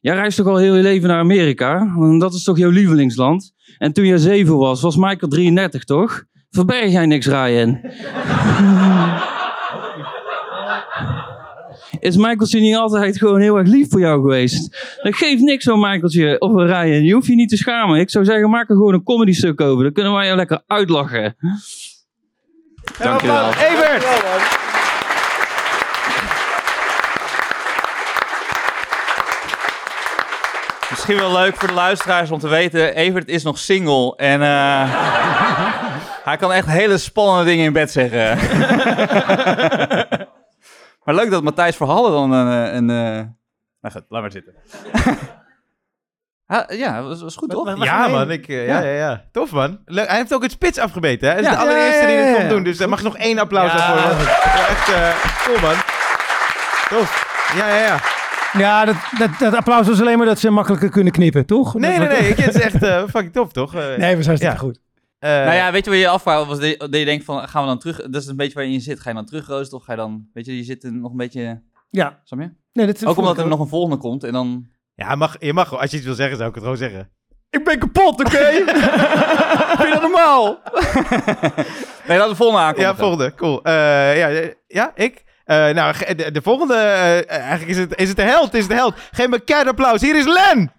Jij 0.01 0.15
reist 0.15 0.37
toch 0.37 0.47
al 0.47 0.57
heel 0.57 0.75
je 0.75 0.81
leven 0.81 1.09
naar 1.09 1.19
Amerika? 1.19 1.95
Dat 2.17 2.33
is 2.33 2.43
toch 2.43 2.57
jouw 2.57 2.69
lievelingsland? 2.69 3.53
En 3.77 3.93
toen 3.93 4.05
jij 4.05 4.17
zeven 4.17 4.57
was, 4.57 4.81
was 4.81 4.95
Michael 4.95 5.31
33, 5.31 5.83
toch? 5.83 6.23
Verberg 6.49 6.91
jij 6.91 7.05
niks, 7.05 7.27
Ryan? 7.27 7.79
is 11.99 12.17
Michaeltje 12.17 12.59
niet 12.59 12.75
altijd 12.75 13.17
gewoon 13.17 13.41
heel 13.41 13.57
erg 13.57 13.67
lief 13.67 13.89
voor 13.89 13.99
jou 13.99 14.21
geweest? 14.21 14.77
Dat 15.01 15.15
geeft 15.15 15.41
niks 15.41 15.63
van 15.63 15.79
Michaeltje 15.79 16.39
of 16.39 16.53
Ryan. 16.53 17.03
Je 17.03 17.13
hoeft 17.13 17.27
je 17.27 17.35
niet 17.35 17.49
te 17.49 17.57
schamen. 17.57 17.99
Ik 17.99 18.09
zou 18.09 18.25
zeggen, 18.25 18.49
maak 18.49 18.69
er 18.69 18.75
gewoon 18.75 18.93
een 18.93 19.03
comedy 19.03 19.33
stuk 19.33 19.61
over. 19.61 19.83
Dan 19.83 19.93
kunnen 19.93 20.13
wij 20.13 20.27
je 20.27 20.35
lekker 20.35 20.61
uitlachen. 20.67 21.35
Dankjewel. 22.97 23.49
Evert! 23.49 24.05
Misschien 30.89 31.17
wel 31.17 31.31
leuk 31.31 31.55
voor 31.55 31.67
de 31.67 31.73
luisteraars 31.73 32.31
om 32.31 32.39
te 32.39 32.47
weten, 32.47 32.95
Evert 32.95 33.27
is 33.27 33.43
nog 33.43 33.57
single 33.57 34.15
en 34.15 34.41
eh, 34.41 34.83
hij 36.29 36.37
kan 36.37 36.53
echt 36.53 36.67
hele 36.67 36.97
spannende 36.97 37.45
dingen 37.45 37.65
in 37.65 37.73
bed 37.73 37.91
zeggen. 37.91 38.37
maar 41.15 41.23
leuk 41.23 41.31
dat 41.31 41.43
Matthijs 41.43 41.75
Verhallen 41.75 42.11
dan 42.11 42.31
een... 42.31 42.65
eh, 42.67 42.73
een 42.73 42.89
eh, 42.89 43.25
Nou 43.81 43.93
goed, 43.93 44.03
laat 44.09 44.21
maar 44.21 44.31
zitten. 44.31 44.53
Ah, 46.51 46.77
ja, 46.77 47.01
dat 47.01 47.21
was 47.21 47.35
goed 47.35 47.49
toch? 47.49 47.83
Ja, 47.83 48.07
man. 48.07 48.31
Ik, 48.31 48.47
eh, 48.47 48.67
ja, 48.67 48.79
ja, 48.81 48.91
ja. 48.91 49.23
Tof, 49.31 49.51
man. 49.51 49.79
Leuk. 49.85 50.07
Hij 50.07 50.17
heeft 50.17 50.33
ook 50.33 50.41
het 50.41 50.51
spits 50.51 50.77
afgebeten, 50.77 51.27
hè? 51.27 51.33
Hij 51.33 51.43
is 51.43 51.49
Ja. 51.49 51.55
de 51.55 51.61
allereerste 51.61 52.01
Ja, 52.01 52.07
ja, 52.07 52.15
die 52.15 52.17
dit 52.25 52.27
ja. 52.31 52.37
komt 52.37 52.49
doen. 52.49 52.63
Dus 52.63 52.77
daar 52.77 52.89
mag 52.89 53.01
nog 53.03 53.17
één 53.17 53.39
applaus 53.39 53.71
Ja. 53.71 53.77
daarvoor. 53.77 54.25
Ja, 54.27 54.67
echt 54.67 54.89
eh, 54.89 55.43
cool, 55.45 55.59
man. 55.59 55.75
Tof. 56.89 57.27
Ja, 57.57 57.67
ja, 57.67 57.75
ja. 57.85 57.99
Ja, 58.53 58.85
dat, 58.85 58.95
dat, 59.17 59.29
dat 59.39 59.53
applaus 59.55 59.87
was 59.87 59.99
alleen 60.01 60.17
maar 60.17 60.27
dat 60.27 60.39
ze 60.39 60.49
makkelijker 60.49 60.89
kunnen 60.89 61.13
knippen, 61.13 61.45
toch? 61.45 61.73
Nee, 61.73 61.99
Dat- 61.99 62.09
nee, 62.09 62.19
nee. 62.21 62.29
Ik 62.33 62.35
vind 62.35 62.53
het 62.53 62.63
echt 62.63 62.83
eh, 62.83 63.03
fucking 63.09 63.33
tof, 63.33 63.51
toch? 63.51 63.73
Nee, 63.73 64.15
was 64.15 64.25
hartstikke 64.25 64.55
Ja. 64.55 64.59
goed. 64.61 64.79
Eh, 65.19 65.29
Nou 65.29 65.53
ja, 65.53 65.71
weet 65.71 65.85
je 65.85 65.91
wat 65.91 65.99
je 65.99 66.07
afvraagt? 66.07 66.47
Was 66.47 66.59
dat 66.59 66.99
je 66.99 67.05
denkt 67.05 67.25
van, 67.25 67.47
gaan 67.47 67.61
we 67.61 67.67
dan 67.67 67.79
terug... 67.79 67.97
Dat 67.97 68.21
is 68.21 68.27
een 68.27 68.35
beetje 68.35 68.53
waar 68.53 68.65
je 68.65 68.73
in 68.73 68.81
zit. 68.81 68.99
Ga 68.99 69.09
je 69.09 69.15
dan 69.15 69.25
terugroosten 69.25 69.77
of 69.77 69.83
ga 69.83 69.91
je 69.91 69.97
dan... 69.97 70.27
Weet 70.33 70.45
je, 70.45 70.57
je 70.57 70.63
zit 70.63 70.83
er 70.83 70.93
nog 70.93 71.11
een 71.11 71.17
beetje... 71.17 71.61
Ja. 71.89 72.19
Snap 72.23 72.39
je? 72.39 72.51
Nee, 72.73 72.85
dat 72.85 73.05
Ook 73.05 73.17
omdat 73.17 73.37
er 73.37 73.47
nog 73.47 73.59
een 73.59 73.67
volgende 73.67 73.97
komt 73.97 74.23
en 74.23 74.33
dan... 74.33 74.67
ja, 74.95 75.15
mag, 75.15 75.35
je 75.39 75.53
mag, 75.53 75.79
als 75.79 75.91
je 75.91 75.97
iets 75.97 76.05
wil 76.05 76.15
zeggen, 76.15 76.37
zou 76.37 76.49
ik 76.49 76.55
het 76.55 76.63
gewoon 76.63 76.79
zeggen. 76.79 77.09
Ik 77.49 77.63
ben 77.63 77.79
kapot, 77.79 78.19
oké? 78.19 78.37
Vind 79.77 79.87
je 79.87 79.89
dat 79.91 80.01
normaal? 80.01 80.45
nee, 82.07 82.17
laten 82.17 82.23
we 82.23 82.29
de 82.29 82.35
volgende 82.35 82.61
aankomen. 82.61 82.89
Ja, 82.89 82.95
volgende. 82.95 83.33
Cool. 83.35 83.63
Eh, 83.63 84.17
ja, 84.17 84.51
ja, 84.67 84.91
ik? 84.95 85.23
Eh, 85.43 85.69
nou, 85.69 86.15
de, 86.15 86.31
de 86.31 86.41
volgende, 86.41 86.75
eigenlijk 87.27 87.69
is 87.69 87.77
het, 87.77 87.99
is 87.99 88.07
het 88.07 88.17
de 88.17 88.23
held, 88.23 88.53
is 88.53 88.59
het 88.59 88.69
de 88.69 88.75
held. 88.75 88.93
Geef 89.11 89.27
me 89.27 89.41
een 89.45 89.67
applaus. 89.67 90.01
Hier 90.01 90.15
is 90.15 90.25
Len! 90.25 90.71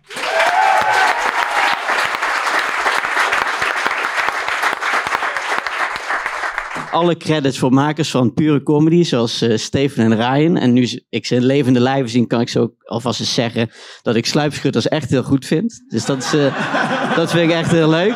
Alle 6.90 7.16
credits 7.16 7.58
voor 7.58 7.72
makers 7.72 8.10
van 8.10 8.34
pure 8.34 8.62
comedy, 8.62 9.04
zoals 9.04 9.40
eh, 9.40 9.56
Steven 9.56 10.04
en 10.04 10.16
Ryan. 10.16 10.56
En 10.56 10.72
nu 10.72 11.02
ik 11.08 11.26
ze 11.26 11.34
in 11.34 11.44
levende 11.44 11.80
lijven 11.80 12.10
zien, 12.10 12.26
kan 12.26 12.40
ik 12.40 12.48
zo 12.48 12.60
ook 12.60 12.72
alvast 12.84 13.20
eens 13.20 13.34
zeggen 13.34 13.70
dat 14.02 14.16
ik 14.16 14.26
Sluipschutters 14.26 14.88
echt 14.88 15.10
heel 15.10 15.22
goed 15.22 15.46
vind. 15.46 15.84
Dus 15.88 16.04
dat, 16.04 16.18
is, 16.18 16.32
eh, 16.32 17.16
dat 17.16 17.30
vind 17.30 17.50
ik 17.50 17.56
echt 17.56 17.70
heel 17.70 17.88
leuk. 17.88 18.14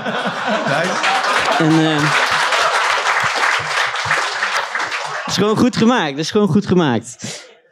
En, 1.58 1.70
eh, 1.70 2.12
het 5.22 5.26
is 5.26 5.36
gewoon 5.36 5.56
goed 5.56 5.76
gemaakt. 5.76 6.10
Het 6.10 6.18
is 6.18 6.30
gewoon 6.30 6.48
goed 6.48 6.66
gemaakt. 6.66 7.16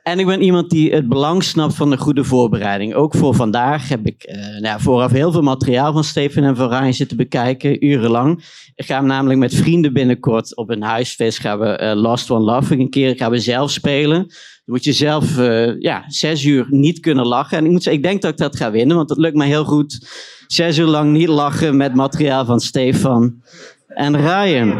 En 0.02 0.18
ik 0.18 0.26
ben 0.26 0.42
iemand 0.42 0.70
die 0.70 0.92
het 0.92 1.08
belang 1.08 1.42
snapt 1.42 1.74
van 1.74 1.92
een 1.92 1.98
goede 1.98 2.24
voorbereiding. 2.24 2.94
Ook 2.94 3.14
voor 3.14 3.34
vandaag 3.34 3.88
heb 3.88 4.06
ik 4.06 4.22
eh, 4.22 4.60
nou 4.60 4.80
vooraf 4.80 5.10
heel 5.10 5.32
veel 5.32 5.42
materiaal 5.42 5.92
van 5.92 6.04
Steven 6.04 6.44
en 6.44 6.56
van 6.56 6.68
Ryan 6.68 6.94
zitten 6.94 7.16
bekijken, 7.16 7.86
urenlang. 7.86 8.44
Ik 8.74 8.84
ga 8.84 9.00
namelijk 9.00 9.38
met 9.38 9.54
vrienden 9.54 9.92
binnenkort 9.92 10.56
op 10.56 10.70
een 10.70 10.82
huisfeest 10.82 11.38
gaan 11.38 11.58
we 11.58 11.66
eh, 11.66 11.96
Last 11.96 12.30
One 12.30 12.44
Laughing 12.44 12.80
een 12.80 12.90
keer 12.90 13.16
gaan 13.16 13.30
we 13.30 13.38
zelf 13.38 13.70
spelen. 13.70 14.18
Dan 14.18 14.28
moet 14.64 14.84
je 14.84 14.92
zelf 14.92 15.38
eh, 15.38 15.80
ja, 15.80 16.04
zes 16.06 16.44
uur 16.44 16.66
niet 16.70 17.00
kunnen 17.00 17.26
lachen. 17.26 17.58
En 17.58 17.64
ik 17.64 17.70
moet 17.70 17.82
zeggen, 17.82 18.02
ik 18.02 18.08
denk 18.08 18.22
dat 18.22 18.32
ik 18.32 18.38
dat 18.38 18.56
ga 18.56 18.70
winnen, 18.70 18.96
want 18.96 19.08
dat 19.08 19.18
lukt 19.18 19.36
me 19.36 19.44
heel 19.44 19.64
goed. 19.64 20.08
Zes 20.46 20.78
uur 20.78 20.86
lang 20.86 21.12
niet 21.12 21.28
lachen 21.28 21.76
met 21.76 21.94
materiaal 21.94 22.44
van 22.44 22.60
Stefan 22.60 23.42
en 23.86 24.16
Ryan. 24.16 24.70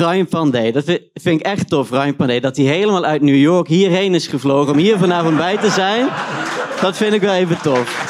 Ryan 0.00 0.28
Pandey, 0.28 0.72
dat 0.72 0.84
vind, 0.84 1.40
ik 1.40 1.40
echt 1.40 1.68
tof, 1.68 1.90
Ryan 1.90 2.16
Pandey. 2.16 2.40
Dat 2.40 2.56
hij 2.56 2.66
helemaal 2.66 3.04
uit 3.04 3.22
New 3.22 3.36
York 3.40 3.68
hierheen 3.68 4.14
is 4.14 4.26
gevlogen 4.26 4.72
om 4.72 4.78
hier 4.78 4.98
vanavond 4.98 5.36
bij 5.36 5.56
te 5.56 5.70
zijn. 5.70 6.08
Dat 6.80 6.96
vind 6.96 7.12
ik 7.12 7.20
wel 7.20 7.34
even 7.34 7.62
tof. 7.62 8.08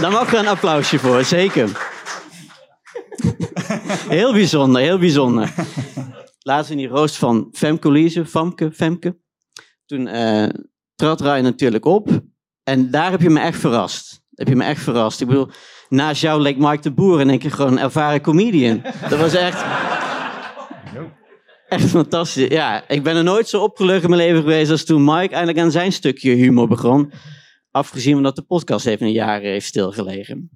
Daar 0.00 0.10
mag 0.10 0.32
er 0.32 0.38
een 0.38 0.48
applausje 0.48 0.98
voor, 0.98 1.24
zeker. 1.24 1.68
Heel 4.08 4.32
bijzonder, 4.32 4.82
heel 4.82 4.98
bijzonder. 4.98 5.54
Laatst 6.38 6.70
in 6.70 6.76
die 6.76 6.88
roost 6.88 7.16
van 7.16 7.48
Femke 7.52 8.70
Femke. 8.72 9.16
Toen 9.86 10.06
eh 10.06 10.48
trad 10.94 11.20
Ryan 11.20 11.42
natuurlijk 11.42 11.84
op. 11.84 12.08
En 12.62 12.90
daar 12.90 13.10
heb 13.10 13.20
je 13.20 13.30
me 13.30 13.40
echt 13.40 13.60
verrast. 13.60 14.20
Heb 14.34 14.48
je 14.48 14.56
me 14.56 14.64
echt 14.64 14.82
verrast. 14.82 15.20
Ik 15.20 15.26
bedoel, 15.26 15.48
naast 15.88 16.20
jou 16.20 16.40
leek 16.40 16.58
Mike 16.58 16.82
de 16.82 16.92
Boer 16.92 17.28
één 17.28 17.38
keer 17.38 17.50
gewoon 17.50 17.72
een 17.72 17.78
ervaren 17.78 18.20
comedian. 18.20 18.82
Dat 19.08 19.18
was 19.18 19.34
echt... 19.34 19.64
Echt 21.68 21.88
fantastisch. 21.88 22.48
Ja, 22.48 22.88
ik 22.88 23.02
ben 23.02 23.16
er 23.16 23.24
nooit 23.24 23.48
zo 23.48 23.62
opgelucht 23.62 24.02
in 24.02 24.10
mijn 24.10 24.22
leven 24.22 24.40
geweest 24.40 24.70
als 24.70 24.84
toen 24.84 25.04
Mike 25.04 25.34
eindelijk 25.34 25.58
aan 25.58 25.70
zijn 25.70 25.92
stukje 25.92 26.30
humor 26.30 26.68
begon. 26.68 27.12
Afgezien 27.70 28.14
van 28.14 28.22
dat 28.22 28.36
de 28.36 28.42
podcast 28.42 28.86
even 28.86 29.06
een 29.06 29.12
jaar 29.12 29.40
heeft 29.40 29.66
stilgelegen. 29.66 30.50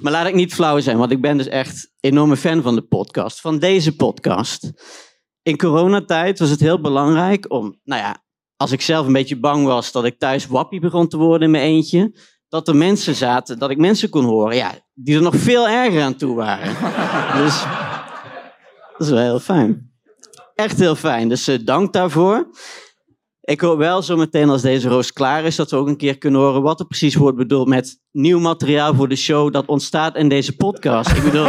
Maar 0.00 0.12
laat 0.12 0.26
ik 0.26 0.34
niet 0.34 0.54
flauw 0.54 0.80
zijn, 0.80 0.98
want 0.98 1.10
ik 1.10 1.20
ben 1.20 1.36
dus 1.36 1.46
echt 1.46 1.92
enorme 2.00 2.36
fan 2.36 2.62
van 2.62 2.74
de 2.74 2.82
podcast. 2.82 3.40
Van 3.40 3.58
deze 3.58 3.96
podcast. 3.96 4.72
In 5.42 5.56
coronatijd 5.56 6.38
was 6.38 6.50
het 6.50 6.60
heel 6.60 6.80
belangrijk 6.80 7.52
om, 7.52 7.80
nou 7.84 8.02
ja, 8.02 8.24
als 8.56 8.72
ik 8.72 8.80
zelf 8.80 9.06
een 9.06 9.12
beetje 9.12 9.38
bang 9.38 9.66
was 9.66 9.92
dat 9.92 10.04
ik 10.04 10.18
thuis 10.18 10.46
wappie 10.46 10.80
begon 10.80 11.08
te 11.08 11.16
worden 11.16 11.42
in 11.42 11.50
mijn 11.50 11.64
eentje. 11.64 12.20
Dat 12.48 12.68
er 12.68 12.76
mensen 12.76 13.14
zaten, 13.14 13.58
dat 13.58 13.70
ik 13.70 13.78
mensen 13.78 14.08
kon 14.08 14.24
horen, 14.24 14.56
ja, 14.56 14.72
die 14.94 15.16
er 15.16 15.22
nog 15.22 15.36
veel 15.36 15.68
erger 15.68 16.02
aan 16.02 16.16
toe 16.16 16.34
waren. 16.34 16.76
dus 17.42 17.62
dat 18.96 19.06
is 19.06 19.08
wel 19.08 19.22
heel 19.22 19.40
fijn. 19.40 19.87
Echt 20.58 20.78
heel 20.78 20.94
fijn, 20.94 21.28
dus 21.28 21.48
eh, 21.48 21.58
dank 21.64 21.92
daarvoor. 21.92 22.48
Ik 23.40 23.60
hoop 23.60 23.78
wel 23.78 24.02
zo 24.02 24.16
meteen 24.16 24.48
als 24.48 24.62
deze 24.62 24.88
roos 24.88 25.12
klaar 25.12 25.44
is, 25.44 25.56
dat 25.56 25.70
we 25.70 25.76
ook 25.76 25.86
een 25.86 25.96
keer 25.96 26.18
kunnen 26.18 26.40
horen 26.40 26.62
wat 26.62 26.80
er 26.80 26.86
precies 26.86 27.14
wordt 27.14 27.36
bedoeld 27.36 27.68
met 27.68 28.00
nieuw 28.12 28.38
materiaal 28.38 28.94
voor 28.94 29.08
de 29.08 29.16
show 29.16 29.52
dat 29.52 29.66
ontstaat 29.66 30.16
in 30.16 30.28
deze 30.28 30.56
podcast. 30.56 31.10
Ik 31.10 31.22
bedoel. 31.22 31.48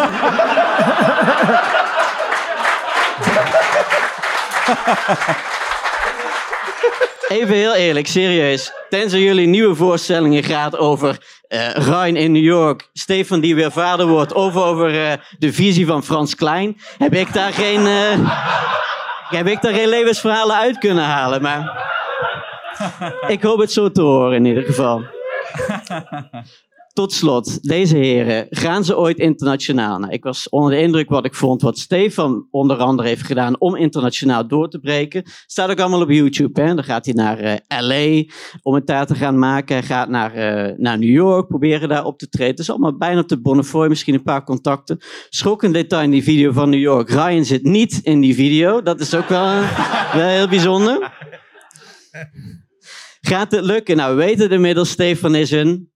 Even 7.28 7.55
heel 7.55 7.74
eerlijk, 7.74 8.07
serieus. 8.07 8.72
Tenzij 8.89 9.20
jullie 9.20 9.47
nieuwe 9.47 9.76
voorstellingen 9.76 10.43
gaat 10.43 10.78
over 10.78 11.18
eh 11.47 11.70
Ryan 11.72 12.16
in 12.16 12.32
New 12.32 12.43
York, 12.43 12.89
Stefan 12.93 13.39
die 13.39 13.55
weer 13.55 13.72
vader 13.72 14.07
wordt, 14.07 14.34
of 14.34 14.55
over 14.55 15.10
eh, 15.10 15.18
de 15.38 15.53
visie 15.53 15.86
van 15.86 16.03
Frans 16.03 16.36
Klein, 16.36 16.78
heb 16.97 17.14
ik 17.14 17.34
daar 17.34 17.53
geen, 17.53 17.88
heb 19.38 19.48
ik 19.48 19.62
daar 19.62 19.74
geen 19.74 19.88
levensverhalen 19.88 20.56
uit 20.56 20.78
kunnen 20.78 21.04
halen. 21.04 21.42
Maar 21.42 21.88
ik 23.28 23.44
hoop 23.44 23.60
het 23.60 23.72
zo 23.72 23.92
te 23.92 24.02
horen 24.02 24.36
in 24.36 24.46
ieder 24.46 24.64
geval. 24.64 25.04
Tot 26.94 27.14
slot, 27.14 27.68
deze 27.68 27.98
heren, 27.98 28.48
gaan 28.50 28.84
ze 28.84 28.98
ooit 28.98 29.18
internationaal? 29.18 30.00
Nou, 30.00 30.14
ik 30.14 30.24
was 30.24 30.50
onder 30.50 30.72
de 30.72 30.80
indruk 30.80 31.10
wat 31.10 31.26
ik 31.26 31.36
vond, 31.36 31.62
wat 31.62 31.78
Stefan 31.78 32.48
onder 32.52 32.78
andere 32.78 33.08
heeft 33.08 33.24
gedaan 33.24 33.60
om 33.60 33.76
internationaal 33.76 34.48
door 34.48 34.70
te 34.70 34.80
breken. 34.80 35.24
Staat 35.46 35.70
ook 35.70 35.80
allemaal 35.80 36.02
op 36.02 36.10
YouTube. 36.10 36.62
Hè? 36.62 36.76
Dan 36.76 36.84
gaat 36.84 37.06
hij 37.06 37.14
naar 37.14 37.40
eh, 37.40 37.82
LA 37.82 38.24
om 38.62 38.74
het 38.74 38.88
daar 38.88 39.06
te 39.06 39.16
gaan 39.16 39.40
maken. 39.40 39.76
Hij 39.76 39.86
gaat 39.86 40.10
naar, 40.10 40.34
eh, 40.34 40.78
naar 40.78 40.98
New 40.98 41.10
York, 41.10 41.48
proberen 41.48 41.90
daar 41.90 42.06
op 42.06 42.18
te 42.18 42.30
treden. 42.30 42.52
Het 42.52 42.60
is 42.60 42.70
allemaal 42.70 42.98
bijna 42.98 43.20
op 43.20 43.28
de 43.28 43.42
Bonnefoy, 43.42 43.88
misschien 43.88 44.14
een 44.14 44.24
paar 44.24 44.44
contacten. 44.44 44.98
Schokkend 45.30 45.74
detail 45.74 46.04
in 46.04 46.12
die 46.12 46.24
video 46.24 46.52
van 46.52 46.70
New 46.70 46.80
York. 46.80 47.10
Ryan 47.10 47.46
zit 47.46 47.64
niet 47.64 48.00
in 48.04 48.20
die 48.22 48.36
video. 48.36 48.82
Dat 48.82 49.00
is 49.00 49.16
ook 49.16 49.28
wel, 49.30 49.46
eh, 49.46 50.14
wel 50.14 50.28
heel 50.28 50.48
bijzonder. 50.48 51.14
Gaat 53.22 53.52
het 53.52 53.66
lukken? 53.66 53.98
Nou, 53.98 54.16
we 54.16 54.24
weten 54.24 54.42
het 54.42 54.52
inmiddels. 54.52 54.90
Stefan 54.90 55.36
is 55.36 55.52
een 55.52 55.90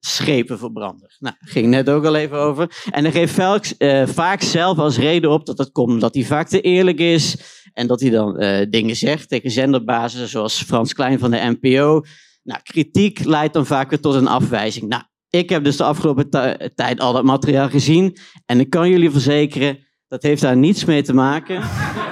schepenverbrander. 0.00 1.16
Nou, 1.18 1.34
ging 1.40 1.66
net 1.66 1.90
ook 1.90 2.04
al 2.04 2.14
even 2.14 2.38
over. 2.38 2.70
En 2.90 3.02
hij 3.02 3.12
geeft 3.12 3.34
vaak, 3.34 3.64
eh, 3.78 4.06
vaak 4.06 4.40
zelf 4.42 4.78
als 4.78 4.98
reden 4.98 5.30
op 5.30 5.46
dat 5.46 5.56
dat 5.56 5.72
komt 5.72 5.90
omdat 5.92 6.14
hij 6.14 6.24
vaak 6.24 6.48
te 6.48 6.60
eerlijk 6.60 6.98
is. 6.98 7.36
En 7.72 7.86
dat 7.86 8.00
hij 8.00 8.10
dan 8.10 8.38
eh, 8.38 8.66
dingen 8.70 8.96
zegt 8.96 9.28
tegen 9.28 9.50
zenderbazen, 9.50 10.28
zoals 10.28 10.62
Frans 10.62 10.92
Klein 10.92 11.18
van 11.18 11.30
de 11.30 11.56
NPO. 11.60 12.02
Nou, 12.42 12.60
kritiek 12.62 13.24
leidt 13.24 13.54
dan 13.54 13.66
vaak 13.66 13.90
weer 13.90 14.00
tot 14.00 14.14
een 14.14 14.28
afwijzing. 14.28 14.88
Nou, 14.88 15.02
ik 15.30 15.48
heb 15.48 15.64
dus 15.64 15.76
de 15.76 15.84
afgelopen 15.84 16.30
ti- 16.30 16.68
tijd 16.74 17.00
al 17.00 17.12
dat 17.12 17.24
materiaal 17.24 17.68
gezien. 17.68 18.16
En 18.46 18.60
ik 18.60 18.70
kan 18.70 18.88
jullie 18.88 19.10
verzekeren, 19.10 19.78
dat 20.08 20.22
heeft 20.22 20.42
daar 20.42 20.56
niets 20.56 20.84
mee 20.84 21.02
te 21.02 21.14
maken. 21.14 21.62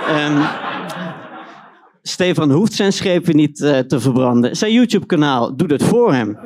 Ehm, 0.08 0.42
Stefan 2.02 2.50
hoeft 2.50 2.72
zijn 2.72 2.92
schepen 2.92 3.36
niet 3.36 3.60
eh, 3.62 3.78
te 3.78 4.00
verbranden. 4.00 4.56
Zijn 4.56 4.72
YouTube-kanaal 4.72 5.56
doet 5.56 5.70
het 5.70 5.82
voor 5.82 6.12
hem. 6.14 6.38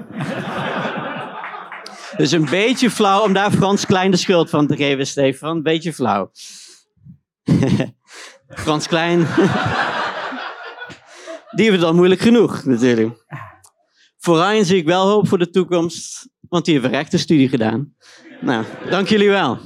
Dus 2.17 2.33
een 2.33 2.49
beetje 2.51 2.91
flauw 2.91 3.23
om 3.23 3.33
daar 3.33 3.51
Frans 3.51 3.87
Klein 3.87 4.11
de 4.11 4.17
schuld 4.17 4.51
van 4.51 4.67
te 4.67 4.77
geven, 4.77 5.07
Stefan. 5.07 5.57
Een 5.57 5.63
beetje 5.63 5.93
flauw. 5.93 6.31
Frans 8.63 8.87
Klein. 8.87 9.19
Die 11.51 11.65
hebben 11.65 11.81
het 11.81 11.91
al 11.91 11.95
moeilijk 11.95 12.21
genoeg, 12.21 12.65
natuurlijk. 12.65 13.25
Voor 14.19 14.37
Ryan 14.37 14.65
zie 14.65 14.77
ik 14.77 14.85
wel 14.85 15.09
hoop 15.09 15.29
voor 15.29 15.39
de 15.39 15.51
toekomst, 15.51 16.29
want 16.49 16.65
die 16.65 16.75
heeft 16.75 16.87
een 16.87 16.93
rechtenstudie 16.93 17.49
gedaan. 17.49 17.95
Nou, 18.41 18.65
dank 18.91 19.09
jullie 19.09 19.29
wel. 19.29 19.59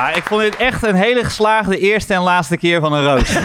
Nou, 0.00 0.16
ik 0.16 0.22
vond 0.24 0.40
dit 0.42 0.56
echt 0.56 0.82
een 0.82 0.94
hele 0.94 1.24
geslaagde 1.24 1.78
eerste 1.78 2.14
en 2.14 2.20
laatste 2.22 2.56
keer 2.56 2.80
van 2.80 2.92
een 2.92 3.04
roos. 3.04 3.34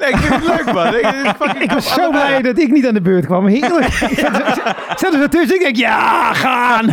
Nee, 0.00 0.08
ik 0.10 0.16
vind 0.16 0.34
het 0.34 0.44
leuk, 0.64 0.74
man. 0.74 0.86
Ik, 0.94 1.00
ik, 1.00 1.34
fucking- 1.36 1.62
Ik 1.66 1.70
was 1.70 1.94
zo 1.94 2.10
blij 2.10 2.42
dat 2.42 2.58
ik 2.58 2.70
niet 2.70 2.86
aan 2.86 2.94
de 2.94 3.00
beurt 3.00 3.26
kwam. 3.26 3.46
Heerlijk. 3.46 3.86
Ik 4.14 4.18
zat 4.98 5.14
er- 5.14 5.30
tussen. 5.30 5.54
Ik 5.56 5.60
denk, 5.62 5.76
ja, 5.76 6.32
gaan. 6.34 6.88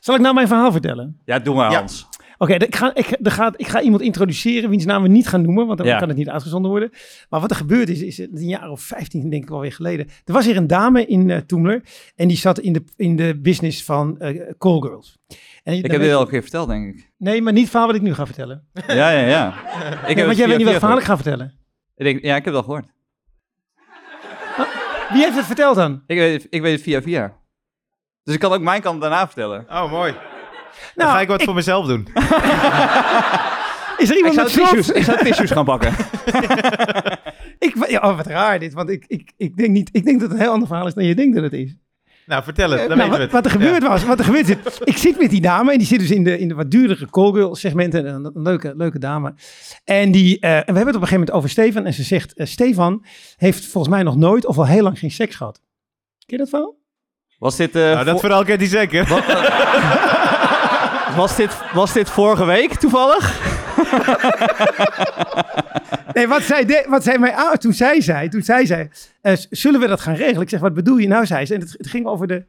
Zal 0.00 0.14
ik 0.14 0.20
nou 0.20 0.34
mijn 0.34 0.48
verhaal 0.48 0.72
vertellen? 0.72 1.20
Ja, 1.24 1.38
doe 1.38 1.54
maar 1.54 1.70
Ja. 1.70 1.76
Hans. 1.78 2.08
Oké, 2.38 2.54
ik, 2.54 2.76
ga, 2.76 2.94
ik, 2.94 3.16
er 3.22 3.30
gaat, 3.30 3.54
ik 3.60 3.68
ga 3.68 3.80
iemand 3.80 4.02
introduceren 4.02 4.70
wiens 4.70 4.84
naam 4.84 5.02
we 5.02 5.08
niet 5.08 5.28
gaan 5.28 5.42
noemen, 5.42 5.66
want 5.66 5.78
dan 5.78 5.86
Ja. 5.86 5.98
kan 5.98 6.08
het 6.08 6.16
niet 6.16 6.28
uitgezonden 6.28 6.70
worden. 6.70 6.90
Maar 7.28 7.40
wat 7.40 7.50
er 7.50 7.56
gebeurd 7.56 7.88
is, 7.88 8.00
is 8.02 8.16
het 8.18 8.30
een 8.32 8.48
jaar 8.48 8.70
of 8.70 8.80
15 8.82 9.30
denk 9.30 9.42
ik 9.42 9.50
alweer 9.50 9.72
geleden. 9.72 10.06
Er 10.24 10.32
was 10.32 10.44
hier 10.44 10.56
een 10.56 10.66
dame 10.66 11.06
in 11.06 11.30
eh 11.30 11.38
Toemler 11.38 11.82
en 12.16 12.28
die 12.28 12.36
zat 12.36 12.58
in 12.58 12.72
de, 12.72 12.84
in 12.96 13.16
de 13.16 13.38
business 13.42 13.84
van 13.84 14.18
eh 14.18 14.40
call 14.58 14.80
girls. 14.80 15.18
En, 15.64 15.74
Ik 15.74 15.90
heb 15.90 16.00
dit 16.00 16.12
al 16.12 16.20
een 16.20 16.28
keer 16.28 16.42
verteld, 16.42 16.68
denk 16.68 16.94
ik. 16.94 17.10
Nee, 17.18 17.42
maar 17.42 17.52
niet 17.52 17.62
het 17.62 17.70
verhaal 17.70 17.86
wat 17.86 17.96
ik 17.96 18.02
nu 18.02 18.14
ga 18.14 18.26
vertellen. 18.26 18.68
Ja, 18.86 19.10
ja, 19.10 19.26
ja. 19.26 19.54
Ik 20.08 20.16
Nee, 20.16 20.24
want 20.24 20.36
jij 20.36 20.48
weet 20.48 20.56
niet 20.56 20.66
welk 20.66 20.78
verhaal 20.78 20.98
ik 20.98 21.04
ga 21.04 21.14
vertellen. 21.14 21.58
Ik 21.96 22.04
denk, 22.04 22.22
ja, 22.22 22.36
ik 22.36 22.44
heb 22.44 22.54
het 22.54 22.54
al 22.54 22.62
gehoord. 22.62 22.86
Wie 25.12 25.22
heeft 25.22 25.36
het 25.36 25.46
verteld 25.46 25.76
dan? 25.76 26.02
Ik 26.06 26.18
weet, 26.18 26.46
ik 26.50 26.62
weet 26.62 26.72
het 26.72 26.82
via 26.82 27.02
via. 27.02 27.32
Dus 28.22 28.34
ik 28.34 28.40
kan 28.40 28.52
ook 28.52 28.60
mijn 28.60 28.80
kant 28.80 29.00
daarna 29.00 29.26
vertellen. 29.26 29.66
Oh, 29.68 29.90
mooi. 29.90 30.12
Dan 30.12 30.20
Nou, 30.94 31.10
ga 31.10 31.20
ik 31.20 31.28
wat 31.28 31.42
voor 31.42 31.54
mezelf 31.54 31.86
doen. 31.86 32.08
Is 33.96 34.10
er 34.10 34.16
Ik 34.16 34.26
iemand 34.26 34.34
zou, 34.34 34.46
met 34.46 34.50
slot? 34.52 34.68
tissues, 34.68 34.90
ik 34.96 35.02
zou 35.04 35.18
tissues 35.18 35.50
gaan 35.50 35.64
pakken. 35.64 35.92
Ik, 37.58 37.88
ja, 37.88 38.00
oh, 38.00 38.16
wat 38.16 38.26
raar 38.26 38.58
dit, 38.58 38.72
want 38.72 38.90
ik, 38.90 39.04
ik, 39.06 39.32
ik, 39.36 39.56
denk 39.56 39.70
niet, 39.70 39.88
ik 39.92 40.04
denk 40.04 40.20
dat 40.20 40.28
het 40.28 40.38
een 40.38 40.44
heel 40.44 40.52
ander 40.52 40.68
verhaal 40.68 40.86
is 40.86 40.94
dan 40.94 41.04
je 41.04 41.14
denkt 41.14 41.34
dat 41.34 41.44
het 41.44 41.52
is. 41.52 41.76
Nou, 42.26 42.42
vertel 42.42 42.70
het. 42.70 42.88
Dan 42.88 42.98
Nou, 42.98 43.10
weten 43.10 43.10
we 43.10 43.10
wat, 43.10 43.20
het. 43.20 43.32
wat 43.32 43.44
er 43.44 43.50
gebeurd 43.50 43.82
was, 43.88 44.04
wat 44.04 44.18
er 44.18 44.24
gebeurd 44.24 44.48
is, 44.48 44.56
ik 44.84 44.96
zit 44.96 45.18
met 45.18 45.30
die 45.30 45.40
dame 45.40 45.72
en 45.72 45.78
die 45.78 45.86
zit 45.86 45.98
dus 45.98 46.10
in 46.10 46.24
de, 46.24 46.38
in 46.38 46.48
de 46.48 46.54
wat 46.54 46.70
duurdere 46.70 47.10
callgirl 47.10 47.54
segmenten, 47.54 48.06
een, 48.06 48.24
een 48.24 48.42
leuke, 48.42 48.72
leuke 48.76 48.98
dame. 48.98 49.34
En, 49.84 50.12
die, 50.12 50.40
eh, 50.40 50.50
en 50.56 50.58
we 50.58 50.64
hebben 50.64 50.86
het 50.86 50.96
op 50.96 51.02
een 51.02 51.08
gegeven 51.08 51.18
moment 51.18 51.36
over 51.36 51.50
Stefan 51.50 51.84
en 51.86 51.94
ze 51.94 52.02
zegt, 52.02 52.34
eh, 52.34 52.46
Stefan 52.46 53.04
heeft 53.36 53.66
volgens 53.66 53.94
mij 53.94 54.02
nog 54.02 54.16
nooit 54.16 54.46
of 54.46 54.58
al 54.58 54.66
heel 54.66 54.82
lang 54.82 54.98
geen 54.98 55.10
seks 55.10 55.36
gehad. 55.36 55.60
Ken 56.26 56.36
je 56.36 56.36
dat 56.36 56.48
verhaal? 56.48 56.76
Was 57.38 57.56
dit, 57.56 57.76
eh, 57.76 57.82
Nou, 57.82 58.04
dat 58.04 58.20
verhaal 58.20 58.44
kent 58.44 58.60
hij 58.60 58.68
zeker. 58.68 59.08
was, 61.16 61.36
dit, 61.36 61.56
was 61.72 61.92
dit 61.92 62.10
vorige 62.10 62.44
week 62.44 62.74
toevallig? 62.74 63.53
Nee, 66.14 66.28
wat 66.28 66.42
de, 66.42 66.86
wat 66.88 67.04
zij 67.04 67.18
mij 67.18 67.32
aan, 67.32 67.58
toen 67.58 67.72
zij 67.72 68.00
zei, 68.00 68.28
toen 68.28 68.42
zij 68.42 68.66
zei, 68.66 68.88
eh, 69.20 69.32
zullen 69.50 69.80
we 69.80 69.86
dat 69.86 70.00
gaan 70.00 70.14
regelen? 70.14 70.42
Ik 70.42 70.48
zeg, 70.48 70.60
wat 70.60 70.74
bedoel 70.74 70.96
je 70.96 71.08
nou, 71.08 71.26
zei 71.26 71.46
ze. 71.46 71.54
En 71.54 71.60
het, 71.60 71.76
ging 71.78 72.06
over 72.06 72.26
de, 72.26 72.46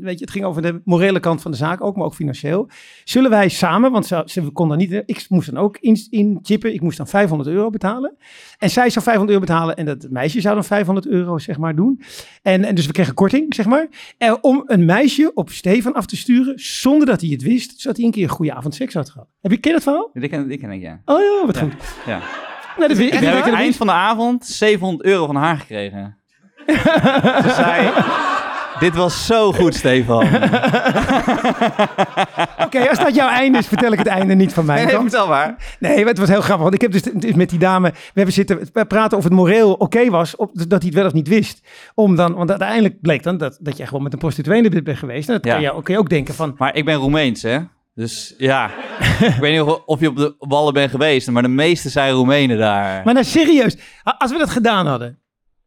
weet 0.00 0.18
je, 0.18 0.24
het 0.24 0.30
ging 0.30 0.44
over 0.44 0.62
de 0.62 0.80
morele 0.84 1.20
kant 1.20 1.42
van 1.42 1.50
de 1.50 1.56
zaak 1.56 1.82
ook, 1.82 1.96
maar 1.96 2.04
ook 2.04 2.14
financieel. 2.14 2.68
Zullen 3.04 3.30
wij 3.30 3.48
samen, 3.48 3.92
want 3.92 4.06
ze, 4.06 4.22
ze 4.24 4.42
kon 4.42 4.68
dan 4.68 4.78
niet, 4.78 5.02
ik 5.06 5.26
moest 5.28 5.50
dan 5.52 5.62
ook 5.62 5.76
in, 5.78 6.06
inchippen, 6.10 6.74
ik 6.74 6.80
moest 6.80 6.96
dan 6.96 7.06
500 7.06 7.50
euro 7.50 7.70
betalen. 7.70 8.16
En 8.58 8.70
zij 8.70 8.90
zou 8.90 9.04
500 9.04 9.28
euro 9.30 9.40
betalen 9.46 9.76
en 9.76 9.84
dat 9.84 10.06
meisje 10.10 10.40
zou 10.40 10.54
dan 10.54 10.64
500 10.64 11.06
euro, 11.06 11.38
zeg 11.38 11.58
maar, 11.58 11.74
doen. 11.74 12.00
En, 12.42 12.64
en 12.64 12.74
dus 12.74 12.86
we 12.86 12.92
kregen 12.92 13.14
korting, 13.14 13.54
zeg 13.54 13.66
maar, 13.66 13.88
eh, 14.18 14.34
om 14.40 14.62
een 14.66 14.84
meisje 14.84 15.30
op 15.34 15.50
Stefan 15.50 15.92
af 15.94 16.06
te 16.06 16.16
sturen, 16.16 16.52
zonder 16.58 17.06
dat 17.06 17.20
hij 17.20 17.30
het 17.30 17.42
wist, 17.42 17.80
zodat 17.80 17.96
hij 17.96 18.06
een 18.06 18.12
keer 18.12 18.22
een 18.22 18.28
goede 18.28 18.54
avond 18.54 18.74
seks 18.74 18.94
had 18.94 19.10
gehad. 19.10 19.28
Heb 19.40 19.50
je, 19.50 19.58
ken 19.58 19.72
dat 19.72 19.82
verhaal? 19.82 20.10
Dit 20.12 20.30
ken, 20.30 20.48
dit 20.48 20.60
ken 20.60 20.70
ik, 20.70 20.80
ja. 20.80 21.00
Oh 21.04 21.20
ja, 21.20 21.46
wat 21.46 21.54
Ja. 21.54 21.60
goed. 21.62 21.74
ja. 22.06 22.20
Nou, 22.76 22.88
dat 22.88 22.98
ik. 22.98 23.12
Heb 23.12 23.22
ik 23.22 23.28
aan 23.28 23.36
het 23.36 23.44
het 23.44 23.54
eind 23.54 23.76
van 23.76 23.86
de 23.86 23.92
avond 23.92 24.46
700 24.46 25.04
euro 25.08 25.26
van 25.26 25.36
haar 25.36 25.56
gekregen. 25.58 26.18
Ze 26.66 27.52
zei, 27.56 27.90
dit 28.80 28.94
was 28.96 29.26
zo 29.26 29.52
goed, 29.52 29.74
Stefan. 29.74 30.24
Oké, 32.64 32.88
als 32.88 32.98
dat 32.98 33.14
jouw 33.14 33.28
einde 33.28 33.58
is, 33.58 33.66
vertel 33.66 33.92
ik 33.92 33.98
het 33.98 34.06
einde 34.06 34.34
niet 34.34 34.52
van 34.52 34.64
mijn 34.64 34.84
Nee, 34.86 34.94
kant. 34.94 35.10
vertel 35.10 35.28
maar. 35.28 35.56
Nee, 35.78 35.96
maar 35.96 36.06
het 36.06 36.18
was 36.18 36.28
heel 36.28 36.40
grappig. 36.40 36.62
Want 36.62 36.74
ik 36.74 36.80
heb 36.80 36.92
dus, 36.92 37.34
met 37.34 37.50
die 37.50 37.58
dame, 37.58 37.90
we 37.90 37.96
hebben 38.14 38.34
zitten 38.34 38.70
praten 38.88 39.18
of 39.18 39.24
het 39.24 39.32
moreel 39.32 39.72
oké 39.72 40.10
was, 40.10 40.36
op, 40.36 40.50
dat 40.54 40.68
hij 40.70 40.78
het 40.86 40.94
wel 40.94 41.06
of 41.06 41.12
niet 41.12 41.28
wist. 41.28 41.60
Om 41.94 42.16
dan, 42.16 42.34
want 42.34 42.50
uiteindelijk 42.50 43.00
bleek 43.00 43.22
dan 43.22 43.36
dat, 43.38 43.58
dat 43.60 43.76
jij 43.76 43.86
gewoon 43.86 44.02
met 44.02 44.12
een 44.12 44.18
prostituee 44.18 44.82
bent 44.82 44.98
geweest. 44.98 45.28
En 45.28 45.34
dat 45.34 45.44
Ja. 45.44 45.52
kan 45.52 45.62
je, 45.62 45.82
kun 45.82 45.94
je 45.94 46.00
ook 46.00 46.08
denken 46.08 46.34
van, 46.34 46.54
Maar 46.58 46.74
ik 46.76 46.84
ben 46.84 46.94
Roemeens, 46.94 47.42
hè? 47.42 47.58
Dus 47.94 48.34
ja, 48.38 48.70
ik 49.20 49.34
weet 49.40 49.52
niet 49.52 49.80
of, 49.86 50.00
je 50.00 50.08
op 50.08 50.16
de 50.16 50.34
wallen 50.38 50.72
bent 50.72 50.90
geweest, 50.90 51.30
maar 51.30 51.42
de 51.42 51.48
meeste 51.48 51.88
zijn 51.88 52.12
Roemenen 52.12 52.58
daar. 52.58 53.04
maar 53.04 53.14
nou 53.14 53.26
serieus, 53.26 53.76
als 54.18 54.32
we 54.32 54.38
dat 54.38 54.50
gedaan 54.50 54.86
hadden, 54.86 55.18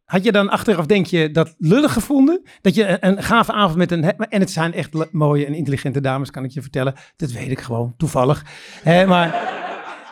had 0.04 0.24
je 0.24 0.32
dan 0.32 0.48
achteraf, 0.48 0.86
denk 0.86 1.06
je, 1.06 1.30
dat 1.30 1.54
lullig 1.58 1.92
gevonden? 1.92 2.42
Dat 2.60 2.74
je 2.74 2.86
een, 2.88 3.08
een 3.08 3.22
gave 3.22 3.52
avond 3.52 3.76
met 3.76 3.90
een, 3.90 4.04
en 4.18 4.40
het 4.40 4.50
zijn 4.50 4.72
echt 4.74 5.12
mooie 5.12 5.46
en 5.46 5.54
intelligente 5.54 6.00
dames, 6.00 6.30
kan 6.30 6.44
ik 6.44 6.50
je 6.50 6.62
vertellen. 6.62 6.94
Dat 7.16 7.30
weet 7.30 7.50
ik 7.50 7.60
gewoon, 7.60 7.94
toevallig. 7.96 8.44
Maar... 8.84 9.52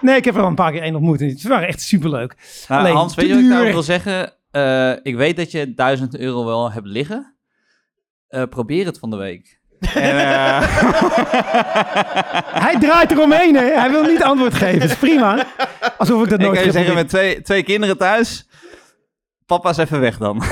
Nee, 0.01 0.17
ik 0.17 0.25
heb 0.25 0.35
er 0.35 0.43
al 0.43 0.49
een 0.49 0.55
paar 0.55 0.73
keer 0.73 0.83
één 0.83 0.95
ontmoet. 0.95 1.21
En 1.21 1.39
ze 1.39 1.49
waren 1.49 1.69
echt 1.69 1.81
superleuk. 1.81 2.37
Nou, 2.69 2.81
Alleen, 2.81 2.95
Hans, 2.95 3.15
weet 3.15 3.27
je 3.27 3.35
wat 3.35 3.43
ik 3.43 3.49
duur. 3.49 3.73
wil 3.73 3.83
zeggen? 3.83 4.33
Eh, 4.51 4.93
ik 5.03 5.17
weet 5.17 5.37
dat 5.37 5.51
je 5.51 5.75
1000 5.75 6.19
euro 6.19 6.45
wel 6.45 6.73
hebt 6.73 6.87
liggen. 6.87 7.37
Eh, 8.29 8.43
probeer 8.51 8.87
het 8.87 8.99
van 8.99 9.11
de 9.11 9.17
week. 9.17 9.61
En, 9.95 10.19
eh, 10.19 10.61
Hij 12.63 12.79
draait 12.79 13.11
eromheen, 13.11 13.55
hè? 13.57 13.65
Hij 13.65 13.91
wil 13.91 14.03
niet 14.03 14.23
antwoord 14.23 14.55
geven. 14.55 14.81
Dat 14.81 14.91
is 14.91 14.97
prima. 14.97 15.47
Alsof 15.99 16.23
ik 16.23 16.31
dat 16.31 16.39
ik 16.41 16.47
nooit 16.47 16.59
kan 16.59 16.67
je 16.67 16.73
heb 16.73 16.73
zeggen, 16.73 16.95
met 16.95 17.09
twee, 17.09 17.43
twee 17.43 17.63
kinderen 17.63 17.97
thuis, 17.97 18.49
papa 19.59 19.71
is 19.71 19.77
even 19.77 20.01
weg 20.01 20.19
dan. 20.19 20.37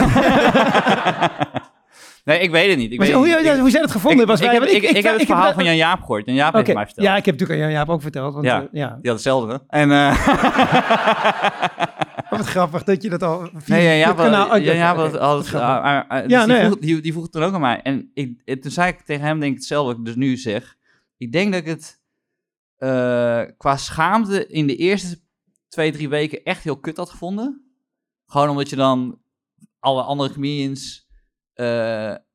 nee, 2.25 2.41
ik 2.41 2.51
weet 2.51 2.69
het 2.69 2.79
niet. 2.79 2.93
Ik 2.93 2.99
Maar 2.99 3.07
weet 3.07 3.17
hoe, 3.17 3.27
het 3.27 3.35
hoe, 3.35 3.43
niet. 3.45 3.53
Ik- 3.55 3.61
hoe 3.61 3.71
zij 3.71 3.81
dat 3.81 3.91
gevonden 3.91 4.29
ik, 4.29 4.39
wij- 4.41 4.53
heb, 4.55 4.63
ik, 4.63 4.83
ik 4.83 5.03
heb 5.03 5.13
het 5.13 5.21
ik 5.21 5.27
verhaal 5.27 5.53
van 5.53 5.65
Jan 5.65 5.77
Jaap 5.77 6.01
gehoord. 6.01 6.27
Jan 6.27 6.35
Jaap 6.35 6.55
heeft 6.55 6.59
Oké, 6.59 6.67
het 6.67 6.77
mij 6.77 6.87
verteld. 6.87 7.07
Ja, 7.07 7.17
ik 7.17 7.25
heb 7.25 7.35
natuurlijk 7.39 7.61
aan 7.61 7.67
Jan 7.71 7.77
Jaap 7.79 7.89
ook 7.89 8.03
verteld. 8.03 8.35
Want, 8.35 8.45
Ja. 8.47 8.61
eh, 8.61 8.67
ja. 8.73 8.87
Die 8.89 8.97
had 9.11 9.13
hetzelfde. 9.13 9.63
En, 9.69 9.91
eh, 9.91 10.29
Wat 12.31 12.47
grappig 12.47 12.83
dat 12.85 13.03
je 13.03 13.09
dat 13.09 13.23
al... 13.23 13.51
via 13.55 13.75
nee, 13.75 13.83
Jan 13.85 13.93
dit 13.93 13.99
Jaap, 13.99 14.17
kanaal 14.17 14.31
ah, 15.63 15.85
ah, 15.85 16.03
ah, 16.09 16.23
dus 16.23 16.31
Ja, 16.31 16.45
die, 16.45 16.55
nee, 16.55 16.65
vroeg, 16.65 16.79
die, 16.79 17.01
die 17.01 17.13
vroeg 17.13 17.23
het 17.25 17.33
toen 17.33 17.43
ook 17.43 17.55
aan 17.55 17.61
mij. 17.61 17.81
En 17.83 18.11
ik, 18.15 18.61
toen 18.63 18.71
zei 18.71 18.89
ik 18.89 19.01
tegen 19.01 19.25
hem 19.25 19.41
denk 19.41 19.53
ik 19.53 19.59
hetzelfde 19.59 19.89
wat 19.91 19.99
ik 19.99 20.05
dus 20.05 20.15
nu 20.15 20.37
zeg. 20.37 20.77
Ik 21.17 21.33
denk 21.33 21.53
dat 21.53 21.61
ik 21.61 21.67
het 21.67 22.01
eh, 22.77 23.43
qua 23.57 23.77
schaamte 23.77 24.47
in 24.47 24.67
de 24.67 24.77
eerste 24.77 25.21
twee, 25.69 25.93
drie 25.93 26.09
weken 26.09 26.43
echt 26.43 26.65
heel 26.65 26.79
kut 26.81 26.97
had 26.97 27.11
gevonden. 27.11 27.70
Gewoon 28.31 28.49
omdat 28.49 28.71
je 28.71 28.77
dan 28.77 29.19
alle 29.79 30.03
andere 30.03 30.33
comedians... 30.33 31.07
eh, 31.55 31.67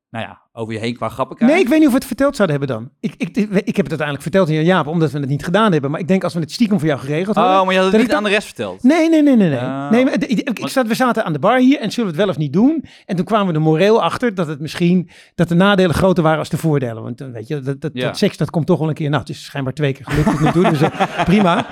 nou 0.10 0.28
ja, 0.28 0.42
over 0.52 0.74
je 0.74 0.80
heen 0.80 0.96
qua 0.96 1.10
grappen 1.10 1.36
krijgt. 1.36 1.54
Nee, 1.56 1.64
ik 1.64 1.70
weet 1.70 1.78
niet 1.80 1.88
of 1.88 1.94
we 1.94 2.00
het 2.00 2.08
verteld 2.08 2.36
zouden 2.36 2.58
hebben 2.58 2.76
dan. 2.78 2.90
Ik, 3.00 3.14
ik, 3.18 3.38
ik, 3.38 3.48
heb 3.48 3.66
het 3.66 4.00
uiteindelijk 4.00 4.22
verteld 4.22 4.50
aan 4.50 4.64
Jaap, 4.64 4.88
omdat 4.88 5.12
we 5.12 5.20
het 5.20 5.30
niet 5.30 5.44
gedaan 5.44 5.72
hebben. 5.72 5.92
Maar 5.92 6.00
ik 6.00 6.08
denk 6.08 6.24
als 6.24 6.34
we 6.34 6.40
het 6.40 6.52
stiekem 6.52 6.80
voor 6.80 6.88
jou 6.88 7.00
geregeld 7.00 7.36
hadden... 7.36 7.60
Oh, 7.60 7.66
maar 7.66 7.74
je 7.74 7.80
had 7.80 7.92
het 7.92 8.02
niet 8.02 8.14
aan 8.14 8.24
de 8.24 8.30
rest 8.30 8.46
verteld. 8.46 8.84
Nee, 8.84 9.10
nee, 9.10 9.22
nee, 9.24 9.36
nee. 9.36 9.50
nee. 9.50 9.60
Oh. 9.60 9.90
nee 9.90 10.04
maar, 10.06 10.20
de- 10.20 10.28
ik, 10.28 10.60
ik 10.60 10.68
zat, 10.68 10.88
we 10.88 10.94
zaten 10.96 11.26
aan 11.26 11.34
de 11.34 11.40
bar 11.40 11.58
hier 11.60 11.80
en 11.80 11.92
zullen 11.92 12.12
we 12.12 12.16
het 12.18 12.26
wel 12.26 12.36
of 12.36 12.42
niet 12.42 12.54
doen? 12.54 12.84
En 13.06 13.16
toen 13.16 13.26
kwamen 13.26 13.48
we 13.48 13.54
er 13.54 13.62
moreel 13.62 14.02
achter 14.04 14.36
dat 14.36 14.48
het 14.48 14.60
misschien 14.60 15.10
dat 15.36 15.48
de 15.48 15.56
nadelen 15.56 15.96
groter 15.96 16.24
waren 16.24 16.40
als 16.40 16.50
de 16.50 16.58
voordelen. 16.58 17.04
Want 17.04 17.18
dan 17.18 17.32
weet 17.32 17.48
je, 17.48 17.60
dat, 17.60 17.82
dat, 17.82 17.92
Ja. 17.94 18.06
dat 18.06 18.18
seks 18.18 18.38
dat 18.38 18.50
komt 18.50 18.66
toch 18.66 18.80
wel 18.80 18.88
een 18.88 18.94
keer. 18.94 19.10
Nou, 19.10 19.22
het 19.22 19.30
is 19.30 19.46
schijnbaar 19.46 19.74
twee 19.74 19.94
keer 19.94 20.06
gelukt 20.06 20.30
tot 20.30 20.40
nu 20.40 20.52
toe, 20.52 20.70
dus 20.70 20.82
eh, 20.82 21.24
prima. 21.24 21.66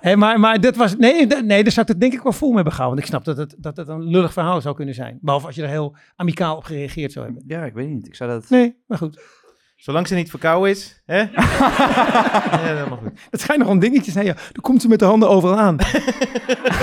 Hé, 0.00 0.16
maar, 0.16 0.40
maar 0.40 0.60
dat 0.60 0.76
was, 0.76 0.96
nee, 0.96 1.26
nee, 1.26 1.62
daar 1.62 1.72
zou 1.72 1.86
ik 1.86 1.92
het 1.92 2.00
denk 2.00 2.12
ik 2.12 2.22
wel 2.22 2.32
vol 2.32 2.52
mee 2.52 2.62
begaan. 2.62 2.86
Want 2.86 2.98
ik 2.98 3.06
snap 3.06 3.24
dat 3.24 3.36
het, 3.36 3.54
dat 3.58 3.76
het 3.76 3.88
een 3.88 4.04
lullig 4.10 4.32
verhaal 4.32 4.60
zou 4.60 4.74
kunnen 4.74 4.94
zijn. 4.94 5.18
Behalve 5.20 5.46
als 5.46 5.54
je 5.54 5.62
er 5.62 5.68
heel 5.68 5.96
amicaal 6.16 6.56
op 6.56 6.64
gereageerd 6.64 7.12
zou 7.12 7.24
hebben. 7.24 7.44
Ja, 7.46 7.64
ik 7.64 7.74
weet 7.74 7.88
niet. 7.88 8.06
Ik 8.06 8.14
zou 8.14 8.30
dat... 8.30 8.50
Nee, 8.50 8.76
maar 8.86 8.98
goed. 8.98 9.20
Zolang 9.76 10.08
ze 10.08 10.14
niet 10.14 10.30
verkouden 10.30 10.70
is, 10.70 11.02
hè? 11.06 11.18
ja, 12.66 12.78
dat 12.78 12.88
mag 12.88 12.98
goed. 12.98 13.20
Het 13.30 13.40
schijnt 13.40 13.62
nog 13.62 13.70
een 13.70 13.78
dingetje 13.78 14.04
te 14.04 14.10
zijn. 14.10 14.24
Ja, 14.26 14.32
dan 14.34 14.62
komt 14.62 14.82
ze 14.82 14.88
met 14.88 14.98
de 14.98 15.04
handen 15.04 15.28
overal 15.28 15.58
aan. 15.58 15.76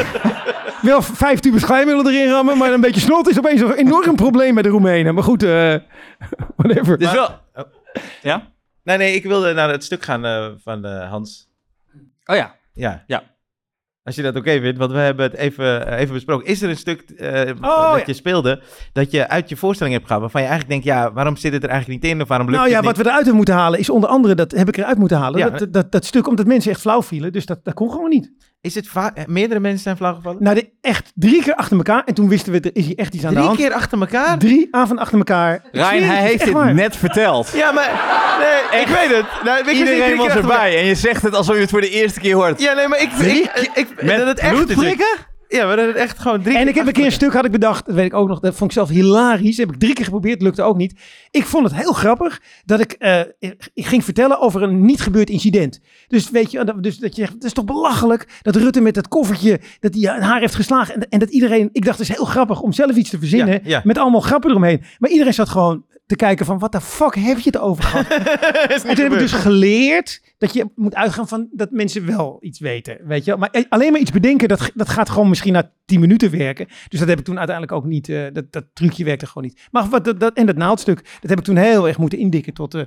Wel 0.81 1.01
vijf 1.01 1.39
tubes 1.39 1.63
glijmiddel 1.63 2.11
erin 2.11 2.29
rammen, 2.29 2.57
maar 2.57 2.73
een 2.73 2.81
beetje 2.81 3.01
snot 3.01 3.29
is 3.29 3.37
opeens 3.37 3.61
een 3.61 3.73
enorm 3.73 4.15
probleem 4.15 4.53
bij 4.53 4.63
de 4.63 4.69
Roemenen. 4.69 5.13
Maar 5.13 5.23
goed, 5.23 5.43
eh 5.43 5.75
whatever. 6.57 7.01
Is 7.01 7.11
wel... 7.11 7.39
Oh. 7.53 7.63
Ja? 8.21 8.51
Nee, 8.83 8.97
nee, 8.97 9.15
ik 9.15 9.23
wilde 9.23 9.53
naar 9.53 9.69
het 9.69 9.83
stuk 9.83 10.03
gaan 10.03 10.25
eh, 10.25 10.51
van 10.63 10.85
eh, 10.85 11.09
Hans. 11.09 11.49
Oh 12.25 12.35
ja. 12.35 12.55
Ja. 12.73 13.03
Ja. 13.07 13.31
Als 14.03 14.15
je 14.15 14.21
dat 14.21 14.35
oké 14.35 14.59
vindt, 14.61 14.77
want 14.77 14.91
we 14.91 14.97
hebben 14.97 15.25
het 15.25 15.33
even, 15.33 15.87
eh, 15.87 15.99
even 15.99 16.13
besproken. 16.13 16.47
Is 16.47 16.61
er 16.61 16.69
een 16.69 16.77
stuk 16.77 17.01
eh, 17.01 17.29
Oh, 17.61 17.91
dat 17.91 17.99
ja. 17.99 18.03
je 18.05 18.13
speelde, 18.13 18.61
dat 18.93 19.11
je 19.11 19.27
uit 19.29 19.49
je 19.49 19.55
voorstelling 19.55 19.95
hebt 19.95 20.05
gehaald, 20.07 20.23
waarvan 20.23 20.41
je 20.41 20.47
eigenlijk 20.47 20.83
denkt, 20.83 20.97
ja, 20.99 21.13
waarom 21.13 21.35
zit 21.35 21.53
het 21.53 21.63
er 21.63 21.69
eigenlijk 21.69 22.03
niet 22.03 22.11
in? 22.11 22.21
Of 22.21 22.27
waarom 22.27 22.47
lukt 22.47 22.59
Nou 22.59 22.71
ja, 22.71 22.81
wat 22.81 22.97
we 22.97 23.03
eruit 23.03 23.17
hebben 23.17 23.35
moeten 23.35 23.55
halen 23.55 23.79
is 23.79 23.89
onder 23.89 24.09
andere, 24.09 24.35
dat 24.35 24.51
heb 24.51 24.67
ik 24.67 24.77
eruit 24.77 24.97
moeten 24.97 25.17
halen, 25.17 25.39
Ja. 25.39 25.49
dat, 25.49 25.73
dat, 25.73 25.91
dat 25.91 26.05
stuk 26.05 26.27
omdat 26.27 26.45
mensen 26.45 26.71
echt 26.71 26.81
flauw 26.81 27.01
vielen. 27.03 27.31
Dus 27.31 27.45
dat, 27.45 27.59
dat 27.63 27.73
kon 27.73 27.91
gewoon 27.91 28.09
niet. 28.09 28.31
Is 28.63 28.75
het 28.75 28.87
eh, 28.95 29.25
meerdere 29.25 29.59
mensen 29.59 29.81
zijn 29.81 29.97
flauwgevallen? 29.97 30.43
Nou, 30.43 30.55
de, 30.55 30.69
echt 30.81 31.11
drie 31.15 31.43
keer 31.43 31.55
achter 31.55 31.77
elkaar. 31.77 32.03
En 32.05 32.13
toen 32.13 32.29
wisten 32.29 32.51
we, 32.51 32.59
er 32.59 32.69
is 32.73 32.85
hier 32.85 32.97
echt 32.97 33.13
iets 33.13 33.23
aan 33.23 33.29
de 33.29 33.35
Drie 33.35 33.47
hand. 33.47 33.59
keer 33.59 33.73
achter 33.73 33.99
elkaar? 33.99 34.37
Drie 34.37 34.67
avonden 34.71 34.99
achter 35.03 35.17
elkaar. 35.17 35.61
Rijn, 35.71 36.01
het, 36.03 36.11
hij 36.11 36.21
het 36.21 36.29
heeft 36.29 36.43
dit 36.45 36.53
waar. 36.53 36.73
net 36.73 36.95
verteld. 36.95 37.51
Ja, 37.55 37.71
maar 37.71 37.91
nee, 38.39 38.81
ik 38.81 38.87
weet 38.87 39.15
het. 39.17 39.25
Nou, 39.43 39.57
ik 39.57 39.63
drie 39.63 39.77
Iedereen 39.77 40.17
was 40.17 40.27
erbij 40.27 40.77
en 40.79 40.85
je 40.85 40.95
zegt 40.95 41.21
het 41.21 41.35
alsof 41.35 41.55
je 41.55 41.61
het 41.61 41.69
voor 41.69 41.81
de 41.81 41.89
eerste 41.89 42.19
keer 42.19 42.35
hoort. 42.35 42.61
Ja, 42.61 42.73
nee, 42.73 42.87
maar 42.87 43.01
ik, 43.01 43.11
ik, 43.11 43.51
ik, 43.55 43.69
ik- 43.73 44.03
Met 44.03 44.17
dat 44.17 44.27
het 44.27 44.39
echt 44.39 44.69
is. 44.69 44.75
Ja, 45.53 45.65
maar 45.65 45.75
dat 45.75 45.95
echt 45.95 46.19
gewoon 46.19 46.41
drie 46.41 46.57
En 46.57 46.67
ik 46.67 46.75
heb 46.75 46.87
een 46.87 46.93
keer 46.93 47.05
een 47.05 47.11
stuk, 47.11 47.33
had 47.33 47.45
ik 47.45 47.51
bedacht, 47.51 47.85
dat 47.85 47.95
weet 47.95 48.05
ik 48.05 48.13
ook 48.13 48.27
nog, 48.27 48.39
dat 48.39 48.55
vond 48.55 48.69
ik 48.69 48.75
zelf 48.75 48.89
hilarisch. 48.89 49.57
Heb 49.57 49.71
ik 49.71 49.79
drie 49.79 49.93
keer 49.93 50.05
geprobeerd, 50.05 50.41
lukte 50.41 50.61
ook 50.61 50.77
niet. 50.77 50.99
Ik 51.31 51.45
vond 51.45 51.63
het 51.63 51.75
heel 51.75 51.93
grappig 51.93 52.41
dat 52.65 52.79
ik, 52.79 52.91
eh, 52.91 53.19
ik 53.73 53.85
ging 53.85 54.03
vertellen 54.03 54.39
over 54.39 54.63
een 54.63 54.85
niet 54.85 55.01
gebeurd 55.01 55.29
incident. 55.29 55.79
Dus 56.07 56.29
weet 56.29 56.51
je, 56.51 56.75
dus 56.79 56.97
dat 56.97 57.15
je 57.15 57.21
zegt, 57.21 57.33
het 57.33 57.43
is 57.43 57.53
toch 57.53 57.65
belachelijk 57.65 58.39
dat 58.41 58.55
Rutte 58.55 58.81
met 58.81 58.93
dat 58.93 59.07
koffertje, 59.07 59.59
dat 59.79 59.93
hij 59.93 60.19
haar 60.19 60.39
heeft 60.39 60.55
geslagen. 60.55 60.95
En, 60.95 61.09
en 61.09 61.19
dat 61.19 61.29
iedereen, 61.29 61.69
ik 61.71 61.85
dacht 61.85 61.99
het 61.99 62.09
is 62.09 62.15
heel 62.15 62.25
grappig 62.25 62.61
om 62.61 62.73
zelf 62.73 62.95
iets 62.95 63.09
te 63.09 63.19
verzinnen, 63.19 63.53
Ja, 63.53 63.59
ja. 63.63 63.81
met 63.83 63.97
allemaal 63.97 64.21
grappen 64.21 64.49
eromheen. 64.49 64.83
Maar 64.99 65.09
iedereen 65.09 65.33
zat 65.33 65.49
gewoon 65.49 65.85
te 66.17 66.25
kijken 66.25 66.45
van, 66.45 66.59
wat 66.59 66.71
de 66.71 66.81
fuck 66.81 67.15
heb 67.15 67.37
je 67.37 67.43
het 67.45 67.57
over 67.57 67.83
gehad? 67.83 68.07
En 68.85 68.95
toen 68.95 69.03
heb 69.03 69.13
ik 69.13 69.19
dus 69.19 69.31
geleerd 69.31 70.21
dat 70.37 70.53
je 70.53 70.69
moet 70.75 70.95
uitgaan 70.95 71.27
van 71.27 71.47
dat 71.51 71.71
mensen 71.71 72.05
wel 72.05 72.37
iets 72.41 72.59
weten. 72.59 72.97
Weet 73.03 73.25
je? 73.25 73.31
wel. 73.31 73.39
Maar 73.39 73.49
eh, 73.49 73.63
alleen 73.69 73.91
maar 73.91 74.01
iets 74.01 74.11
bedenken, 74.11 74.47
dat, 74.47 74.71
dat 74.73 74.89
gaat 74.89 75.09
gewoon 75.09 75.29
misschien 75.29 75.53
na 75.53 75.71
10 75.85 75.99
minuten 75.99 76.31
werken. 76.31 76.67
Dus 76.87 76.99
dat 76.99 77.07
heb 77.09 77.19
ik 77.19 77.25
toen 77.25 77.37
uiteindelijk 77.37 77.77
ook 77.77 77.85
niet. 77.85 78.09
eh, 78.09 78.25
dat, 78.33 78.51
dat 78.51 78.65
trucje 78.73 79.03
werkte 79.03 79.25
gewoon 79.27 79.43
niet. 79.43 79.67
Maar 79.71 79.89
wat, 79.89 80.05
dat, 80.05 80.19
dat, 80.19 80.33
en 80.33 80.45
dat 80.45 80.55
naaldstuk, 80.55 81.03
dat 81.21 81.29
heb 81.29 81.39
ik 81.39 81.45
toen 81.45 81.57
heel 81.57 81.87
erg 81.87 81.97
moeten 81.97 82.19
indikken 82.19 82.53
tot 82.53 82.73
eh, 82.73 82.81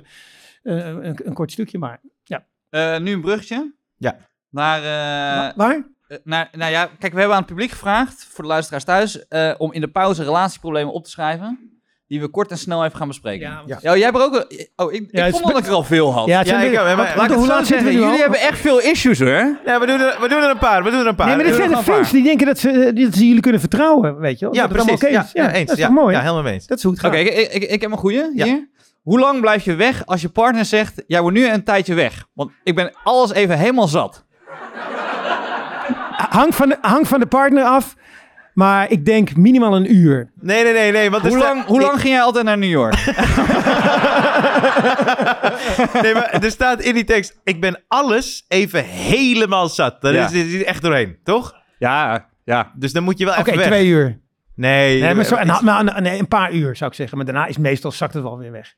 eh, 0.63 0.87
een, 0.87 1.19
een 1.23 1.33
kort 1.33 1.51
stukje. 1.51 1.77
Maar 1.77 1.99
ja. 2.23 2.45
Eh, 2.69 2.97
nu 2.99 3.11
een 3.13 3.21
bruggetje. 3.21 3.73
Ja. 3.97 4.17
Naar, 4.49 4.77
eh, 4.79 5.55
Waar? 5.55 5.87
naar, 6.23 6.49
nou 6.51 6.71
ja, 6.71 6.85
kijk, 6.99 7.13
we 7.13 7.19
hebben 7.19 7.35
aan 7.37 7.43
het 7.43 7.51
publiek 7.51 7.71
gevraagd, 7.71 8.23
voor 8.25 8.43
de 8.43 8.49
luisteraars 8.49 8.83
thuis, 8.83 9.27
eh, 9.27 9.53
om 9.57 9.73
in 9.73 9.81
de 9.81 9.87
pauze 9.87 10.23
relatieproblemen 10.23 10.93
op 10.93 11.03
te 11.03 11.09
schrijven. 11.09 11.76
Die 12.07 12.21
we 12.21 12.27
kort 12.27 12.51
en 12.51 12.57
snel 12.57 12.85
even 12.85 12.97
gaan 12.97 13.07
bespreken. 13.07 13.47
Ja, 13.65 13.77
Ja, 13.81 13.95
jij 13.95 14.05
hebt 14.05 14.17
er 14.17 14.23
ook... 14.23 14.35
een- 14.47 14.67
Oh, 14.75 14.93
ik, 14.93 15.07
Ja, 15.11 15.25
ik 15.25 15.31
vond 15.33 15.47
dat 15.47 15.57
ik 15.57 15.65
er 15.65 15.73
al 15.73 15.83
veel 15.83 16.13
had. 16.13 16.27
Ja, 16.27 16.37
het 16.37 16.47
Ja, 16.47 16.59
zijn 16.59 16.71
ik 16.73 16.95
maar- 16.97 17.13
Laat 17.17 17.31
hoe 17.33 17.47
laat 17.47 17.65
zitten 17.67 17.85
we 17.85 17.91
zeggen. 17.91 18.01
al? 18.01 18.07
Jullie 18.07 18.21
hebben 18.21 18.39
echt 18.39 18.59
veel 18.59 18.79
issues, 18.81 19.19
hoor. 19.19 19.57
Ja, 19.65 19.79
we 19.79 19.85
doen, 19.85 19.99
er, 19.99 20.17
we 20.21 20.27
doen 20.27 20.43
er 20.43 20.49
een 20.49 20.57
paar. 20.57 20.83
We 20.83 20.89
doen 20.91 20.99
er 20.99 21.07
een 21.07 21.15
paar. 21.15 21.27
Nee, 21.27 21.35
maar 21.35 21.45
dit 21.45 21.55
zijn 21.55 21.69
de 21.69 21.77
fans 21.77 22.11
die 22.11 22.23
denken 22.23 22.45
dat 22.45 22.59
ze, 22.59 22.69
eh, 22.69 23.03
dat 23.05 23.13
ze 23.15 23.27
jullie 23.27 23.41
kunnen 23.41 23.59
vertrouwen, 23.59 24.19
weet 24.19 24.39
je 24.39 24.45
wel? 24.45 24.53
Ja, 24.55 24.67
dat 24.67 24.85
precies. 24.85 25.01
is. 25.03 25.31
ja, 25.33 25.51
eens. 25.51 25.67
Dat 25.67 25.77
is 25.77 25.81
ja, 25.83 25.87
toch 25.87 25.95
mooi? 25.95 26.15
Ja, 26.15 26.21
helemaal 26.21 26.43
mee 26.43 26.53
eens. 26.53 26.67
Dat 26.67 26.77
is 26.77 26.83
hoe 26.83 26.91
het 26.91 27.01
gaat. 27.01 27.11
Oké, 27.11 27.19
ik, 27.19 27.27
ik, 27.37 27.53
ik, 27.63 27.69
ik 27.69 27.81
heb 27.81 27.91
een 27.91 27.97
goeie 27.97 28.31
Ja. 28.33 28.45
hier. 28.45 28.67
Hoe 29.01 29.19
lang 29.19 29.41
blijf 29.41 29.63
je 29.65 29.75
weg 29.75 30.05
als 30.05 30.21
je 30.21 30.29
partner 30.29 30.65
zegt, 30.65 31.03
jij 31.07 31.21
wordt 31.21 31.37
nu 31.37 31.47
een 31.49 31.63
tijdje 31.63 31.93
weg? 31.93 32.25
Want 32.33 32.51
ik 32.63 32.75
ben 32.75 32.91
alles 33.03 33.31
even 33.33 33.57
helemaal 33.57 33.87
zat. 33.87 34.25
Hang, 36.29 36.55
van 36.55 36.69
de, 36.69 36.77
hang 36.81 37.07
van 37.07 37.19
de 37.19 37.25
partner 37.25 37.63
af, 37.63 37.95
maar 38.57 38.91
ik 38.91 39.05
denk 39.05 39.35
minimaal 39.35 39.75
een 39.75 39.95
uur. 39.95 40.31
Nee, 40.41 40.63
nee, 40.63 40.73
nee. 40.73 40.91
nee 40.91 41.09
want 41.09 41.21
Hoe 41.27 41.31
sta- 41.31 41.39
lang, 41.53 41.65
hoe 41.65 41.81
lang 41.81 41.99
ging 41.99 42.13
jij 42.13 42.21
altijd 42.21 42.45
naar 42.45 42.57
New 42.57 42.69
York? 42.69 42.95
Nee, 46.01 46.13
maar 46.13 46.29
er 46.43 46.51
staat 46.51 46.81
in 46.81 46.93
die 46.93 47.03
tekst... 47.03 47.39
Ik 47.43 47.61
ben 47.61 47.83
alles 47.87 48.45
even 48.47 48.83
helemaal 48.83 49.67
zat. 49.69 50.01
Daar 50.01 50.13
Ja. 50.13 50.25
is, 50.25 50.31
is 50.33 50.63
echt 50.63 50.81
doorheen, 50.81 51.17
toch? 51.23 51.53
ja, 51.79 52.25
ja. 52.43 52.71
Dus 52.75 52.91
dan 52.93 53.03
moet 53.03 53.17
je 53.17 53.25
wel 53.25 53.33
Oké, 53.33 53.41
even 53.49 53.57
weg. 53.57 53.67
twee 53.67 53.87
uur. 53.87 54.19
Nee, 54.55 55.01
Nee, 55.01 55.13
maar 55.13 55.25
zo, 55.25 55.35
een, 55.35 55.51
maar, 55.63 56.01
nee, 56.01 56.19
een 56.19 56.27
paar 56.27 56.51
uur 56.51 56.75
zou 56.75 56.89
ik 56.89 56.95
zeggen. 56.95 57.17
Maar 57.17 57.25
daarna 57.25 57.45
is 57.45 57.57
meestal 57.57 57.91
zakt 57.91 58.13
het 58.13 58.23
wel 58.23 58.37
weer 58.37 58.51
weg. 58.51 58.73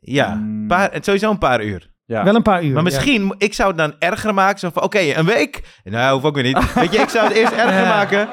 Ja, 0.00 0.34
Mm. 0.34 0.66
paar, 0.66 0.90
sowieso 1.00 1.30
een 1.30 1.38
paar 1.38 1.64
uur. 1.64 1.90
ja. 2.06 2.24
Wel 2.24 2.34
een 2.34 2.42
paar 2.42 2.62
uur. 2.64 2.68
Maar 2.72 2.76
ja. 2.84 2.90
misschien, 2.90 3.34
ik 3.38 3.54
zou 3.54 3.68
het 3.68 3.78
dan 3.78 3.94
erger 3.98 4.34
maken. 4.34 4.58
Zo 4.58 4.70
van, 4.72 4.82
oké, 4.82 4.98
een 5.00 5.26
week? 5.26 5.80
Nou, 5.84 6.14
hoef 6.14 6.24
ook 6.24 6.34
weer 6.34 6.44
niet. 6.44 6.72
Weet 6.74 6.92
je, 6.92 6.98
ik 6.98 7.08
zou 7.08 7.26
het 7.28 7.36
eerst 7.36 7.52
erger 7.52 7.82
Ja. 7.82 7.88
maken. 7.88 8.28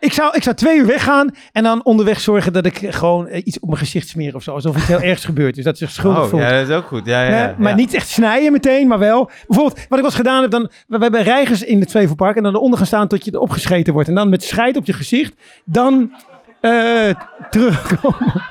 Ik 0.00 0.12
zou, 0.12 0.34
ik 0.36 0.42
zou 0.42 0.56
twee 0.56 0.78
uur 0.78 0.86
weggaan 0.86 1.34
en 1.52 1.62
dan 1.62 1.84
onderweg 1.84 2.20
zorgen 2.20 2.52
dat 2.52 2.66
ik 2.66 2.86
gewoon 2.88 3.26
eh, 3.28 3.40
iets 3.44 3.60
op 3.60 3.68
mijn 3.68 3.80
gezicht 3.80 4.08
smeer 4.08 4.34
of 4.34 4.42
zo. 4.42 4.52
Alsof 4.52 4.76
iets 4.76 4.86
heel 4.86 5.00
ergs 5.12 5.24
gebeurd 5.24 5.58
is. 5.58 5.64
Dat 5.64 5.78
ze 5.78 5.84
zich 5.84 5.94
schuldig 5.94 6.22
Oh, 6.22 6.28
voelt. 6.28 6.42
ja, 6.42 6.50
dat 6.50 6.68
is 6.68 6.74
ook 6.74 6.86
goed. 6.86 7.06
Ja, 7.06 7.22
ja, 7.22 7.46
Nee, 7.46 7.54
maar 7.58 7.74
niet 7.74 7.94
echt 7.94 8.08
snijden 8.08 8.52
meteen, 8.52 8.88
maar 8.88 8.98
wel. 8.98 9.30
Bijvoorbeeld, 9.46 9.86
wat 9.88 9.98
ik 9.98 10.04
eens 10.04 10.14
gedaan 10.14 10.42
heb, 10.42 10.50
dan, 10.50 10.70
we 10.86 10.98
hebben 10.98 11.22
reigers 11.22 11.62
in 11.62 11.80
het 11.80 11.90
Flevopark 11.90 12.36
en 12.36 12.42
dan 12.42 12.54
eronder 12.54 12.78
gaan 12.78 12.86
staan 12.86 13.08
tot 13.08 13.24
je 13.24 13.30
erop 13.34 13.50
gescheten 13.50 13.92
wordt. 13.92 14.08
En 14.08 14.14
dan 14.14 14.28
met 14.28 14.44
scheid 14.44 14.76
op 14.76 14.84
je 14.86 14.92
gezicht, 14.92 15.32
dan 15.64 16.12
eh, 16.60 17.10
terugkomen. 17.50 18.42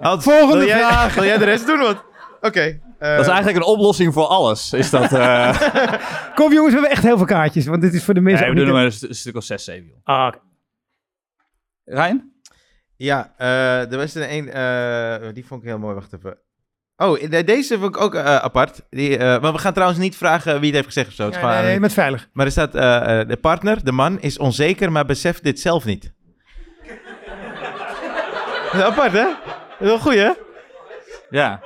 Volgende 0.00 0.56
wil 0.58 0.66
jij, 0.66 0.78
vraag. 0.78 1.14
Wil 1.14 1.24
jij 1.24 1.38
de 1.38 1.44
rest 1.44 1.66
doen? 1.66 1.78
Wat? 1.78 2.04
Oké. 2.40 2.80
Dat 3.10 3.20
is 3.20 3.26
eigenlijk 3.26 3.56
een 3.56 3.72
oplossing 3.72 4.12
voor 4.12 4.26
alles. 4.26 4.72
Is 4.72 4.90
dat... 4.90 5.12
eh 5.12 5.58
Kom 6.34 6.52
jongens, 6.52 6.74
we 6.74 6.80
hebben 6.80 6.90
echt 6.90 7.02
heel 7.02 7.16
veel 7.16 7.26
kaartjes, 7.26 7.66
want 7.66 7.82
dit 7.82 7.94
is 7.94 8.04
voor 8.04 8.14
de 8.14 8.20
mensen 8.20 8.44
nee, 8.46 8.50
we 8.54 8.58
doen 8.60 8.68
er 8.68 8.74
maar 8.74 8.84
een, 8.84 8.92
st- 8.92 9.02
een 9.02 9.14
stuk 9.14 9.36
of 9.36 9.44
6, 9.44 9.64
7. 9.64 9.86
Joh. 9.86 9.96
Ah, 10.04 10.26
oké. 10.26 10.38
Rijn? 11.84 12.32
Ja, 12.96 13.34
eh, 13.36 13.92
er 13.92 13.96
was 13.96 14.14
er 14.14 14.30
een, 14.30 14.50
eh, 14.50 15.28
die 15.34 15.46
vond 15.46 15.62
ik 15.62 15.68
heel 15.68 15.78
mooi. 15.78 15.94
Wacht 15.94 16.12
even. 16.12 16.38
Oh, 16.96 17.20
de- 17.30 17.44
deze 17.44 17.78
vond 17.78 17.96
ik 17.96 18.02
ook 18.02 18.14
eh, 18.14 18.36
apart. 18.36 18.80
Die, 18.90 19.16
eh, 19.18 19.40
maar 19.40 19.52
we 19.52 19.58
gaan 19.58 19.72
trouwens 19.72 20.00
niet 20.00 20.16
vragen 20.16 20.54
wie 20.54 20.66
het 20.66 20.74
heeft 20.74 20.86
gezegd 20.86 21.08
of 21.08 21.14
zo. 21.14 21.22
Het 21.24 21.34
is 21.34 21.36
Nee, 21.36 21.44
gewoon 21.48 21.56
nee, 21.62 21.66
nee, 21.66 21.74
aan- 21.76 21.80
met 21.86 21.92
veilig. 21.92 22.28
Maar 22.32 22.46
er 22.46 22.52
staat, 22.52 22.74
eh, 22.74 23.20
eh, 23.20 23.28
de 23.28 23.36
partner, 23.36 23.84
de 23.84 23.92
man, 23.92 24.20
is 24.20 24.38
onzeker, 24.38 24.92
maar 24.92 25.04
beseft 25.04 25.42
dit 25.42 25.60
zelf 25.60 25.84
niet. 25.84 26.12
Dat 28.72 28.74
is 28.74 28.80
apart, 28.92 29.12
hè? 29.12 29.24
Dat 29.24 29.80
is 29.80 29.86
wel 29.86 29.98
goed, 29.98 30.14
hè? 30.14 30.30
Ja. 31.30 31.62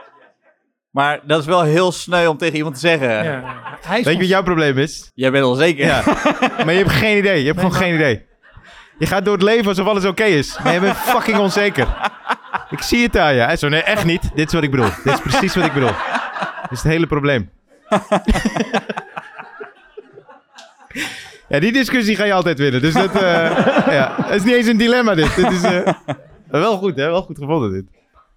Maar 0.90 1.20
dat 1.26 1.40
is 1.40 1.46
wel 1.46 1.62
heel 1.62 1.92
sneu 1.92 2.26
om 2.26 2.36
tegen 2.36 2.56
iemand 2.56 2.74
te 2.74 2.80
zeggen. 2.80 3.08
Ja. 3.24 3.42
Hij 3.80 3.98
is 3.98 4.04
Weet 4.04 4.14
je 4.14 4.20
wat 4.20 4.28
jouw 4.28 4.42
probleem 4.42 4.78
is? 4.78 5.10
Jij 5.14 5.30
bent 5.30 5.44
al 5.44 5.54
zeker. 5.54 5.86
Ja. 5.86 6.02
maar 6.64 6.72
je 6.72 6.78
hebt 6.78 6.90
geen 6.90 7.18
idee. 7.18 7.40
Je 7.40 7.46
hebt 7.46 7.58
gewoon 7.58 7.74
geen 7.74 7.94
idee. 7.94 8.26
Je 8.98 9.06
gaat 9.06 9.24
door 9.24 9.34
het 9.34 9.42
leven 9.42 9.66
alsof 9.66 9.86
alles 9.86 10.04
oké 10.04 10.24
is. 10.24 10.58
Maar 10.62 10.74
je 10.74 10.80
bent 10.80 10.96
fucking 11.14 11.38
onzeker. 11.38 12.10
Ik 12.70 12.82
zie 12.82 13.02
het 13.02 13.16
aan 13.16 13.34
je. 13.34 13.40
Hij 13.40 13.56
zo, 13.56 13.68
nee, 13.68 13.82
echt 13.82 14.04
niet. 14.04 14.30
Dit 14.34 14.46
is 14.46 14.52
wat 14.52 14.62
ik 14.62 14.70
bedoel. 14.70 14.88
Dit 15.04 15.12
is 15.12 15.20
precies 15.20 15.54
wat 15.54 15.64
ik 15.64 15.72
bedoel. 15.72 15.92
Dit 16.62 16.70
is 16.70 16.82
het 16.82 16.92
hele 16.92 17.06
probleem. 17.06 17.50
ja, 21.48 21.58
die 21.60 21.72
discussie 21.72 22.16
ga 22.16 22.24
je 22.24 22.32
altijd 22.32 22.58
winnen. 22.58 22.80
Dus 22.80 22.94
dat, 22.94 23.14
eh, 23.14 23.22
ja, 23.86 24.16
dat 24.16 24.34
is 24.34 24.44
niet 24.44 24.54
eens 24.54 24.66
een 24.66 24.76
dilemma 24.76 25.14
dit. 25.14 25.36
dit 25.36 25.52
is, 25.52 25.62
eh, 25.62 25.92
wel 26.46 26.76
goed, 26.76 26.96
hè? 26.96 27.06
Wel 27.06 27.22
goed 27.22 27.38
gevonden 27.38 27.72
dit. 27.72 27.84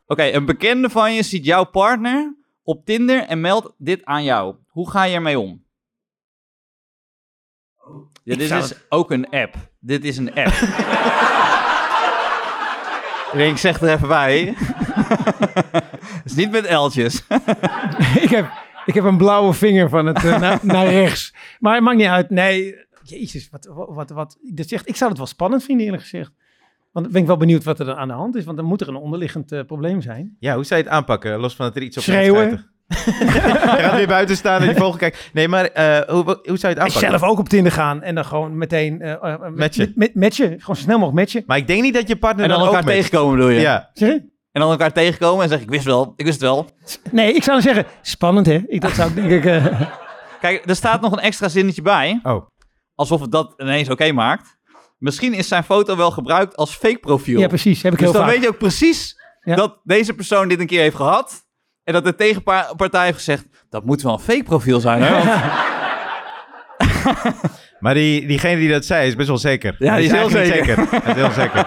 Oké, 0.07 0.23
een 0.23 0.45
bekende 0.45 0.89
van 0.89 1.13
je 1.13 1.23
ziet 1.23 1.45
jouw 1.45 1.63
partner 1.63 2.35
op 2.63 2.85
Tinder 2.85 3.23
en 3.23 3.41
meldt 3.41 3.73
dit 3.77 4.05
aan 4.05 4.23
jou. 4.23 4.55
Hoe 4.67 4.89
ga 4.89 5.03
je 5.03 5.15
ermee 5.15 5.39
om? 5.39 5.65
Ja, 8.23 8.35
dit 8.35 8.51
is 8.51 8.73
ook 8.89 9.11
een 9.11 9.29
app. 9.29 9.55
Dit 9.79 10.03
is 10.03 10.17
een 10.17 10.33
app. 10.33 10.53
Ik 13.31 13.37
denk, 13.37 13.51
ik 13.51 13.57
zeg 13.57 13.81
er 13.81 13.89
even 13.89 14.07
bij. 14.07 14.53
Het 14.55 16.25
is 16.25 16.35
niet 16.41 16.51
met 16.51 16.69
L'tjes. 16.69 17.23
ik, 18.25 18.29
heb, 18.29 18.51
ik 18.85 18.93
heb 18.93 19.03
een 19.03 19.17
blauwe 19.17 19.53
vinger 19.53 19.89
van 19.89 20.05
het 20.05 20.23
eh, 20.23 20.39
naar, 20.39 20.59
naar 20.61 20.87
rechts. 20.87 21.33
Maar 21.59 21.73
het 21.73 21.83
maakt 21.83 21.97
niet 21.97 22.07
uit. 22.07 22.29
Nee, 22.29 22.85
jezus, 23.03 23.49
wat, 23.49 23.65
wat, 23.65 23.89
wat, 23.89 24.09
wat 24.09 24.37
dit 24.41 24.69
zegt. 24.69 24.87
Ik 24.87 24.95
zou 24.95 25.09
het 25.09 25.19
wel 25.19 25.27
spannend 25.27 25.63
vinden, 25.63 25.85
eerlijk 25.85 26.03
gezegd. 26.03 26.31
Want 26.91 27.05
dan 27.05 27.13
ben 27.13 27.21
ik 27.21 27.27
wel 27.27 27.37
benieuwd 27.37 27.63
wat 27.63 27.79
er 27.79 27.85
dan 27.85 27.95
aan 27.95 28.07
de 28.07 28.13
hand 28.13 28.35
is. 28.35 28.45
Want 28.45 28.57
dan 28.57 28.65
moet 28.65 28.81
er 28.81 28.87
een 28.87 28.95
onderliggend 28.95 29.51
eh, 29.51 29.59
probleem 29.67 30.01
zijn. 30.01 30.35
Ja, 30.39 30.55
hoe 30.55 30.63
zou 30.63 30.79
je 30.81 30.85
het 30.85 30.95
aanpakken? 30.95 31.39
Los 31.39 31.55
van 31.55 31.65
dat 31.65 31.75
er 31.75 31.81
iets 31.81 31.97
op 31.97 32.03
Schreeuwen. 32.03 32.49
je 32.91 33.77
gaat 33.79 33.95
weer 33.95 34.07
buiten 34.07 34.35
staan 34.35 34.61
en 34.61 34.67
die 34.67 34.75
vogel 34.77 34.97
kijkt. 34.97 35.29
Nee, 35.33 35.47
maar 35.47 35.65
eh, 35.65 36.09
hoe, 36.09 36.23
hoe 36.23 36.33
zou 36.35 36.39
je 36.45 36.67
het 36.67 36.77
En 36.77 36.81
aanpakken? 36.81 37.09
zelf 37.09 37.23
ook 37.23 37.39
op 37.39 37.49
Tinder 37.49 37.71
gaan 37.71 38.01
en 38.01 38.15
dan 38.15 38.25
gewoon 38.25 38.57
meteen... 38.57 39.01
eh, 39.01 39.11
eh, 39.11 39.39
met- 39.39 39.55
Matchen. 39.55 39.91
Met, 39.95 40.15
matchen. 40.15 40.59
Gewoon 40.59 40.75
snel 40.75 40.97
mogelijk 40.99 41.17
matchen. 41.17 41.43
Maar 41.47 41.57
ik 41.57 41.67
denk 41.67 41.81
niet 41.81 41.93
dat 41.93 42.07
je 42.07 42.15
partner 42.15 42.43
En 42.45 42.49
dan 42.51 42.59
ook 42.59 42.65
elkaar 42.65 42.83
matcht. 42.83 42.97
tegenkomen 42.97 43.35
bedoel 43.35 43.51
je? 43.51 43.59
Ja. 43.59 43.89
Zeg 43.93 44.09
je? 44.09 44.29
En 44.51 44.61
dan 44.61 44.71
elkaar 44.71 44.91
tegenkomen 44.93 45.43
en 45.43 45.49
zeggen, 45.49 45.67
ik 45.67 45.73
wist 45.73 45.85
wel, 45.85 46.13
ik 46.15 46.25
wist 46.25 46.39
het 46.41 46.49
wel. 46.49 46.65
Nee, 47.11 47.33
ik 47.33 47.43
zou 47.43 47.61
dan 47.61 47.73
zeggen, 47.73 47.91
spannend 48.01 48.45
hè? 48.45 48.61
Ik, 48.67 48.81
dat 48.81 48.91
zou 48.91 49.09
ik 49.09 49.15
denk 49.15 49.31
ik... 49.31 49.45
eh, 49.45 49.81
Kijk, 50.41 50.69
er 50.69 50.75
staat 50.75 51.01
nog 51.01 51.11
een 51.11 51.19
extra 51.19 51.47
zinnetje 51.49 51.81
bij. 51.81 52.19
Oh. 52.23 52.47
Alsof 52.95 53.21
het 53.21 53.31
dat 53.31 53.53
ineens 53.57 53.89
oké 53.89 54.11
maakt. 54.11 54.59
Misschien 55.01 55.33
is 55.33 55.47
zijn 55.47 55.63
foto 55.63 55.95
wel 55.95 56.11
gebruikt 56.11 56.55
als 56.55 56.75
fake 56.75 56.97
profiel. 56.99 57.39
ja, 57.39 57.47
precies. 57.47 57.81
Heb 57.81 57.93
ik 57.93 57.99
dus 57.99 58.07
heel 58.07 58.17
dan 58.17 58.25
vaak. 58.25 58.33
weet 58.33 58.43
je 58.43 58.49
ook 58.49 58.57
precies 58.57 59.15
Ja. 59.41 59.55
dat 59.55 59.79
deze 59.83 60.13
persoon 60.13 60.47
dit 60.47 60.59
een 60.59 60.67
keer 60.67 60.81
heeft 60.81 60.95
gehad. 60.95 61.45
En 61.83 61.93
dat 61.93 62.03
de 62.03 62.15
tegenpartij 62.15 63.03
heeft 63.05 63.17
gezegd, 63.17 63.45
dat 63.69 63.85
moet 63.85 64.01
wel 64.01 64.13
een 64.13 64.19
fake 64.19 64.43
profiel 64.43 64.79
zijn. 64.79 65.01
Hè? 65.01 65.19
Maar 67.79 67.93
die, 67.93 68.27
diegene 68.27 68.55
die 68.59 68.69
dat 68.69 68.85
zei 68.85 69.07
is 69.07 69.15
best 69.15 69.27
wel 69.27 69.37
zeker. 69.37 69.75
Ja, 69.79 69.95
die 69.95 70.05
is 70.05 70.11
heel 70.11 70.29
zeker. 70.29 70.77
Hij 70.89 71.13
is 71.13 71.21
heel 71.21 71.31
zeker. 71.31 71.59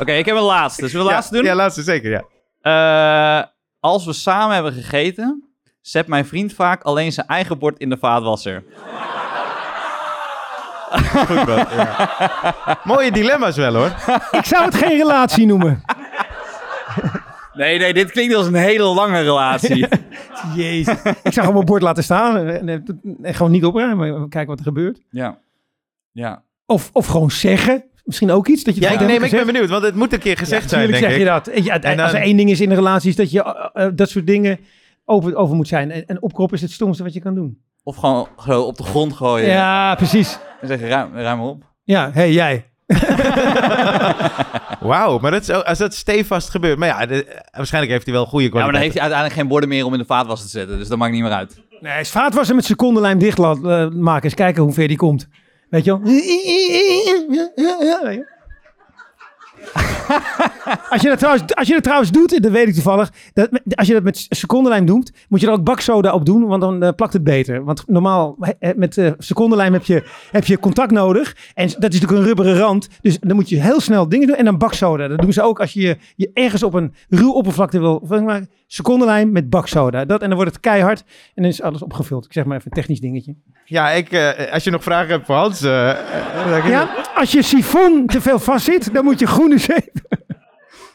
Oké, 0.00 0.12
ik 0.12 0.24
heb 0.26 0.36
een 0.36 0.42
laatste. 0.42 0.88
Zullen 0.88 1.04
we 1.04 1.08
de 1.10 1.14
laatste 1.14 1.34
ja, 1.34 1.40
doen? 1.40 1.50
Ja, 1.50 1.56
laatste 1.56 1.82
zeker, 1.82 2.10
ja. 2.10 2.22
Eh, 3.40 3.46
als 3.80 4.04
we 4.04 4.12
samen 4.12 4.54
hebben 4.54 4.72
gegeten, 4.72 5.48
zet 5.80 6.06
mijn 6.06 6.26
vriend 6.26 6.52
vaak 6.52 6.82
alleen 6.82 7.12
zijn 7.12 7.26
eigen 7.26 7.58
bord 7.58 7.78
in 7.78 7.88
de 7.88 7.96
vaatwasser. 7.98 8.64
Goed, 11.26 11.46
man. 11.46 11.56
Ja. 11.76 12.78
Mooie 12.84 13.10
dilemma's 13.12 13.56
wel, 13.56 13.74
hoor. 13.74 13.92
Ik 14.30 14.44
zou 14.44 14.64
het 14.64 14.74
geen 14.74 14.96
relatie 14.98 15.46
noemen. 15.46 15.82
Nee, 17.54 17.78
nee, 17.78 17.94
dit 17.94 18.10
klinkt 18.10 18.34
als 18.34 18.46
een 18.46 18.54
hele 18.54 18.82
lange 18.84 19.20
relatie. 19.20 19.86
Jezus. 20.54 20.94
Ik 21.02 21.32
zou 21.32 21.34
gewoon 21.34 21.52
mijn 21.54 21.64
bord 21.64 21.82
laten 21.82 22.04
staan 22.04 22.36
en, 22.36 22.68
en- 22.68 23.00
en 23.22 23.34
gewoon 23.34 23.52
niet 23.52 23.64
opruimen. 23.64 24.28
Kijken 24.28 24.46
wat 24.46 24.58
er 24.58 24.64
gebeurt. 24.64 25.00
ja. 25.10 25.38
Ja. 26.12 26.42
Of, 26.66 26.90
of 26.92 27.06
gewoon 27.06 27.30
zeggen. 27.30 27.84
Misschien 28.04 28.30
ook 28.30 28.46
iets 28.48 28.64
dat 28.64 28.74
je 28.74 28.80
Ja, 28.80 28.90
ik, 28.90 29.00
nee, 29.00 29.18
maar 29.20 29.28
ik 29.28 29.34
ben 29.34 29.46
benieuwd, 29.46 29.68
want 29.68 29.82
het 29.82 29.94
moet 29.94 30.12
een 30.12 30.18
keer 30.18 30.36
gezegd 30.36 30.68
zijn, 30.70 30.80
Natuurlijk 30.90 31.14
denk 31.16 31.26
zeg 31.26 31.34
ik. 31.44 31.52
je 31.54 31.54
dat. 31.62 31.64
Ja, 31.64 31.80
En 31.90 31.96
dan- 31.96 32.04
Als 32.06 32.14
er 32.14 32.20
één 32.22 32.36
ding 32.36 32.50
is 32.50 32.60
in 32.60 32.70
een 32.70 32.76
relatie, 32.76 33.10
is 33.10 33.16
dat 33.16 33.30
je 33.30 33.42
eh, 33.42 33.84
eh, 33.86 33.92
dat 33.94 34.08
soort 34.10 34.26
dingen 34.26 34.58
over, 35.04 35.34
over 35.36 35.56
moet 35.56 35.68
zijn. 35.68 35.90
En, 35.90 36.06
en 36.06 36.22
opkroppen 36.22 36.56
is 36.56 36.62
het 36.62 36.70
stomste 36.72 37.02
wat 37.02 37.12
je 37.12 37.20
kan 37.20 37.34
doen. 37.34 37.58
Of 37.82 37.96
gewoon 37.96 38.28
op 38.46 38.76
de 38.76 38.82
grond 38.82 39.12
gooien. 39.12 39.48
Ja, 39.48 39.94
precies. 39.94 40.38
En 40.64 40.78
zeggen, 40.78 40.88
ruim, 40.88 41.16
ruim 41.16 41.40
op. 41.40 41.62
Ja, 41.82 42.04
hé, 42.12 42.20
hey, 42.20 42.32
jij. 42.32 42.68
Wauw, 44.80 45.18
maar 45.18 45.30
dat 45.30 45.42
is, 45.42 45.50
als 45.50 45.78
dat 45.78 45.94
stevast 45.94 46.50
gebeurt... 46.50 46.78
Maar 46.78 46.88
ja, 46.88 47.06
de- 47.06 47.42
waarschijnlijk 47.52 47.92
heeft 47.92 48.04
hij 48.06 48.14
wel 48.14 48.26
goede 48.26 48.44
Ja, 48.44 48.50
maar 48.50 48.60
dan 48.62 48.70
kwaliteit. 48.70 48.82
heeft 48.82 48.94
hij 48.94 49.02
uiteindelijk 49.02 49.40
geen 49.40 49.48
borden 49.48 49.68
meer 49.68 49.84
om 49.84 49.92
in 49.92 49.98
de 49.98 50.04
vaatwasser 50.04 50.46
te 50.50 50.58
zetten. 50.58 50.78
Dus 50.78 50.88
dat 50.88 50.98
maakt 50.98 51.12
niet 51.12 51.22
meer 51.22 51.32
uit. 51.32 51.62
Nee, 51.80 52.00
is 52.00 52.10
vaatwasser 52.10 52.54
met 52.54 52.64
secondenlijm 52.64 53.18
dicht 53.18 53.38
laten 53.38 53.80
eh, 53.80 53.88
maken. 54.00 54.24
Eens 54.24 54.34
kijken 54.34 54.62
hoe 54.62 54.72
ver 54.72 54.88
die 54.88 54.96
komt. 54.96 55.28
Weet 55.70 55.84
je 55.84 55.90
wel? 55.90 56.00
Als 60.90 61.02
je, 61.02 61.08
dat 61.08 61.18
trouwens, 61.18 61.54
als 61.54 61.68
je 61.68 61.74
dat 61.74 61.82
trouwens 61.82 62.10
doet, 62.10 62.42
dat 62.42 62.52
weet 62.52 62.68
ik 62.68 62.74
toevallig. 62.74 63.12
Dat, 63.32 63.48
als 63.74 63.86
je 63.86 63.92
dat 63.92 64.02
met 64.02 64.26
secondenlijm 64.28 64.86
doet, 64.86 65.12
moet 65.28 65.40
je 65.40 65.46
er 65.46 65.52
ook 65.52 65.64
baksoda 65.64 66.12
op 66.12 66.26
doen, 66.26 66.46
want 66.46 66.60
dan 66.60 66.82
eh, 66.82 66.92
plakt 66.96 67.12
het 67.12 67.24
beter. 67.24 67.64
Want 67.64 67.84
normaal 67.86 68.36
met 68.76 68.98
eh 68.98 69.12
secondenlijm 69.18 69.72
heb 69.72 69.84
je, 69.84 70.02
heb 70.30 70.44
je 70.44 70.58
contact 70.58 70.90
nodig. 70.90 71.36
En 71.54 71.66
dat 71.66 71.92
is 71.92 72.00
natuurlijk 72.00 72.12
een 72.12 72.24
rubberen 72.26 72.56
rand. 72.56 72.88
Dus 73.00 73.18
dan 73.20 73.36
moet 73.36 73.48
je 73.48 73.60
heel 73.60 73.80
snel 73.80 74.08
dingen 74.08 74.26
doen. 74.26 74.36
En 74.36 74.44
dan 74.44 74.58
baksoda. 74.58 75.08
Dat 75.08 75.20
doen 75.20 75.32
ze 75.32 75.42
ook 75.42 75.60
als 75.60 75.72
je 75.72 75.96
je 76.16 76.30
ergens 76.34 76.62
op 76.62 76.74
een 76.74 76.94
ruw 77.08 77.32
oppervlakte 77.32 77.78
wil. 77.78 78.06
maar, 78.24 78.46
Secondenlijm 78.66 79.32
met 79.32 79.50
baksoda. 79.50 80.04
Dat, 80.04 80.22
en 80.22 80.28
dan 80.28 80.36
wordt 80.36 80.52
het 80.52 80.60
keihard. 80.60 81.04
En 81.34 81.42
dan 81.42 81.44
is 81.44 81.62
alles 81.62 81.82
opgevuld. 81.82 82.24
Ik 82.24 82.32
zeg 82.32 82.44
maar 82.44 82.56
even 82.56 82.70
een 82.70 82.76
technisch 82.76 83.00
dingetje. 83.00 83.34
Ja, 83.64 83.90
ik, 83.90 84.12
eh, 84.12 84.52
als 84.52 84.64
je 84.64 84.70
nog 84.70 84.82
vragen 84.82 85.08
hebt 85.08 85.26
voor 85.26 85.34
Hans... 85.34 85.60
Ja, 85.60 86.88
als 87.14 87.32
je 87.32 87.42
sifon 87.42 88.06
te 88.06 88.20
veel 88.20 88.38
vastzit, 88.38 88.94
dan 88.94 89.04
moet 89.04 89.18
je 89.18 89.26
groene 89.26 89.53
zeep. 89.58 89.92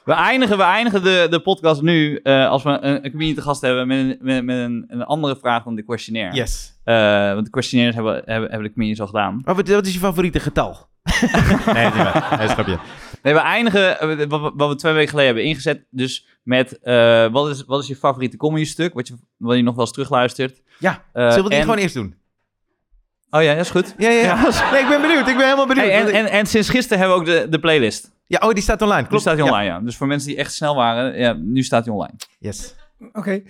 We 0.06 0.14
eindigen, 0.16 0.58
we 0.58 0.64
eindigen 0.64 1.04
de, 1.04 1.28
de 1.30 1.40
podcast 1.40 1.82
nu 1.82 2.16
eh, 2.24 2.50
als 2.50 2.64
we 2.64 2.70
een, 2.70 3.06
een 3.06 3.12
comedian 3.12 3.36
te 3.36 3.42
gast 3.42 3.62
hebben 3.62 3.88
met, 3.88 3.98
een, 3.98 4.18
met, 4.22 4.44
met 4.44 4.58
een, 4.58 4.86
een 4.88 5.04
andere 5.04 5.36
vraag 5.36 5.64
dan 5.64 5.76
de 5.76 5.84
questionnaire. 5.84 6.36
Yes. 6.36 6.80
Eh, 6.84 7.34
want 7.34 7.46
de 7.46 7.52
questionnaires 7.52 7.96
hebben, 7.98 8.14
hebben, 8.26 8.50
hebben 8.50 8.68
de 8.68 8.74
comedians 8.74 9.00
al 9.02 9.06
gedaan. 9.08 9.42
Wat, 9.46 9.68
wat 9.68 9.86
is 9.86 9.94
je 9.94 10.00
favoriete 10.00 10.40
getal? 10.40 10.88
nee, 11.74 11.86
niet 11.86 11.96
waar. 11.96 12.86
Nee, 13.24 13.34
we 13.34 13.40
eindigen 13.40 14.00
eh, 14.00 14.28
wat, 14.28 14.42
we- 14.42 14.52
wat 14.56 14.70
we 14.70 14.76
twee 14.76 14.94
weken 14.94 15.10
geleden 15.10 15.28
hebben 15.34 15.50
ingezet. 15.50 15.86
Dus 15.90 16.28
met 16.44 16.80
eh, 16.80 17.28
wat, 17.32 17.50
is, 17.50 17.64
wat 17.66 17.82
is 17.82 17.88
je 17.88 17.96
favoriete 17.96 18.38
comedy 18.38 18.66
stuk? 18.66 18.94
Wat 18.94 19.08
je, 19.08 19.14
wat 19.38 19.56
je 19.56 19.64
nog 19.64 19.76
wel 19.76 19.84
eens 19.84 19.94
terugluistert. 19.94 20.62
Ja, 20.80 21.04
Eh, 21.14 21.28
zullen 21.30 21.44
we 21.44 21.50
die 21.50 21.58
en- 21.58 21.64
gewoon 21.64 21.78
eerst 21.80 21.94
doen? 21.94 22.16
Oh 23.30 23.44
ja, 23.44 23.54
dat 23.56 23.66
is 23.66 23.72
goed. 23.72 23.96
Ja, 23.98 24.10
ja, 24.10 24.22
ja. 24.22 24.36
Nee, 24.72 24.82
ik 24.82 24.88
ben 24.88 25.02
benieuwd. 25.02 25.28
Ik 25.28 25.36
ben 25.36 25.44
helemaal 25.44 25.68
benieuwd. 25.68 25.86
Hey, 25.86 26.00
en, 26.02 26.08
ik- 26.08 26.14
en, 26.14 26.26
en 26.26 26.46
sinds 26.46 26.70
gisteren 26.70 27.00
hebben 27.00 27.18
we 27.18 27.22
ook 27.24 27.42
de, 27.42 27.50
de 27.50 27.60
playlist. 27.60 28.12
Ja, 28.30 28.48
oh, 28.48 28.54
die 28.54 28.64
staat 28.64 28.82
online. 28.82 29.00
Die 29.00 29.08
Klopt. 29.08 29.22
staat 29.24 29.36
die 29.36 29.46
Ja. 29.46 29.52
online, 29.52 29.70
ja. 29.70 29.80
Dus 29.80 29.98
voor 29.98 30.08
mensen 30.08 30.28
die 30.28 30.38
echt 30.38 30.54
snel 30.54 30.76
waren, 30.76 31.18
ja, 31.20 31.34
nu 31.34 31.64
staat 31.64 31.84
die 31.84 31.94
online. 31.94 32.14
Yes. 32.40 32.76
Oké. 33.12 33.42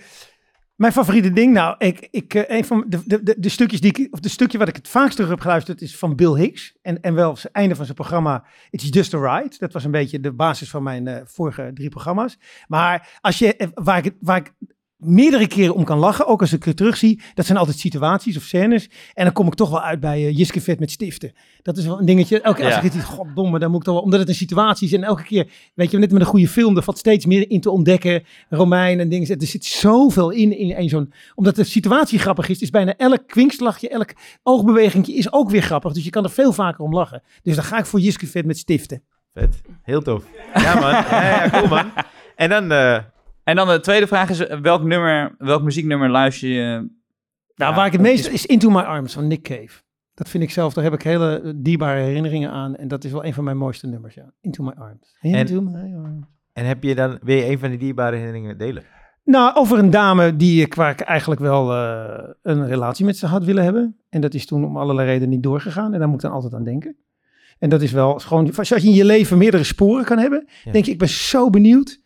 Mijn 0.74 0.92
favoriete 0.92 1.32
ding, 1.32 1.52
nou, 1.52 1.74
ik, 1.78 2.08
ik, 2.10 2.34
eh, 2.34 2.56
een 2.56 2.64
van 2.64 2.84
de, 2.88 3.00
de, 3.04 3.22
de, 3.22 3.34
de 3.38 3.48
stukjes 3.48 3.80
die 3.80 3.92
ik, 3.96 4.12
of 4.14 4.20
de 4.20 4.28
stukje 4.28 4.58
wat 4.58 4.68
ik 4.68 4.76
het 4.76 4.88
vaakst 4.88 5.14
terug 5.14 5.30
heb 5.30 5.40
geluisterd, 5.40 5.80
is 5.80 5.96
van 5.98 6.16
Bill 6.16 6.34
Hicks. 6.34 6.76
En, 6.82 7.00
en 7.00 7.14
wel 7.14 7.30
het 7.32 7.50
einde 7.50 7.74
van 7.74 7.84
zijn 7.84 7.96
programma 7.96 8.44
It's 8.70 8.86
Just 8.90 9.14
a 9.14 9.36
Ride. 9.38 9.56
Dat 9.58 9.72
was 9.72 9.84
een 9.84 9.90
beetje 9.90 10.20
de 10.20 10.32
basis 10.32 10.70
van 10.70 10.82
mijn 10.82 11.06
eh, 11.06 11.20
vorige 11.24 11.70
drie 11.74 11.88
programma's. 11.88 12.38
Maar 12.66 13.18
als 13.20 13.38
je, 13.38 13.56
eh, 13.56 13.68
waar 13.74 14.04
ik, 14.04 14.14
waar 14.20 14.36
ik 14.36 14.52
meerdere 15.00 15.46
keren 15.46 15.74
om 15.74 15.84
kan 15.84 15.98
lachen, 15.98 16.26
ook 16.26 16.40
als 16.40 16.52
ik 16.52 16.64
het 16.64 16.76
terugzie, 16.76 17.20
dat 17.34 17.46
zijn 17.46 17.58
altijd 17.58 17.78
situaties 17.78 18.36
of 18.36 18.42
scènes. 18.42 18.90
En 19.14 19.24
dan 19.24 19.32
kom 19.32 19.46
ik 19.46 19.54
toch 19.54 19.70
wel 19.70 19.82
uit 19.82 20.00
bij 20.00 20.26
eh, 20.26 20.36
Jiske 20.36 20.60
Vet 20.60 20.80
met 20.80 20.90
stiften. 20.90 21.32
Dat 21.62 21.76
is 21.76 21.86
wel 21.86 21.98
een 21.98 22.06
dingetje. 22.06 22.40
Elke 22.40 22.60
keer 22.60 22.74
als 22.74 22.84
ik 22.84 22.92
het 22.92 23.04
goddomme, 23.04 23.58
dan 23.58 23.70
moet 23.70 23.78
ik 23.78 23.84
toch 23.84 23.94
wel, 23.94 24.02
omdat 24.02 24.20
het 24.20 24.28
een 24.28 24.34
situatie 24.34 24.86
is. 24.86 24.92
En 24.92 25.02
elke 25.02 25.22
keer, 25.22 25.48
weet 25.74 25.90
je, 25.90 25.98
net 25.98 26.12
met 26.12 26.20
een 26.20 26.26
goede 26.26 26.48
film, 26.48 26.76
er 26.76 26.82
valt 26.82 26.98
steeds 26.98 27.26
meer 27.26 27.50
in 27.50 27.60
te 27.60 27.70
ontdekken. 27.70 28.24
Romein 28.48 29.00
en 29.00 29.08
dingen. 29.08 29.38
Er 29.38 29.46
zit 29.46 29.64
zoveel 29.64 30.30
in, 30.30 30.58
in 30.58 30.76
een 30.76 30.88
zo'n, 30.88 31.12
omdat 31.34 31.56
de 31.56 31.64
situatie 31.64 32.18
grappig 32.18 32.48
is, 32.48 32.60
is 32.60 32.70
bijna 32.70 32.96
elk 32.96 33.26
kwinkslagje, 33.26 33.88
elk 33.88 34.12
oogbewegingje 34.42 35.14
is 35.14 35.32
ook 35.32 35.50
weer 35.50 35.62
grappig. 35.62 35.92
Dus 35.92 36.04
je 36.04 36.10
kan 36.10 36.24
er 36.24 36.30
veel 36.30 36.52
vaker 36.52 36.84
om 36.84 36.94
lachen. 36.94 37.22
Dus 37.42 37.54
dan 37.54 37.64
ga 37.64 37.78
ik 37.78 37.86
voor 37.86 38.00
Jiske 38.00 38.26
Vet 38.26 38.46
met 38.46 38.58
stiften. 38.58 39.02
Vet. 39.34 39.60
Heel 39.82 40.02
tof. 40.02 40.24
Ja, 40.54 40.74
man. 40.74 40.90
Ja, 40.90 41.22
ja, 41.22 41.50
cool, 41.50 41.68
man. 41.68 41.92
En 42.36 42.48
dan... 42.48 42.72
eh, 42.72 42.98
En 43.50 43.56
dan 43.56 43.68
de 43.68 43.80
tweede 43.80 44.06
vraag 44.06 44.30
is, 44.30 44.46
eh, 44.46 44.60
welk 44.60 44.82
nummer, 44.82 45.34
welk 45.38 45.62
muzieknummer 45.62 46.10
luister 46.10 46.48
je? 46.48 46.62
Nou, 47.54 47.70
Ja, 47.70 47.74
waar 47.74 47.86
ik 47.86 47.92
het 47.92 48.00
meest 48.00 48.28
is 48.28 48.46
Into 48.46 48.70
My 48.70 48.80
Arms 48.80 49.12
van 49.12 49.26
Nick 49.26 49.42
Cave. 49.42 49.82
Dat 50.14 50.28
vind 50.28 50.42
ik 50.42 50.50
zelf, 50.50 50.72
daar 50.72 50.84
heb 50.84 50.92
ik 50.92 51.02
hele 51.02 51.52
dierbare 51.56 52.00
herinneringen 52.00 52.50
aan. 52.50 52.76
En 52.76 52.88
dat 52.88 53.04
is 53.04 53.12
wel 53.12 53.24
een 53.24 53.34
van 53.34 53.44
mijn 53.44 53.56
mooiste 53.56 53.86
nummers, 53.86 54.14
ja. 54.14 54.32
Into 54.40 54.62
My 54.64 54.72
Arms. 54.76 55.16
Into 55.20 55.60
My 55.60 55.94
Arms. 56.04 56.26
en 56.52 56.64
heb 56.64 56.82
je 56.82 56.94
dan 56.94 57.18
weer 57.22 57.50
een 57.50 57.58
van 57.58 57.68
die 57.68 57.78
dierbare 57.78 58.16
herinneringen 58.16 58.58
delen? 58.58 58.82
Nou, 59.24 59.54
over 59.54 59.78
een 59.78 59.90
dame 59.90 60.36
die 60.36 60.62
ik, 60.62 60.74
waar 60.74 60.90
ik 60.90 61.00
eigenlijk 61.00 61.40
wel 61.40 61.72
eh, 61.72 62.28
een 62.42 62.66
relatie 62.66 63.04
met 63.04 63.16
ze 63.16 63.26
had 63.26 63.44
willen 63.44 63.64
hebben. 63.64 63.96
En 64.08 64.20
dat 64.20 64.34
is 64.34 64.46
toen 64.46 64.64
om 64.64 64.76
allerlei 64.76 65.08
redenen 65.08 65.28
niet 65.28 65.42
doorgegaan. 65.42 65.92
En 65.92 65.98
daar 65.98 66.08
moet 66.08 66.16
ik 66.16 66.22
dan 66.22 66.32
altijd 66.32 66.54
aan 66.54 66.64
denken. 66.64 66.96
En 67.58 67.68
dat 67.68 67.82
is 67.82 67.92
wel 67.92 68.18
gewoon, 68.18 68.52
zoals 68.52 68.68
je 68.68 68.88
in 68.88 68.94
je 68.94 69.04
leven 69.04 69.38
meerdere 69.38 69.64
sporen 69.64 70.04
kan 70.04 70.18
hebben. 70.18 70.46
Ja. 70.64 70.72
Denk 70.72 70.86
ik, 70.86 70.92
ik 70.92 70.98
ben 70.98 71.08
zo 71.08 71.50
benieuwd, 71.50 71.99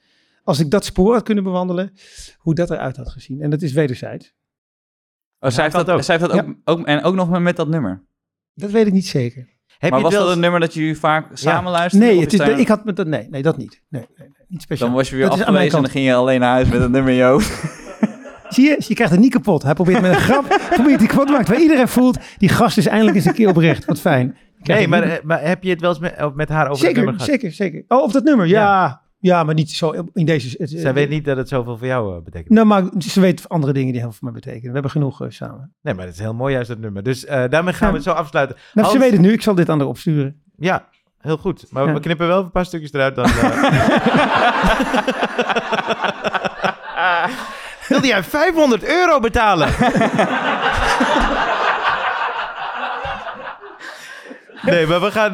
als 0.44 0.60
ik 0.60 0.70
dat 0.70 0.84
spoor 0.84 1.12
had 1.12 1.22
kunnen 1.22 1.44
bewandelen, 1.44 1.92
hoe 2.38 2.54
dat 2.54 2.70
eruit 2.70 2.96
had 2.96 3.08
gezien. 3.08 3.40
En 3.40 3.50
dat 3.50 3.62
is 3.62 3.72
wederzijds. 3.72 4.34
Oh, 5.38 5.50
zij 5.50 5.62
heeft 5.62 5.76
dat 5.76 5.86
dat, 5.86 5.96
ook. 5.96 6.02
zij 6.02 6.16
heeft 6.16 6.30
dat 6.30 6.40
ook, 6.40 6.54
ook, 6.64 6.86
en 6.86 7.02
ook 7.02 7.14
nog 7.14 7.38
met 7.38 7.56
dat 7.56 7.68
nummer. 7.68 8.04
Dat 8.54 8.70
weet 8.70 8.86
ik 8.86 8.92
niet 8.92 9.06
zeker. 9.06 9.52
Heb 9.78 9.90
maar 9.90 9.98
je 9.98 10.04
was 10.04 10.14
het 10.14 10.14
wel 10.14 10.24
dat 10.24 10.34
een 10.36 10.40
nummer 10.40 10.60
dat 10.60 10.74
jullie 10.74 10.98
vaak 10.98 11.26
samen 11.32 11.72
luisterden? 11.72 12.08
Nee, 12.08 12.20
het 12.20 12.32
is, 12.32 12.38
daar- 12.38 12.58
ik 12.58 12.68
had 12.68 12.84
met 12.84 12.96
dat, 12.96 13.06
nee, 13.06 13.28
nee, 13.30 13.42
dat 13.42 13.56
niet. 13.56 13.82
Nee, 13.88 14.06
nee, 14.16 14.28
nee, 14.28 14.44
niet 14.48 14.62
speciaal. 14.62 14.88
Dan 14.88 14.96
was 14.96 15.10
je 15.10 15.16
weer 15.16 15.24
Dat 15.24 15.38
afgewezen 15.38 15.76
en 15.76 15.82
dan 15.82 15.90
ging 15.90 16.06
je 16.06 16.14
alleen 16.14 16.40
naar 16.40 16.50
huis 16.50 16.68
met 16.68 16.80
een 16.80 16.90
nummer 16.90 17.12
in 17.12 17.18
je 17.18 17.24
hoofd. 17.24 17.52
Zie 18.48 18.64
je, 18.64 18.76
je 18.78 18.94
krijgt 18.94 19.12
het 19.12 19.22
niet 19.22 19.32
kapot. 19.32 19.62
Hij 19.62 19.74
probeert 19.74 20.00
met 20.00 20.12
een 20.12 20.20
grap, 20.20 20.60
probeert 20.74 20.98
die 20.98 21.08
kapot 21.08 21.26
te 21.26 21.32
maken. 21.32 21.52
Waar 21.52 21.62
iedereen 21.62 21.88
voelt, 21.88 22.18
die 22.38 22.48
gast 22.48 22.78
is 22.78 22.86
eindelijk 22.86 23.16
eens 23.16 23.24
een 23.24 23.34
keer 23.34 23.48
oprecht. 23.48 23.84
Wat 23.84 24.00
fijn. 24.00 24.36
Nee, 24.58 24.88
maar, 24.88 25.02
eh, 25.02 25.22
maar 25.22 25.42
heb 25.42 25.62
je 25.62 25.70
het 25.70 25.80
wel 25.80 25.90
eens 25.90 25.98
met, 25.98 26.34
met 26.34 26.48
haar 26.48 26.68
over 26.68 26.86
het 26.86 26.96
nummer 26.96 27.14
zeker, 27.14 27.26
gehad? 27.26 27.40
zeker, 27.40 27.52
zeker. 27.52 27.84
Oh, 27.88 28.02
of 28.02 28.12
dat 28.12 28.24
nummer, 28.24 28.46
ja. 28.46 28.60
Ja, 28.60 29.02
maar 29.24 29.54
niet 29.54 29.70
zo 29.70 29.90
in 30.14 30.26
deze... 30.26 30.54
het- 30.58 30.70
Zij 30.70 30.94
weet 30.94 31.08
niet 31.08 31.24
dat 31.24 31.36
het 31.36 31.48
zoveel 31.48 31.78
voor 31.78 31.86
jou 31.86 32.16
eh, 32.16 32.22
betekent. 32.22 32.50
Nou, 32.50 32.66
maar 32.66 32.82
ze 32.98 33.20
weet 33.20 33.48
andere 33.48 33.72
dingen 33.72 33.92
die 33.92 34.00
heel 34.00 34.10
veel 34.10 34.18
voor 34.20 34.30
mij 34.32 34.40
betekenen. 34.40 34.66
We 34.66 34.72
hebben 34.72 34.90
genoeg 34.90 35.22
eh, 35.22 35.26
samen. 35.30 35.72
Nee, 35.82 35.94
maar 35.94 36.04
het 36.04 36.14
is 36.14 36.20
heel 36.20 36.34
mooi 36.34 36.52
juist 36.54 36.68
dat 36.68 36.78
nummer. 36.78 37.02
Dus 37.02 37.24
eh, 37.24 37.44
daarmee 37.48 37.74
gaan 37.74 37.88
we 37.88 37.94
het 37.94 38.04
zo 38.04 38.10
afsluiten. 38.10 38.56
Nou, 38.74 38.88
ze 38.90 38.98
weet 38.98 39.12
het 39.12 39.20
nu. 39.20 39.32
Ik 39.32 39.42
zal 39.42 39.54
dit 39.54 39.68
aan 39.68 39.78
haar 39.78 39.88
opsturen. 39.88 40.42
Ja, 40.56 40.88
heel 41.18 41.36
goed. 41.36 41.66
Maar 41.70 41.86
Ja. 41.86 41.92
we 41.92 42.00
knippen 42.00 42.26
wel 42.26 42.42
een 42.42 42.50
paar 42.50 42.64
stukjes 42.64 42.92
eruit 42.92 43.14
dan. 43.14 43.26
Wilde 47.88 48.06
jij 48.06 48.22
500 48.22 48.84
euro 48.84 49.20
betalen? 49.20 49.68
nee, 54.62 54.86
maar 54.86 55.00
we 55.00 55.10
gaan 55.10 55.32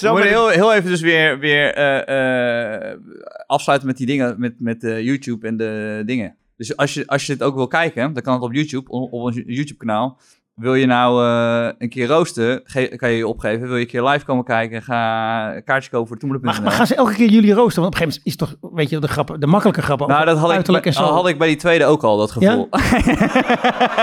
We 0.00 0.08
moeten 0.08 0.28
heel, 0.28 0.48
heel 0.48 0.74
even 0.74 0.90
dus 0.90 1.00
weer, 1.00 1.38
weer 1.38 1.74
eh, 1.74 2.90
eh, 2.90 2.98
afsluiten 3.46 3.88
met 3.88 3.96
die 3.96 4.06
dingen, 4.06 4.34
met, 4.38 4.60
met 4.60 4.84
eh, 4.84 5.00
YouTube 5.00 5.46
en 5.46 5.56
de 5.56 6.02
dingen. 6.06 6.36
Dus 6.56 6.76
als 6.76 6.94
je, 6.94 7.06
als 7.06 7.26
je 7.26 7.32
dit 7.32 7.42
ook 7.42 7.54
wil 7.54 7.66
kijken, 7.66 8.12
dan 8.12 8.22
kan 8.22 8.34
het 8.34 8.42
op 8.42 8.52
YouTube, 8.52 8.90
op, 8.90 9.12
op 9.12 9.20
ons 9.22 9.40
YouTube-kanaal. 9.46 10.20
Wil 10.54 10.74
je 10.74 10.86
nou 10.86 11.24
eh, 11.24 11.72
een 11.78 11.88
keer 11.88 12.06
roosten, 12.06 12.60
ge- 12.64 12.92
kan 12.96 13.10
je 13.10 13.16
je 13.16 13.26
opgeven. 13.28 13.66
Wil 13.66 13.76
je 13.76 13.80
een 13.82 13.86
keer 13.88 14.02
live 14.02 14.24
komen 14.24 14.44
kijken, 14.44 14.82
ga 14.82 15.54
een 15.54 15.64
kaartje 15.64 15.90
kopen 15.90 16.08
voor 16.08 16.16
toemelen.nl. 16.18 16.52
Maar, 16.52 16.62
maar 16.62 16.72
gaan 16.72 16.86
ze 16.86 16.94
elke 16.94 17.14
keer 17.14 17.28
jullie 17.28 17.52
roosten? 17.52 17.82
Want 17.82 17.94
op 17.94 18.00
een 18.00 18.06
gegeven 18.06 18.22
moment 18.32 18.50
is 18.50 18.56
het 18.58 18.60
toch, 18.70 18.70
weet 18.78 18.90
je, 18.90 18.98
de, 18.98 19.08
grappen, 19.08 19.40
de 19.40 19.46
makkelijke 19.46 19.82
grappen 19.82 20.08
Nou, 20.08 20.24
dat 20.24 20.38
had 20.38 20.48
ik, 20.48 20.54
uiterlijk 20.54 20.84
bij, 20.84 20.92
en 20.92 20.98
zo. 20.98 21.12
had 21.12 21.28
ik 21.28 21.38
bij 21.38 21.48
die 21.48 21.56
tweede 21.56 21.84
ook 21.84 22.02
al, 22.02 22.16
dat 22.16 22.30
gevoel. 22.30 22.68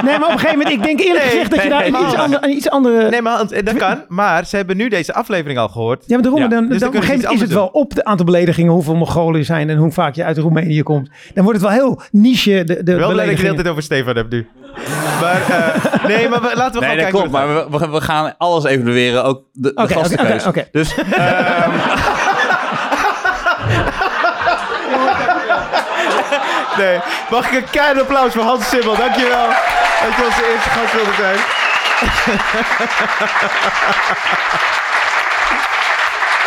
Nee, 0.06 0.18
maar 0.20 0.28
op 0.28 0.34
een 0.34 0.40
gegeven 0.40 0.58
moment, 0.58 0.70
ik 0.76 0.84
denk 0.84 1.00
eerlijk 1.00 1.24
Nee, 1.24 1.30
gezegd 1.32 1.52
dat 1.52 1.64
je 1.64 1.70
daar 1.70 1.92
nee, 1.92 2.02
een 2.02 2.06
iets, 2.08 2.16
andere, 2.16 2.44
een 2.46 2.52
iets 2.52 2.70
andere... 2.70 3.10
Nee, 3.10 3.22
maar 3.22 3.42
eh, 3.50 3.66
dat 3.66 3.76
kan. 3.78 4.04
Maar 4.08 4.46
ze 4.46 4.56
hebben 4.56 4.78
nu 4.78 4.90
deze 4.90 5.14
aflevering 5.14 5.60
al 5.60 5.68
gehoord. 5.70 6.04
Ja, 6.08 6.14
maar 6.14 6.22
daarom, 6.24 6.42
Ja, 6.42 6.48
dan, 6.48 6.68
dus 6.70 6.80
dan, 6.80 6.80
dan 6.80 6.88
op 6.90 6.96
een 6.96 7.02
gegeven 7.02 7.22
moment 7.22 7.42
is 7.42 7.48
het 7.48 7.58
wel 7.58 7.68
op 7.68 7.94
de 7.96 8.04
aantal 8.04 8.26
beledigingen, 8.26 8.72
hoeveel 8.72 8.96
Mongolen 8.96 9.40
er 9.40 9.46
zijn 9.46 9.70
en 9.70 9.78
hoe 9.78 9.92
vaak 9.92 10.16
je 10.16 10.24
uit 10.24 10.38
Roemenië 10.38 10.84
komt. 10.84 11.10
Dan 11.34 11.44
wordt 11.44 11.62
het 11.62 11.70
wel 11.70 11.78
heel 11.80 12.02
niche, 12.12 12.64
de, 12.64 12.84
de 12.84 12.96
Wel 12.96 13.12
blij 13.12 13.26
dat 13.26 13.34
je 13.36 13.40
de 13.42 13.44
hele 13.48 13.56
tijd 13.56 13.68
over 13.68 13.84
Stefan 13.84 14.16
hebt 14.16 14.32
nu. 14.32 14.48
Maar, 15.22 15.42
eh, 15.50 16.04
nee, 16.04 16.30
maar 16.30 16.42
we, 16.42 16.52
laten 16.56 16.80
we 16.80 16.86
Nee, 16.86 16.96
kijken. 16.96 17.14
klopt. 17.14 17.32
Maar 17.32 17.48
we, 17.48 17.66
we, 17.78 17.90
we 17.90 18.02
gaan 18.02 18.36
alles 18.38 18.64
evalueren, 18.64 19.24
ook 19.24 19.42
de, 19.54 19.72
de 19.76 19.94
gastenkeus. 19.94 20.46
oké, 20.46 20.60
oké. 20.60 20.68
Dus 20.72 20.96
ehm, 20.98 21.80
gaat. 21.80 22.00
Nee. 26.78 27.00
Mag 27.30 27.46
ik 27.46 27.52
een 27.58 27.70
keihard 27.70 28.00
applaus 28.02 28.34
voor 28.34 28.44
Hans 28.44 28.70
Sibbel? 28.70 28.96
Dankjewel 28.96 29.48
dat 29.48 30.16
je 30.18 30.24
onze 30.26 30.46
eerste 30.54 30.70
gast 30.70 30.94
wilde 30.94 31.14
zijn. 31.18 31.38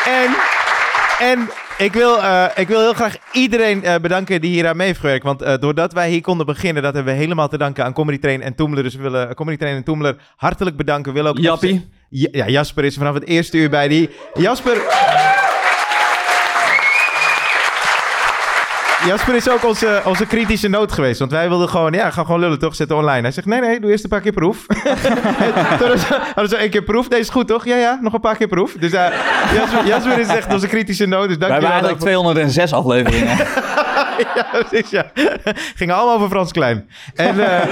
en, 0.23 0.35
en 1.19 1.51
ik, 1.85 1.93
wil, 1.93 2.23
eh, 2.23 2.45
ik 2.55 2.69
wil 2.69 2.81
heel 2.81 2.93
graag 2.93 3.17
iedereen 3.33 3.85
eh, 3.85 4.01
bedanken 4.01 4.41
die 4.41 4.51
hier 4.51 4.69
aan 4.69 4.77
mee 4.77 4.87
heeft 4.87 5.01
gewerkt. 5.01 5.25
Want 5.25 5.43
eh, 5.43 5.55
doordat 5.59 5.93
wij 5.93 6.11
hier 6.11 6.21
konden 6.21 6.47
beginnen, 6.47 6.83
dat 6.83 6.95
hebben 6.95 7.13
we 7.13 7.19
helemaal 7.19 7.49
te 7.49 7.59
danken 7.59 7.85
aan 7.85 7.93
Comedy 7.93 8.19
Train 8.19 8.43
en 8.43 8.55
Toemler. 8.55 8.83
Dus 8.83 8.95
we 8.95 9.03
willen 9.03 9.35
Comedy 9.35 9.57
Train 9.57 9.77
en 9.77 9.85
Toemler 9.85 10.17
hartelijk 10.37 10.77
bedanken. 10.77 11.13
Willen 11.13 11.31
ook 11.31 11.39
Jappie. 11.39 11.89
Ja, 12.09 12.29
ja, 12.33 12.49
Jasper 12.49 12.85
is 12.85 12.97
vanaf 12.97 13.15
het 13.15 13.25
eerste 13.25 13.57
uur 13.57 13.71
bij. 13.71 13.89
Die, 13.89 14.11
Jasper... 14.35 14.77
Jasper 19.07 19.35
is 19.35 19.49
ook 19.51 19.65
onze, 19.65 20.03
onze 20.05 20.27
kritische 20.27 20.69
noot 20.69 20.93
geweest. 20.93 21.19
Want 21.19 21.31
wij 21.31 21.49
wilden 21.49 21.69
gewoon, 21.69 21.93
ja, 21.93 22.11
ga 22.11 22.25
gewoon 22.25 22.41
lullen 22.41 22.59
toch, 22.59 22.75
zetten 22.75 22.97
online. 22.97 23.21
Hij 23.21 23.31
zegt, 23.31 23.47
nee, 23.47 23.61
nee, 23.61 23.81
doe 23.81 23.91
eerst 23.91 24.05
een 24.05 24.11
paar 24.11 24.21
keer 24.21 24.33
proef. 24.33 24.67
Toen 24.67 24.79
hadden 25.79 25.99
ze- 25.99 26.47
ze 26.49 26.57
één 26.57 26.71
keer 26.71 26.83
proef. 26.83 27.09
Deze 27.09 27.21
is 27.23 27.29
goed, 27.29 27.47
toch? 27.49 27.65
Ja, 27.65 27.77
ja, 27.77 27.99
nog 28.01 28.13
een 28.13 28.21
paar 28.21 28.37
keer 28.37 28.49
proef. 28.49 28.73
Dus 28.73 28.93
eh, 28.93 29.07
Jasper, 29.55 29.87
Jasper 29.87 30.19
is 30.19 30.27
echt 30.27 30.53
onze 30.53 30.67
kritische 30.67 31.07
noot. 31.07 31.29
Dus 31.29 31.37
we 31.37 31.47
dank 31.47 31.53
hebben 31.53 31.71
je 31.71 31.75
wel 31.81 31.89
eigenlijk 31.89 32.01
206 32.01 32.73
afleveringen. 32.73 33.37
ja, 34.37 34.47
precies, 34.65 34.91
ja. 34.91 35.05
Gingen 35.75 35.95
allemaal 35.95 36.15
over 36.15 36.29
Frans 36.29 36.53
Klein. 36.53 36.89
En, 37.15 37.41
eh, 37.47 37.69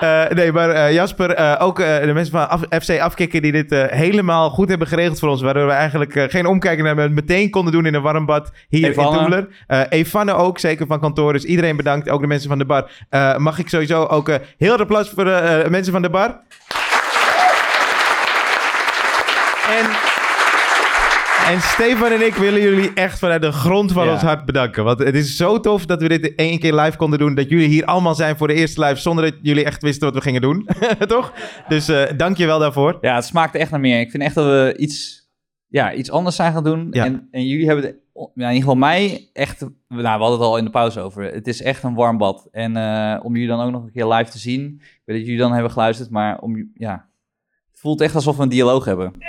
eh, 0.00 0.22
nee, 0.34 0.52
maar 0.52 0.70
eh, 0.70 0.92
Jasper, 0.92 1.30
eh, 1.30 1.54
ook 1.58 1.76
de 1.76 2.10
mensen 2.14 2.32
van 2.32 2.48
Af- 2.48 2.82
FC 2.82 2.98
Afkikken 3.00 3.42
die 3.42 3.52
dit 3.52 3.70
helemaal 3.90 4.50
goed 4.50 4.68
hebben 4.68 4.86
geregeld 4.88 5.18
voor 5.18 5.28
ons. 5.28 5.42
Waardoor 5.42 5.66
we 5.66 5.72
eigenlijk 5.72 6.26
geen 6.30 6.46
omkijken 6.46 6.84
hebben. 6.84 7.04
en 7.04 7.14
meteen 7.14 7.50
konden 7.50 7.72
doen 7.72 7.86
in 7.86 7.94
een 7.94 8.02
warm 8.02 8.26
bad 8.26 8.50
hier 8.68 8.88
Evanne. 8.88 9.10
in 9.10 9.16
Toemler. 9.18 9.48
Eh 9.66 9.80
Evanne 9.88 10.34
ook, 10.34 10.58
zeker 10.58 10.86
van 10.86 11.00
kantoor. 11.00 11.32
Dus 11.32 11.44
iedereen 11.44 11.76
bedankt, 11.76 12.08
ook 12.08 12.20
de 12.20 12.26
mensen 12.26 12.48
van 12.48 12.58
de 12.58 12.64
bar. 12.64 12.90
Mag 13.38 13.58
ik 13.58 13.68
sowieso 13.68 14.04
ook 14.04 14.28
heel 14.56 14.72
erg 14.72 14.80
applaus 14.80 15.10
voor 15.10 15.24
de 15.24 15.66
mensen 15.68 15.92
van 15.92 16.02
de 16.02 16.10
bar. 16.10 16.40
En... 19.78 19.86
En 21.46 21.60
Stefan 21.60 22.10
en 22.12 22.26
ik 22.26 22.34
willen 22.34 22.60
jullie 22.60 22.92
echt 22.94 23.18
vanuit 23.18 23.42
de 23.42 23.52
grond 23.52 23.92
van 23.92 24.06
Ja. 24.06 24.12
ons 24.12 24.22
hart 24.22 24.44
bedanken. 24.44 24.84
Want 24.84 24.98
het 24.98 25.14
is 25.14 25.36
zo 25.36 25.60
tof 25.60 25.86
dat 25.86 26.02
we 26.02 26.08
dit 26.08 26.34
één 26.34 26.58
keer 26.58 26.74
live 26.74 26.96
konden 26.96 27.18
doen. 27.18 27.34
Dat 27.34 27.48
jullie 27.48 27.68
hier 27.68 27.84
allemaal 27.84 28.14
zijn 28.14 28.36
voor 28.36 28.46
de 28.48 28.54
eerste 28.54 28.80
live. 28.84 29.00
Zonder 29.00 29.24
dat 29.24 29.34
jullie 29.42 29.64
echt 29.64 29.82
wisten 29.82 30.04
wat 30.06 30.14
we 30.14 30.20
gingen 30.20 30.40
doen. 30.40 30.68
Toch? 31.06 31.32
Dus 31.68 31.88
eh 31.88 32.02
dank 32.16 32.36
je 32.36 32.46
wel 32.46 32.58
daarvoor. 32.58 32.98
Ja, 33.00 33.14
het 33.14 33.24
smaakt 33.24 33.54
echt 33.54 33.70
naar 33.70 33.80
meer. 33.80 34.00
Ik 34.00 34.10
vind 34.10 34.22
echt 34.22 34.34
dat 34.34 34.44
we 34.44 34.74
iets, 34.78 35.26
ja, 35.66 35.92
iets 35.94 36.10
anders 36.10 36.36
zijn 36.36 36.52
gaan 36.52 36.64
doen. 36.64 36.88
Ja. 36.90 37.04
En, 37.04 37.28
en 37.30 37.46
jullie 37.46 37.66
hebben, 37.66 37.84
de, 37.84 37.98
ja, 38.14 38.48
in 38.48 38.54
ieder 38.54 38.56
geval 38.56 38.74
mij, 38.74 39.28
echt... 39.32 39.60
Nou, 39.60 40.02
we 40.02 40.06
hadden 40.08 40.30
het 40.30 40.40
al 40.40 40.56
in 40.58 40.64
de 40.64 40.70
pauze 40.70 41.00
over. 41.00 41.22
Het 41.22 41.46
is 41.46 41.62
echt 41.62 41.82
een 41.82 41.94
warm 41.94 42.18
bad. 42.18 42.48
En 42.50 42.76
eh, 42.76 43.20
om 43.24 43.32
jullie 43.32 43.48
dan 43.48 43.60
ook 43.60 43.70
nog 43.72 43.82
een 43.82 43.92
keer 43.92 44.06
live 44.06 44.30
te 44.30 44.38
zien. 44.38 44.64
Ik 44.80 45.02
weet 45.04 45.16
dat 45.16 45.26
jullie 45.26 45.40
dan 45.40 45.52
hebben 45.52 45.70
geluisterd, 45.72 46.10
maar 46.10 46.38
om, 46.38 46.70
ja... 46.74 47.08
Het 47.76 47.84
voelt 47.84 48.00
echt 48.00 48.14
alsof 48.14 48.36
we 48.36 48.42
een 48.42 48.48
dialoog 48.48 48.84
hebben. 48.84 49.12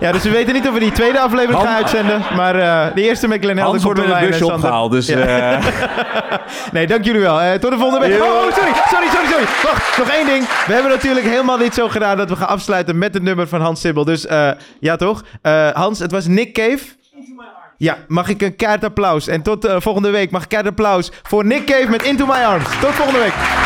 Ja, 0.00 0.12
dus 0.12 0.22
we 0.22 0.30
weten 0.30 0.54
niet 0.54 0.66
of 0.68 0.72
we 0.74 0.80
die 0.80 0.92
tweede 0.92 1.20
aflevering 1.20 1.62
gaan 1.62 1.74
uitzenden. 1.74 2.22
Maar 2.36 2.54
eh, 2.58 2.94
de 2.94 3.02
eerste 3.02 3.28
met 3.28 3.40
Glenn 3.40 3.58
Helder, 3.58 3.72
Hans 3.80 3.84
wordt 3.84 4.00
Gordon 4.00 4.14
met 4.14 4.22
een 4.24 4.28
Lijn 4.28 4.40
busje 4.40 4.52
en 4.52 4.58
opgehaald, 4.58 4.92
dus... 4.92 5.06
Ja. 5.06 5.16
eh, 5.52 5.66
Nee, 6.72 6.86
dank 6.86 7.04
jullie 7.04 7.20
wel. 7.20 7.40
Eh, 7.40 7.52
tot 7.58 7.70
de 7.70 7.78
volgende 7.78 8.06
week. 8.08 8.22
Oh, 8.22 8.28
oh, 8.28 8.52
sorry, 8.52 8.72
sorry, 8.90 9.06
sorry, 9.08 9.26
sorry. 9.26 9.44
Wacht, 9.62 9.98
nog 9.98 10.08
één 10.08 10.26
ding. 10.26 10.44
We 10.66 10.72
hebben 10.72 10.90
natuurlijk 10.90 11.26
helemaal 11.26 11.58
niet 11.58 11.74
zo 11.74 11.88
gedaan 11.88 12.16
dat 12.16 12.28
we 12.28 12.36
gaan 12.36 12.48
afsluiten 12.48 12.98
met 12.98 13.14
het 13.14 13.22
nummer 13.22 13.48
van 13.48 13.60
Hans 13.60 13.80
Sibbel. 13.80 14.04
Dus 14.04 14.26
eh, 14.26 14.50
ja, 14.80 14.96
toch? 14.96 15.22
Eh, 15.42 15.68
Hans, 15.70 15.98
het 15.98 16.10
was 16.10 16.26
Nick 16.26 16.52
Cave. 16.52 16.84
Ja, 17.76 17.98
mag 18.08 18.28
ik 18.28 18.42
een 18.42 18.56
kaart 18.56 18.84
applaus? 18.84 19.26
En 19.26 19.42
tot 19.42 19.64
eh, 19.64 19.76
volgende 19.80 20.10
week 20.10 20.30
mag 20.30 20.42
ik 20.42 20.48
kaart 20.48 20.66
applaus 20.66 21.10
voor 21.22 21.44
Nick 21.44 21.66
Cave 21.66 21.88
met 21.88 22.02
Into 22.02 22.26
My 22.26 22.32
Arms. 22.32 22.64
Tot 22.80 22.90
volgende 22.90 23.20
week. 23.20 23.63